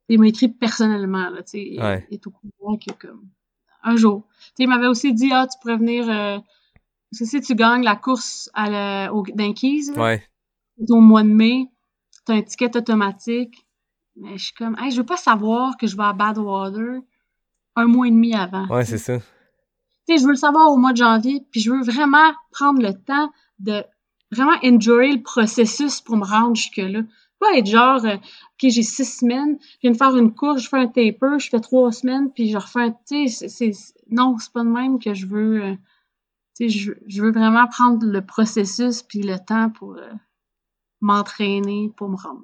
[0.08, 1.42] Il m'a écrit personnellement, là.
[1.42, 2.06] Tu sais, Ouais.
[2.10, 3.24] il est au courant que, comme,
[3.82, 4.26] un jour.
[4.30, 6.38] Tu sais, il m'avait aussi dit, ah, tu pourrais venir, euh,
[7.12, 10.22] parce que si tu gagnes la course à la, au, Keys, Ouais.
[10.88, 11.66] au mois de mai,
[12.24, 13.66] t'as un ticket automatique.
[14.16, 17.00] Mais je suis comme, hey, je veux pas savoir que je vais à Badwater
[17.76, 18.66] un mois et demi avant.
[18.68, 19.18] Ouais, c'est ça.
[19.18, 19.24] Tu
[20.08, 22.92] sais, je veux le savoir au mois de janvier, puis je veux vraiment prendre le
[22.94, 23.84] temps de
[24.30, 27.02] vraiment enjoyer le processus pour me rendre jusque-là.
[27.38, 30.68] Pas être genre, euh, OK, j'ai six semaines, je viens de faire une course, je
[30.68, 32.90] fais un taper, je fais trois semaines, puis je refais un...
[32.90, 35.62] Tu sais, c'est- c'est- non, c'est pas de même que je veux...
[35.62, 35.80] euh, tu
[36.68, 40.10] je, je veux vraiment prendre le processus puis le temps pour euh,
[41.00, 42.42] m'entraîner, pour me rendre.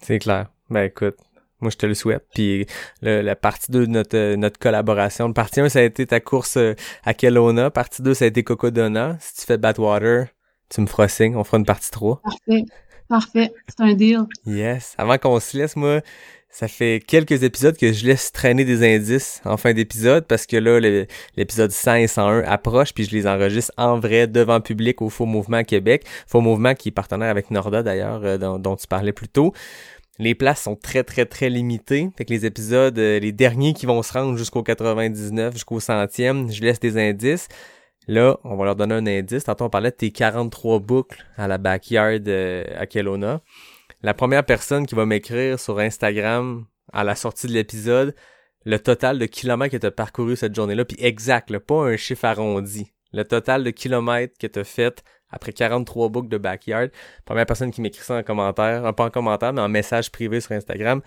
[0.00, 0.48] C'est clair.
[0.70, 1.16] Ben écoute,
[1.60, 2.26] moi je te le souhaite.
[2.34, 2.66] Puis
[3.02, 5.28] le- la partie 2 de notre, euh, notre collaboration.
[5.28, 6.74] Le partie 1, ça a été ta course euh,
[7.04, 7.70] à Kelowna.
[7.70, 9.16] Partie 2, ça a été Cocodona.
[9.20, 10.26] Si tu fais Badwater,
[10.68, 11.36] tu me feras signe.
[11.36, 12.20] On fera une partie 3.
[12.22, 12.64] Parfait.
[13.08, 13.54] Parfait.
[13.68, 14.22] C'est un deal.
[14.46, 14.94] Yes.
[14.98, 16.00] Avant qu'on se laisse, moi,
[16.54, 20.56] ça fait quelques épisodes que je laisse traîner des indices en fin d'épisode parce que
[20.56, 20.78] là,
[21.36, 25.26] l'épisode 100 et 101 approche puis je les enregistre en vrai devant public au Faux
[25.26, 26.04] Mouvement Québec.
[26.28, 29.52] Faux Mouvement qui est partenaire avec Norda d'ailleurs, euh, dont, dont tu parlais plus tôt.
[30.20, 32.10] Les places sont très très très limitées.
[32.16, 36.52] Fait que les épisodes, euh, les derniers qui vont se rendre jusqu'au 99, jusqu'au centième,
[36.52, 37.48] je laisse des indices.
[38.06, 39.42] Là, on va leur donner un indice.
[39.42, 43.40] Tantôt, on parlait de tes 43 boucles à la backyard euh, à Kelowna.
[44.04, 48.14] La première personne qui va m'écrire sur Instagram à la sortie de l'épisode
[48.66, 52.26] le total de kilomètres que tu as parcouru cette journée-là, puis exact, pas un chiffre
[52.26, 52.92] arrondi.
[53.14, 56.90] Le total de kilomètres que tu as fait après 43 boucles de backyard.
[57.24, 60.42] Première personne qui m'écrit ça en commentaire, euh, pas en commentaire, mais en message privé
[60.42, 61.00] sur Instagram,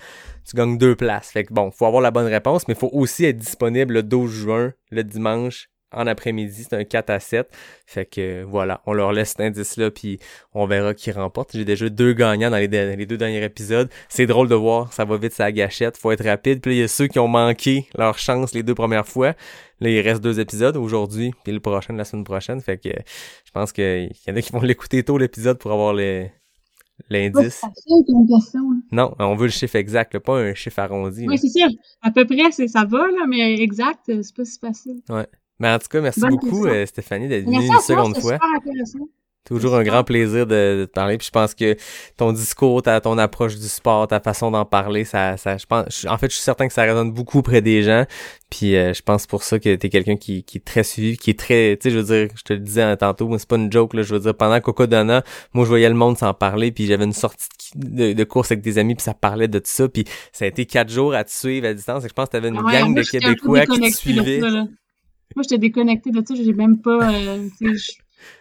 [0.43, 1.29] tu gagnes deux places.
[1.29, 4.31] Fait que bon, faut avoir la bonne réponse, mais faut aussi être disponible le 12
[4.31, 7.47] juin, le dimanche, en après-midi, c'est un 4 à 7.
[7.85, 10.19] Fait que voilà, on leur laisse cet indice-là, puis
[10.53, 11.51] on verra qui remporte.
[11.53, 13.89] J'ai déjà deux gagnants dans les, de- les deux derniers épisodes.
[14.09, 16.59] C'est drôle de voir, ça va vite, ça gâchette, faut être rapide.
[16.61, 19.33] Puis il y a ceux qui ont manqué leur chance les deux premières fois.
[19.79, 22.59] Là, il reste deux épisodes aujourd'hui, puis le prochain la semaine prochaine.
[22.61, 25.93] Fait que je pense qu'il y en a qui vont l'écouter tôt l'épisode pour avoir
[25.93, 26.31] les-
[27.09, 27.61] l'indice.
[28.91, 31.25] Non, on veut le chiffre exact, là, pas un chiffre arrondi.
[31.27, 31.67] Oui, c'est sûr.
[32.01, 34.99] À peu près, c'est ça va, là, mais exact, c'est pas si facile.
[35.59, 38.37] Mais en tout cas, merci Bonne beaucoup, euh, Stéphanie, d'être venue une toi, seconde fois.
[39.45, 41.17] Toujours un grand plaisir de, de te parler.
[41.17, 41.77] Puis je pense que
[42.17, 45.85] ton discours, ta, ton approche du sport, ta façon d'en parler, ça, ça, je pense,
[46.01, 48.03] je- en fait, je suis certain que ça résonne beaucoup auprès des gens.
[48.49, 51.29] Puis euh, je pense pour ça que t'es quelqu'un qui, qui est très suivi, qui
[51.29, 53.47] est très, tu sais, je veux dire, je te le disais hein, tantôt, mais c'est
[53.47, 54.01] pas une joke là.
[54.03, 55.23] Je veux dire, pendant Cocodona,
[55.53, 58.61] moi je voyais le monde s'en parler, puis j'avais une sortie de, de course avec
[58.61, 59.87] des amis, puis ça parlait de tout ça.
[59.87, 60.03] Puis
[60.33, 62.03] ça a été quatre jours à te suivre à distance.
[62.03, 64.41] Et je pense que t'avais une Ouais, gang moi, de Québécois qui te suivaient.
[65.35, 67.47] Moi, j'étais déconnectée de ça, j'ai même pas, euh,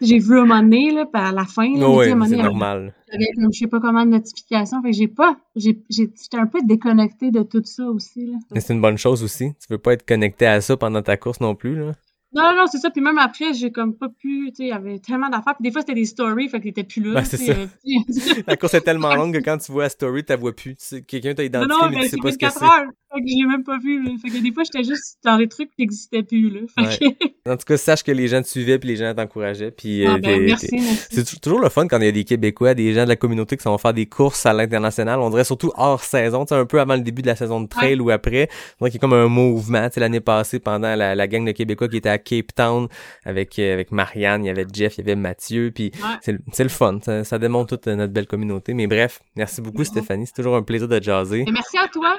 [0.01, 2.95] j'ai vu un moment donné, là, la fin, là, un moment c'est normal.
[3.11, 6.61] j'avais comme je sais pas comment de notifications, fait que j'ai pas, j'étais un peu
[6.65, 8.37] déconnectée de tout ça aussi, là.
[8.53, 9.53] Mais c'est une bonne chose aussi.
[9.61, 11.93] Tu veux pas être connecté à ça pendant ta course non plus, là.
[12.33, 14.69] Non, non, non, c'est ça, puis même après, j'ai comme pas pu, tu sais, il
[14.69, 17.15] y avait tellement d'affaires, puis des fois, c'était des stories, fait que t'étais plus là.
[17.15, 17.53] Ben, c'est ça.
[17.53, 17.67] euh.
[18.47, 20.75] La course est tellement longue que quand tu vois la story, la vois plus.
[20.77, 22.47] Tu sais, quelqu'un t'a Non, identifié, non, mais mais tu sais c'est pas ce que
[22.47, 23.06] 24 c'est.
[23.17, 24.03] Fait que j'ai même pas vu.
[24.03, 24.11] Là.
[24.23, 26.51] Fait que des fois, j'étais juste dans des trucs qui n'existaient plus.
[26.51, 26.61] Là.
[26.79, 27.51] Fait que...
[27.51, 29.71] En tout cas, sache que les gens te suivaient puis les gens t'encourageaient.
[29.71, 31.07] Puis, Ah, euh, ben, merci, t'es- merci.
[31.11, 33.17] c'est tou- toujours le fun quand il y a des Québécois, des gens de la
[33.17, 35.21] communauté qui s'en vont faire des courses à l'international.
[35.21, 37.61] On dirait surtout hors saison, tu sais, un peu avant le début de la saison
[37.61, 38.49] de trail ou après.
[38.81, 39.89] On dirait qu'il y a comme un mouvement.
[39.89, 42.89] Tu sais, l'année passée, pendant la, la gang de Québécois qui était à Cape Town
[43.25, 45.71] avec, euh, avec Marianne, il y avait Jeff, il y avait Mathieu.
[45.75, 46.17] Puis Ouais.
[46.21, 46.99] c'est le- c'est le fun.
[47.05, 48.75] Ça, ça démontre toute notre belle communauté.
[48.75, 50.27] Mais bref, merci beaucoup Stéphanie.
[50.27, 51.45] C'est toujours un plaisir de jaser.
[51.53, 52.17] Merci à toi.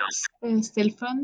[0.61, 0.83] C'était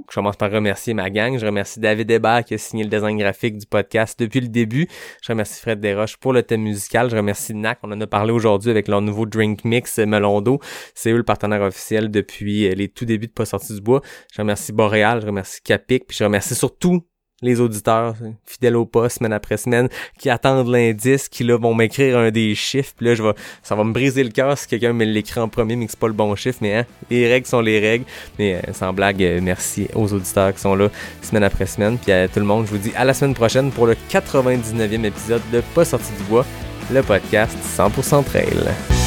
[0.10, 1.38] Je commence par remercier ma gang.
[1.38, 4.88] Je remercie David Hébert qui a signé le design graphique du podcast depuis le début.
[5.22, 7.10] Je remercie Fred Desroches pour le thème musical.
[7.10, 7.80] Je remercie NAC.
[7.84, 10.60] On en a parlé aujourd'hui avec leur nouveau drink mix euh, Melon d'eau.
[10.96, 14.02] C'est eux le partenaire officiel depuis euh, les tout débuts de Pas sorti du bois.
[14.34, 15.22] Je remercie Boréal.
[15.22, 16.08] Je remercie Capic.
[16.08, 17.04] Puis je remercie surtout
[17.44, 18.16] les auditeurs
[18.46, 22.56] fidèles au poste semaine après semaine qui attendent l'indice qui là vont m'écrire un des
[22.56, 22.94] chiffres.
[22.98, 25.50] Puis là je vais ça va me briser le cœur si quelqu'un me l'écrit en
[25.50, 26.58] premier mais que c'est pas le bon chiffre.
[26.62, 28.06] Mais hein, les règles sont les règles.
[28.40, 30.90] Mais euh, sans blague euh, merci aux auditeurs qui sont là
[31.22, 31.98] semaine après semaine.
[31.98, 35.06] Puis à tout le monde je vous dis à la semaine prochaine pour le 99e
[35.06, 36.46] épisode de Pas sorti du bois
[36.92, 39.03] le podcast 100% trail